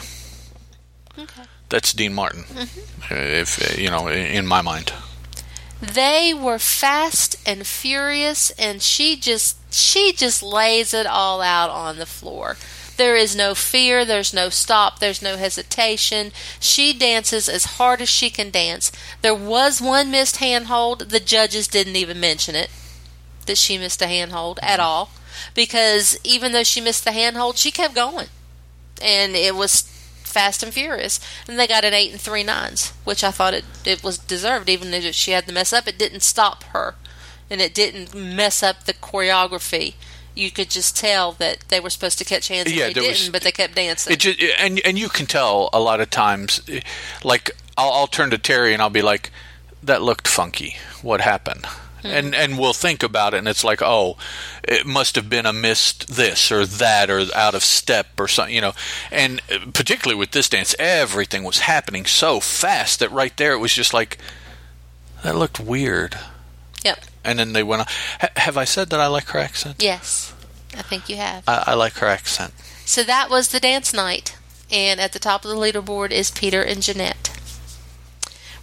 Okay. 1.18 1.42
That's 1.70 1.94
Dean 1.94 2.12
Martin, 2.12 2.42
Mm-hmm. 2.42 3.14
if 3.14 3.62
uh, 3.62 3.80
you 3.80 3.88
know, 3.88 4.08
in 4.08 4.26
in 4.26 4.46
my 4.46 4.60
mind. 4.60 4.92
They 5.80 6.34
were 6.34 6.58
fast 6.58 7.36
and 7.46 7.66
furious, 7.66 8.50
and 8.58 8.82
she 8.82 9.16
just 9.16 9.56
she 9.72 10.12
just 10.12 10.42
lays 10.42 10.92
it 10.92 11.06
all 11.06 11.40
out 11.40 11.70
on 11.70 11.96
the 11.96 12.06
floor. 12.06 12.56
There 12.98 13.16
is 13.16 13.34
no 13.34 13.54
fear, 13.54 14.04
there's 14.04 14.34
no 14.34 14.50
stop, 14.50 14.98
there's 14.98 15.22
no 15.22 15.36
hesitation. 15.38 16.32
She 16.60 16.92
dances 16.92 17.48
as 17.48 17.64
hard 17.64 18.02
as 18.02 18.10
she 18.10 18.28
can 18.28 18.50
dance. 18.50 18.92
There 19.22 19.34
was 19.34 19.80
one 19.80 20.10
missed 20.10 20.36
handhold. 20.36 21.08
The 21.08 21.18
judges 21.18 21.66
didn't 21.66 21.96
even 21.96 22.20
mention 22.20 22.54
it 22.54 22.68
that 23.46 23.58
she 23.58 23.78
missed 23.78 24.02
a 24.02 24.06
handhold 24.06 24.58
at 24.62 24.78
all 24.80 25.10
because 25.54 26.18
even 26.24 26.52
though 26.52 26.62
she 26.64 26.80
missed 26.80 27.04
the 27.04 27.12
handhold, 27.12 27.56
she 27.58 27.70
kept 27.70 27.94
going. 27.94 28.28
And 29.02 29.34
it 29.34 29.54
was 29.54 29.82
fast 30.22 30.62
and 30.62 30.72
furious. 30.72 31.20
And 31.48 31.58
they 31.58 31.66
got 31.66 31.84
an 31.84 31.94
eight 31.94 32.12
and 32.12 32.20
three 32.20 32.42
nines, 32.42 32.92
which 33.04 33.22
I 33.24 33.30
thought 33.30 33.54
it, 33.54 33.64
it 33.84 34.02
was 34.02 34.18
deserved. 34.18 34.68
Even 34.68 34.92
if 34.94 35.14
she 35.14 35.30
had 35.32 35.46
to 35.46 35.52
mess 35.52 35.72
up, 35.72 35.86
it 35.88 35.98
didn't 35.98 36.20
stop 36.20 36.62
her. 36.64 36.94
And 37.50 37.60
it 37.60 37.74
didn't 37.74 38.14
mess 38.14 38.62
up 38.62 38.84
the 38.84 38.94
choreography. 38.94 39.94
You 40.34 40.50
could 40.50 40.70
just 40.70 40.96
tell 40.96 41.32
that 41.32 41.60
they 41.68 41.78
were 41.78 41.90
supposed 41.90 42.18
to 42.18 42.24
catch 42.24 42.48
hands 42.48 42.66
and 42.68 42.76
Yeah, 42.76 42.86
they 42.88 42.94
didn't, 42.94 43.08
was- 43.10 43.28
but 43.30 43.42
they 43.42 43.52
kept 43.52 43.74
dancing. 43.76 44.12
It 44.12 44.18
just, 44.20 44.42
and 44.58 44.80
and 44.84 44.98
you 44.98 45.08
can 45.08 45.26
tell 45.26 45.70
a 45.72 45.78
lot 45.78 46.00
of 46.00 46.10
times, 46.10 46.60
like 47.22 47.52
I'll, 47.76 47.92
I'll 47.92 48.06
turn 48.08 48.30
to 48.30 48.38
Teri 48.38 48.72
and 48.72 48.82
I'll 48.82 48.90
be 48.90 49.02
like, 49.02 49.30
"That 49.80 50.02
looked 50.02 50.26
funky. 50.26 50.76
What 51.02 51.20
happened?" 51.20 51.66
And 52.04 52.34
and 52.34 52.58
we'll 52.58 52.72
think 52.72 53.02
about 53.02 53.34
it, 53.34 53.38
and 53.38 53.48
it's 53.48 53.64
like, 53.64 53.80
"Oh, 53.82 54.16
it 54.62 54.86
must 54.86 55.16
have 55.16 55.30
been 55.30 55.46
a 55.46 55.52
missed 55.52 56.14
this 56.14 56.52
or 56.52 56.66
that 56.66 57.10
or 57.10 57.26
out 57.34 57.54
of 57.54 57.64
step 57.64 58.18
or 58.18 58.28
something," 58.28 58.54
you 58.54 58.60
know. 58.60 58.74
And 59.10 59.40
eh, 59.48 59.58
particularly 59.72 60.18
with 60.18 60.32
this 60.32 60.48
dance, 60.48 60.74
everything 60.78 61.44
was 61.44 61.60
happening 61.60 62.04
so 62.06 62.40
fast 62.40 62.98
that 63.00 63.10
right 63.10 63.36
there 63.36 63.52
it 63.52 63.58
was 63.58 63.72
just 63.72 63.94
like, 63.94 64.18
"That 65.22 65.36
looked 65.36 65.60
weird." 65.60 66.18
yep. 66.84 67.00
And 67.24 67.38
then 67.38 67.54
they 67.54 67.62
went 67.62 67.80
on. 67.80 67.86
Ha- 68.20 68.28
have 68.36 68.56
I 68.56 68.64
said 68.64 68.90
that 68.90 69.00
I 69.00 69.06
like 69.06 69.28
her 69.28 69.38
accent? 69.38 69.76
Yes. 69.78 70.34
I 70.76 70.82
think 70.82 71.08
you 71.08 71.16
have. 71.16 71.44
I, 71.46 71.64
I 71.68 71.74
like 71.74 71.94
her 71.94 72.06
accent. 72.06 72.52
So 72.84 73.02
that 73.04 73.30
was 73.30 73.48
the 73.48 73.60
dance 73.60 73.94
night, 73.94 74.36
and 74.70 75.00
at 75.00 75.12
the 75.12 75.18
top 75.18 75.44
of 75.44 75.50
the 75.50 75.56
leaderboard 75.56 76.10
is 76.10 76.30
Peter 76.30 76.62
and 76.62 76.82
Janette. 76.82 77.33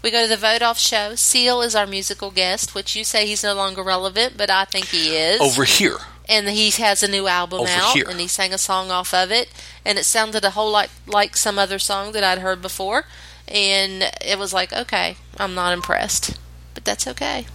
We 0.02 0.10
go 0.12 0.24
to 0.24 0.30
the 0.30 0.38
vote 0.38 0.62
off 0.62 0.80
show. 0.80 1.16
Seal 1.16 1.62
is 1.62 1.76
our 1.76 1.86
musical 1.86 2.32
guest, 2.32 2.74
which 2.74 2.96
you 2.96 3.04
say 3.04 3.28
he's 3.28 3.44
no 3.44 3.54
longer 3.54 3.84
relevant, 3.84 4.36
but 4.38 4.50
I 4.50 4.66
think 4.66 4.86
he 4.88 5.16
is. 5.16 5.40
Over 5.40 5.64
here. 5.64 5.98
and 6.28 6.50
he 6.50 6.72
has 6.72 7.04
a 7.04 7.08
new 7.08 7.28
album 7.28 7.62
Over 7.62 7.70
out, 7.70 7.94
here. 7.94 8.06
and 8.10 8.20
he 8.20 8.28
sang 8.28 8.54
a 8.54 8.58
song 8.58 8.90
off 8.90 9.14
of 9.14 9.32
it, 9.32 9.50
and 9.86 10.00
it 10.00 10.06
sounded 10.06 10.44
a 10.46 10.52
whole 10.52 10.72
lot 10.72 10.90
like 11.06 11.36
some 11.38 11.60
other 11.60 11.78
song 11.80 12.14
that 12.14 12.24
I'd 12.24 12.40
heard 12.40 12.62
before, 12.62 13.04
and 13.48 14.04
it 14.26 14.40
was 14.40 14.54
like, 14.54 14.72
okay, 14.74 15.18
I'm 15.38 15.54
not 15.54 15.74
impressed, 15.74 16.38
but 16.74 16.84
that's 16.86 17.06
okay. 17.08 17.46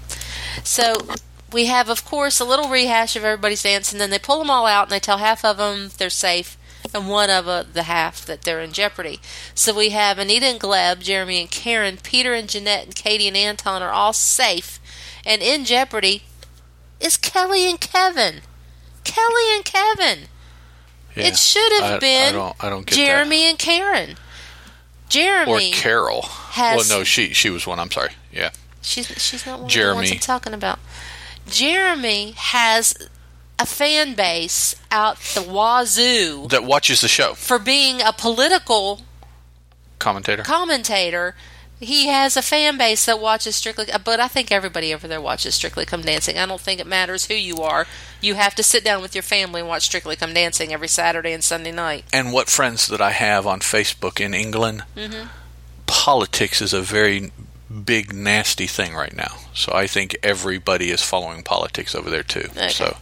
So 0.63 0.95
we 1.53 1.67
have, 1.67 1.89
of 1.89 2.05
course, 2.05 2.39
a 2.39 2.45
little 2.45 2.69
rehash 2.69 3.17
of 3.17 3.25
everybody's 3.25 3.63
dance, 3.63 3.93
and 3.93 4.01
then 4.01 4.11
they 4.11 4.19
pull 4.19 4.39
them 4.39 4.51
all 4.51 4.67
out, 4.67 4.85
and 4.85 4.93
they 4.93 5.01
tell 5.01 5.19
half 5.19 5.45
of 5.45 5.57
them 5.57 5.91
they're 5.99 6.11
safe, 6.11 6.57
and 6.94 7.09
one 7.09 7.31
of 7.31 7.46
uh, 7.49 7.64
the 7.70 7.85
half 7.85 8.25
that 8.27 8.42
they're 8.42 8.61
in 8.61 8.72
jeopardy. 8.72 9.20
So 9.55 9.75
we 9.77 9.90
have 9.90 10.18
Anita 10.18 10.46
and 10.46 10.61
Gleb, 10.61 11.01
Jeremy 11.01 11.40
and 11.40 11.51
Karen, 11.51 11.99
Peter 12.03 12.35
and 12.35 12.49
Janette, 12.49 12.85
and 12.85 12.94
Katie 12.94 13.29
and 13.29 13.37
Anton 13.37 13.83
are 13.83 13.92
all 13.92 14.12
safe, 14.12 14.81
and 15.25 15.42
in 15.42 15.64
jeopardy 15.64 16.22
is 17.01 17.16
Kelly 17.16 17.68
and 17.68 17.81
Kevin. 17.81 18.37
Kelly 19.05 19.55
and 19.55 19.64
Kevin. 19.64 20.18
Yeah. 21.14 21.25
It 21.29 21.37
should 21.37 21.72
have 21.81 21.92
I- 21.92 21.96
I 21.96 21.99
been 21.99 22.35
don't- 22.35 22.57
I 22.61 22.68
don't 22.70 22.87
get 22.87 22.96
that. 22.96 23.05
Jeremy 23.07 23.44
and 23.49 23.59
Karen. 23.59 24.16
Jeremy 25.09 25.70
or 25.70 25.75
Carol. 25.75 26.22
has- 26.22 26.77
well, 26.88 26.99
no, 27.01 27.05
she 27.05 27.33
she 27.33 27.49
was 27.51 27.66
one. 27.66 27.79
I'm 27.79 27.90
sorry. 27.92 28.11
Yeah, 28.33 28.51
she's 28.83 29.07
she's 29.22 29.46
not 29.46 29.59
one 29.59 29.66
of 29.66 29.68
the 29.68 29.72
Jeremy. 29.75 29.94
ones 30.01 30.11
I'm 30.12 30.18
talking 30.18 30.53
about. 30.53 30.79
Jeremy 31.49 32.33
has 32.37 32.92
a 33.59 33.66
fan 33.66 34.14
base 34.14 34.77
out 34.90 35.19
the 35.35 35.42
wazoo 35.42 36.47
that 36.49 36.64
watches 36.64 37.01
the 37.01 37.09
show. 37.09 37.35
for 37.35 37.59
being 37.59 38.01
a 38.03 38.12
political 38.12 39.01
Commentator. 39.99 40.42
commentator. 40.42 41.35
He 41.79 42.07
has 42.09 42.38
a 42.38 42.42
fan 42.42 42.79
base 42.79 43.05
that 43.05 43.21
watches 43.21 43.55
Strictly, 43.57 43.87
but 44.03 44.19
I 44.19 44.29
think 44.29 44.51
everybody 44.51 44.95
over 44.95 45.07
there 45.07 45.21
watches 45.21 45.55
Strictly 45.55 45.85
Come 45.85 46.01
Dancing. 46.03 46.38
I 46.38 46.47
don't 46.47 46.61
think 46.61 46.81
it 46.81 46.87
matters 46.87 47.27
who 47.27 47.35
you 47.35 47.59
are. 47.59 47.87
You 48.23 48.35
have 48.35 48.55
to 48.55 48.62
sit 48.62 48.83
down 48.83 49.03
with 49.03 49.14
your 49.14 49.23
family 49.23 49.61
and 49.61 49.69
watch 49.69 49.85
Strictly 49.85 50.16
Come 50.16 50.33
Dancing 50.33 50.73
every 50.73 50.88
Saturday 50.88 51.33
and 51.33 51.45
Sunday 51.45 51.73
night. 51.73 52.05
and 52.14 52.33
what 52.33 52.49
friends 52.49 52.87
that 52.87 53.01
I 53.03 53.11
have 53.11 53.47
on 53.47 53.61
Facebook 53.61 54.21
in 54.25 54.33
England, 54.33 54.85
Mm-hmm. 54.97 55.29
politics 55.87 56.62
is 56.62 56.73
a 56.73 56.81
very 56.83 57.31
big 57.85 58.12
nasty 58.12 58.67
thing 58.67 58.95
right 58.95 59.15
now. 59.15 59.37
So 59.55 59.73
I 59.75 59.87
think 59.87 60.17
everybody 60.23 60.91
is 60.91 61.03
following 61.03 61.43
politics 61.43 61.95
over 61.95 62.11
there 62.11 62.23
too. 62.23 62.49
Okay. 62.51 62.69
So 62.69 62.97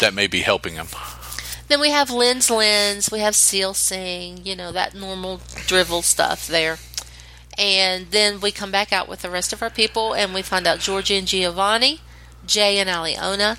that 0.00 0.14
may 0.14 0.26
be 0.26 0.40
helping 0.40 0.74
them. 0.74 0.88
Then 1.68 1.80
we 1.80 1.90
have 1.90 2.10
Len's 2.10 2.48
Lens, 2.50 3.10
we 3.10 3.18
have 3.20 3.34
Seal 3.34 3.74
Sing, 3.74 4.44
you 4.44 4.54
know, 4.54 4.70
that 4.72 4.94
normal 4.94 5.40
drivel 5.66 6.02
stuff 6.02 6.46
there. 6.46 6.78
And 7.58 8.06
then 8.10 8.40
we 8.40 8.52
come 8.52 8.70
back 8.70 8.92
out 8.92 9.08
with 9.08 9.22
the 9.22 9.30
rest 9.30 9.52
of 9.52 9.62
our 9.62 9.70
people 9.70 10.14
and 10.14 10.34
we 10.34 10.42
find 10.42 10.66
out 10.66 10.78
Georgia 10.78 11.14
and 11.14 11.26
Giovanni, 11.26 12.00
Jay 12.46 12.78
and 12.78 12.88
Aliona, 12.88 13.58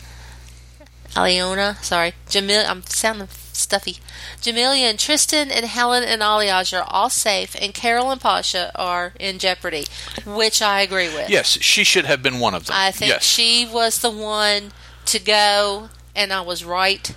Aliona, 1.11 1.83
sorry, 1.83 2.13
Jamil, 2.27 2.69
I'm 2.69 2.83
sounding 2.83 3.27
stuffy. 3.57 3.97
Jamelia 4.41 4.89
and 4.89 4.99
Tristan 4.99 5.51
and 5.51 5.65
Helen 5.65 6.03
and 6.03 6.21
Aljaž 6.21 6.77
are 6.77 6.85
all 6.87 7.09
safe 7.09 7.55
and 7.59 7.73
Carol 7.73 8.11
and 8.11 8.21
Pasha 8.21 8.71
are 8.75 9.13
in 9.19 9.39
jeopardy, 9.39 9.85
which 10.25 10.61
I 10.61 10.81
agree 10.81 11.09
with. 11.09 11.29
Yes, 11.29 11.47
she 11.61 11.83
should 11.83 12.05
have 12.05 12.21
been 12.21 12.39
one 12.39 12.53
of 12.53 12.65
them. 12.65 12.75
I 12.77 12.91
think 12.91 13.09
yes. 13.09 13.23
she 13.23 13.65
was 13.65 13.99
the 13.99 14.11
one 14.11 14.71
to 15.05 15.19
go, 15.19 15.89
and 16.15 16.33
I 16.33 16.41
was 16.41 16.63
right 16.63 17.13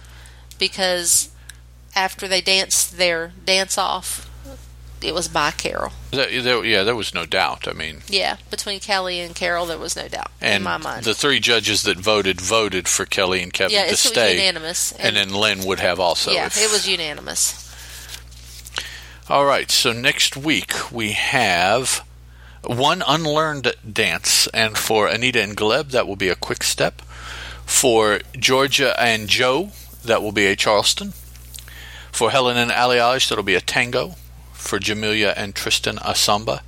because 0.58 1.30
after 1.94 2.28
they 2.28 2.40
danced 2.40 2.96
their 2.96 3.32
dance 3.44 3.76
off, 3.76 4.29
it 5.02 5.14
was 5.14 5.28
by 5.28 5.50
Carol. 5.50 5.92
That- 6.10 6.30
there- 6.42 6.64
yeah, 6.64 6.82
there 6.82 6.94
was 6.96 7.14
no 7.14 7.24
doubt. 7.26 7.66
I 7.68 7.72
mean, 7.72 8.02
Yeah, 8.08 8.36
between 8.50 8.80
Kelly 8.80 9.20
and 9.20 9.34
Carol, 9.34 9.66
there 9.66 9.78
was 9.78 9.96
no 9.96 10.08
doubt 10.08 10.30
and 10.40 10.56
in 10.56 10.62
my 10.62 10.76
mind. 10.76 11.04
the 11.04 11.14
three 11.14 11.40
judges 11.40 11.82
that 11.84 11.98
voted 11.98 12.40
voted 12.40 12.88
for 12.88 13.06
Kelly 13.06 13.42
and 13.42 13.52
Kevin 13.52 13.74
yeah, 13.76 13.84
to 13.86 13.92
it's, 13.92 14.04
it 14.04 14.08
was 14.10 14.12
stay, 14.12 14.32
unanimous. 14.36 14.92
and 14.92 15.16
then 15.16 15.30
Len 15.32 15.64
would 15.64 15.80
have 15.80 15.98
also. 16.00 16.30
yeah, 16.32 16.46
if- 16.46 16.56
it 16.58 16.70
was 16.70 16.86
unanimous. 16.88 17.66
All 19.28 19.44
right, 19.44 19.70
so 19.70 19.92
next 19.92 20.36
week 20.36 20.72
we 20.90 21.12
have 21.12 22.04
one 22.64 23.02
unlearned 23.06 23.72
dance, 23.90 24.48
and 24.48 24.76
for 24.76 25.06
Anita 25.06 25.40
and 25.42 25.56
Gleb, 25.56 25.90
that 25.92 26.06
will 26.08 26.16
be 26.16 26.28
a 26.28 26.34
quick 26.34 26.62
step. 26.64 27.00
For 27.64 28.20
Georgia 28.36 28.94
and 29.00 29.28
Joe, 29.28 29.70
that 30.04 30.22
will 30.22 30.32
be 30.32 30.46
a 30.46 30.56
Charleston. 30.56 31.12
For 32.10 32.32
Helen 32.32 32.56
and 32.56 32.72
Aljaž, 32.72 33.28
that'll 33.28 33.44
be 33.44 33.54
a 33.54 33.60
tango. 33.60 34.16
For 34.60 34.78
Jamelia 34.78 35.34
and 35.36 35.54
Tristan, 35.54 35.98
a 36.04 36.14
samba. 36.14 36.62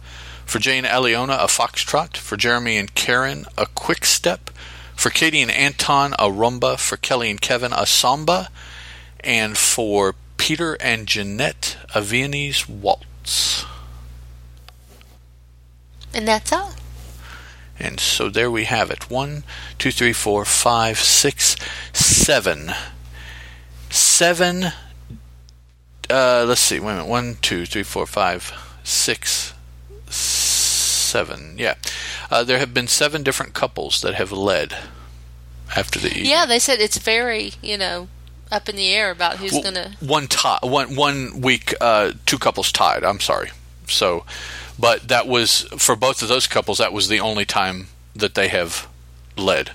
For 0.44 0.58
Jay 0.58 0.76
and 0.76 0.86
Aliona, 0.86 1.38
a 1.38 1.46
foxtrot. 1.46 2.16
For 2.16 2.36
Jeremy 2.36 2.76
and 2.76 2.92
Karen, 2.94 3.46
a 3.56 3.66
quick 3.66 4.04
step. 4.04 4.50
For 4.96 5.10
Katie 5.10 5.40
and 5.40 5.52
Anton, 5.52 6.14
a 6.14 6.24
rumba. 6.24 6.78
For 6.78 6.96
Kelly 6.96 7.30
and 7.30 7.40
Kevin, 7.40 7.72
a 7.72 7.86
samba. 7.86 8.48
And 9.20 9.56
for 9.56 10.16
Peter 10.36 10.76
and 10.80 11.06
Janette, 11.06 11.76
a 11.94 12.02
Viennese 12.02 12.68
waltz. 12.68 13.64
And 16.12 16.26
that's 16.26 16.52
all. 16.52 16.72
And 17.78 18.00
so 18.00 18.28
there 18.28 18.50
we 18.50 18.64
have 18.64 18.90
it. 18.90 19.10
One, 19.10 19.44
two, 19.78 19.92
three, 19.92 20.12
four, 20.12 20.44
five, 20.44 20.98
six, 20.98 21.56
seven. 21.92 22.72
Seven. 23.90 24.72
Uh, 26.10 26.44
let's 26.46 26.60
see. 26.60 26.78
Wait 26.80 26.90
a 26.92 26.94
minute. 26.96 27.08
One, 27.08 27.36
two, 27.42 27.64
three, 27.66 27.82
four, 27.82 28.06
five, 28.06 28.52
six, 28.84 29.54
seven. 30.08 31.54
Yeah. 31.58 31.74
Uh, 32.30 32.44
there 32.44 32.58
have 32.58 32.72
been 32.74 32.88
seven 32.88 33.22
different 33.22 33.54
couples 33.54 34.00
that 34.02 34.14
have 34.14 34.32
led 34.32 34.76
after 35.76 35.98
the 35.98 36.08
evening. 36.08 36.26
Yeah, 36.26 36.46
they 36.46 36.58
said 36.58 36.80
it's 36.80 36.98
very, 36.98 37.52
you 37.62 37.78
know, 37.78 38.08
up 38.50 38.68
in 38.68 38.76
the 38.76 38.90
air 38.92 39.10
about 39.10 39.36
who's 39.38 39.52
Well, 39.52 39.62
going 39.62 39.74
to. 39.76 39.92
one 40.00 40.26
tie 40.26 40.58
one 40.62 40.94
one 40.94 41.40
week 41.40 41.72
uh, 41.80 42.12
two 42.26 42.36
couples 42.38 42.70
tied 42.70 43.02
i'm 43.02 43.18
sorry 43.18 43.50
so 43.88 44.26
but 44.78 45.08
that 45.08 45.26
was 45.26 45.62
for 45.78 45.96
both 45.96 46.20
of 46.20 46.28
those 46.28 46.46
couples 46.46 46.76
that 46.76 46.92
was 46.92 47.08
the 47.08 47.18
only 47.18 47.46
time 47.46 47.86
that 48.14 48.34
they 48.34 48.48
have 48.48 48.86
led 49.38 49.70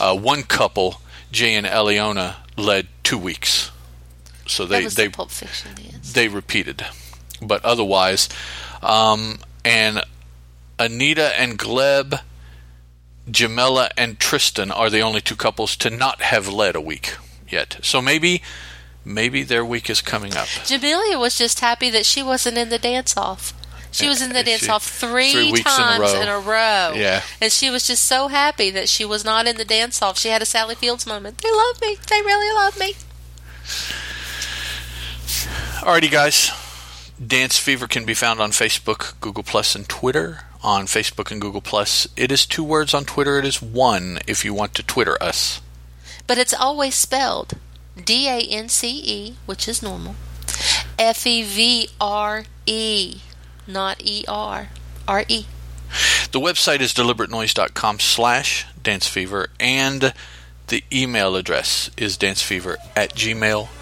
uh, 0.00 0.16
one 0.16 0.42
couple 0.42 1.02
jay 1.30 1.52
and 1.54 1.66
aliona 1.66 2.36
led 2.56 2.88
two 3.02 3.18
weeks 3.18 3.70
so 4.46 4.66
they 4.66 4.86
they 4.86 5.06
the 5.06 5.10
Pulp 5.10 5.30
Fiction 5.30 5.74
dance. 5.74 6.12
they 6.12 6.28
repeated 6.28 6.84
but 7.40 7.64
otherwise 7.64 8.28
um, 8.82 9.38
and 9.64 10.02
anita 10.78 11.38
and 11.40 11.58
gleb 11.58 12.20
jamelia 13.30 13.90
and 13.96 14.18
tristan 14.18 14.70
are 14.70 14.90
the 14.90 15.00
only 15.00 15.20
two 15.20 15.36
couples 15.36 15.76
to 15.76 15.90
not 15.90 16.22
have 16.22 16.48
led 16.48 16.74
a 16.74 16.80
week 16.80 17.16
yet 17.48 17.78
so 17.82 18.02
maybe 18.02 18.42
maybe 19.04 19.42
their 19.42 19.64
week 19.64 19.88
is 19.88 20.00
coming 20.00 20.34
up 20.36 20.46
Jamelia 20.46 21.18
was 21.18 21.36
just 21.38 21.60
happy 21.60 21.90
that 21.90 22.06
she 22.06 22.22
wasn't 22.22 22.56
in 22.58 22.68
the 22.68 22.78
dance 22.78 23.16
off. 23.16 23.52
She 23.92 24.08
was 24.08 24.22
in 24.22 24.32
the 24.32 24.42
dance 24.42 24.62
she- 24.62 24.70
off 24.70 24.84
three, 24.84 25.32
three 25.32 25.52
weeks 25.52 25.78
in 25.78 25.84
a 25.84 25.86
times 25.98 26.12
in 26.14 26.28
a 26.28 26.38
row. 26.38 26.94
Yeah. 26.96 27.22
And 27.40 27.52
she 27.52 27.68
was 27.68 27.86
just 27.86 28.04
so 28.04 28.28
happy 28.28 28.70
that 28.70 28.88
she 28.88 29.04
was 29.04 29.22
not 29.22 29.46
in 29.46 29.58
the 29.58 29.66
dance 29.66 30.00
off. 30.00 30.18
She 30.18 30.28
had 30.28 30.40
a 30.40 30.46
Sally 30.46 30.74
Fields 30.74 31.06
moment. 31.06 31.38
They 31.38 31.50
love 31.52 31.80
me. 31.82 31.98
They 32.08 32.22
really 32.22 32.54
love 32.54 32.78
me. 32.78 32.94
Alrighty, 35.82 36.10
guys. 36.10 36.50
Dance 37.24 37.58
Fevre 37.58 37.88
can 37.88 38.04
be 38.04 38.14
found 38.14 38.40
on 38.40 38.50
Facebook, 38.52 39.18
Google 39.20 39.42
Plus, 39.42 39.74
and 39.74 39.88
Twitter. 39.88 40.44
On 40.62 40.86
Facebook 40.86 41.32
and 41.32 41.40
Google 41.40 41.60
Plus, 41.60 42.06
it 42.16 42.30
is 42.30 42.46
two 42.46 42.62
words. 42.62 42.94
On 42.94 43.04
Twitter, 43.04 43.36
it 43.38 43.44
is 43.44 43.60
one. 43.60 44.20
If 44.28 44.44
you 44.44 44.54
want 44.54 44.74
to 44.74 44.84
Twitter 44.84 45.20
us, 45.20 45.60
But 46.28 46.38
it's 46.38 46.54
always 46.54 46.94
spelled 46.94 47.54
D 47.96 48.28
A 48.28 48.38
N 48.38 48.68
C 48.68 49.02
E, 49.04 49.36
which 49.44 49.66
is 49.66 49.82
normal. 49.82 50.14
F 51.00 51.26
E 51.26 51.42
V 51.42 51.88
R 52.00 52.44
E, 52.64 53.16
not 53.66 54.00
E 54.04 54.24
R. 54.28 54.68
R 55.08 55.24
E. 55.26 55.46
the 56.30 56.38
website 56.38 56.80
is 56.80 56.94
deliberatenoise.com 56.94 57.98
slash 57.98 58.66
dancefevre, 58.80 59.48
and 59.58 60.14
the 60.68 60.84
email 60.92 61.34
address 61.34 61.90
is 61.96 62.16
dancefevre 62.16 62.76
at 62.94 63.14
gmail.com. 63.16 63.81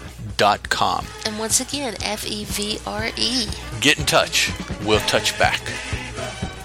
And 1.25 1.37
once 1.39 1.59
again, 1.59 1.95
F 2.03 2.25
E 2.25 2.45
V 2.45 2.79
R 2.85 3.09
E. 3.15 3.47
Get 3.79 3.99
in 3.99 4.05
touch. 4.05 4.51
We'll 4.85 4.99
touch 5.01 5.37
back. 5.37 5.61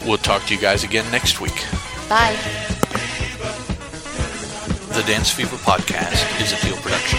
We'll 0.05 0.19
talk 0.19 0.45
to 0.45 0.55
you 0.55 0.61
guys 0.61 0.85
again 0.85 1.11
next 1.11 1.41
week. 1.41 1.57
Bye. 2.09 2.37
The 4.95 5.03
Dance 5.03 5.31
Fevre 5.31 5.59
podcast 5.59 6.25
is 6.41 6.53
a 6.53 6.57
Teal 6.57 6.77
production, 6.77 7.19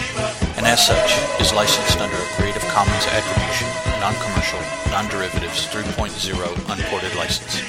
and 0.57 0.65
as 0.65 0.87
such, 0.87 1.11
is 1.39 1.53
licensed 1.53 1.99
under 1.99 2.15
a 2.15 2.25
Creative 2.33 2.63
Commons 2.73 3.05
Attribution, 3.05 3.67
Non-Commercial, 3.99 4.59
Non-Derivatives 4.89 5.67
3.0 5.67 6.73
Unported 6.73 7.15
license. 7.15 7.61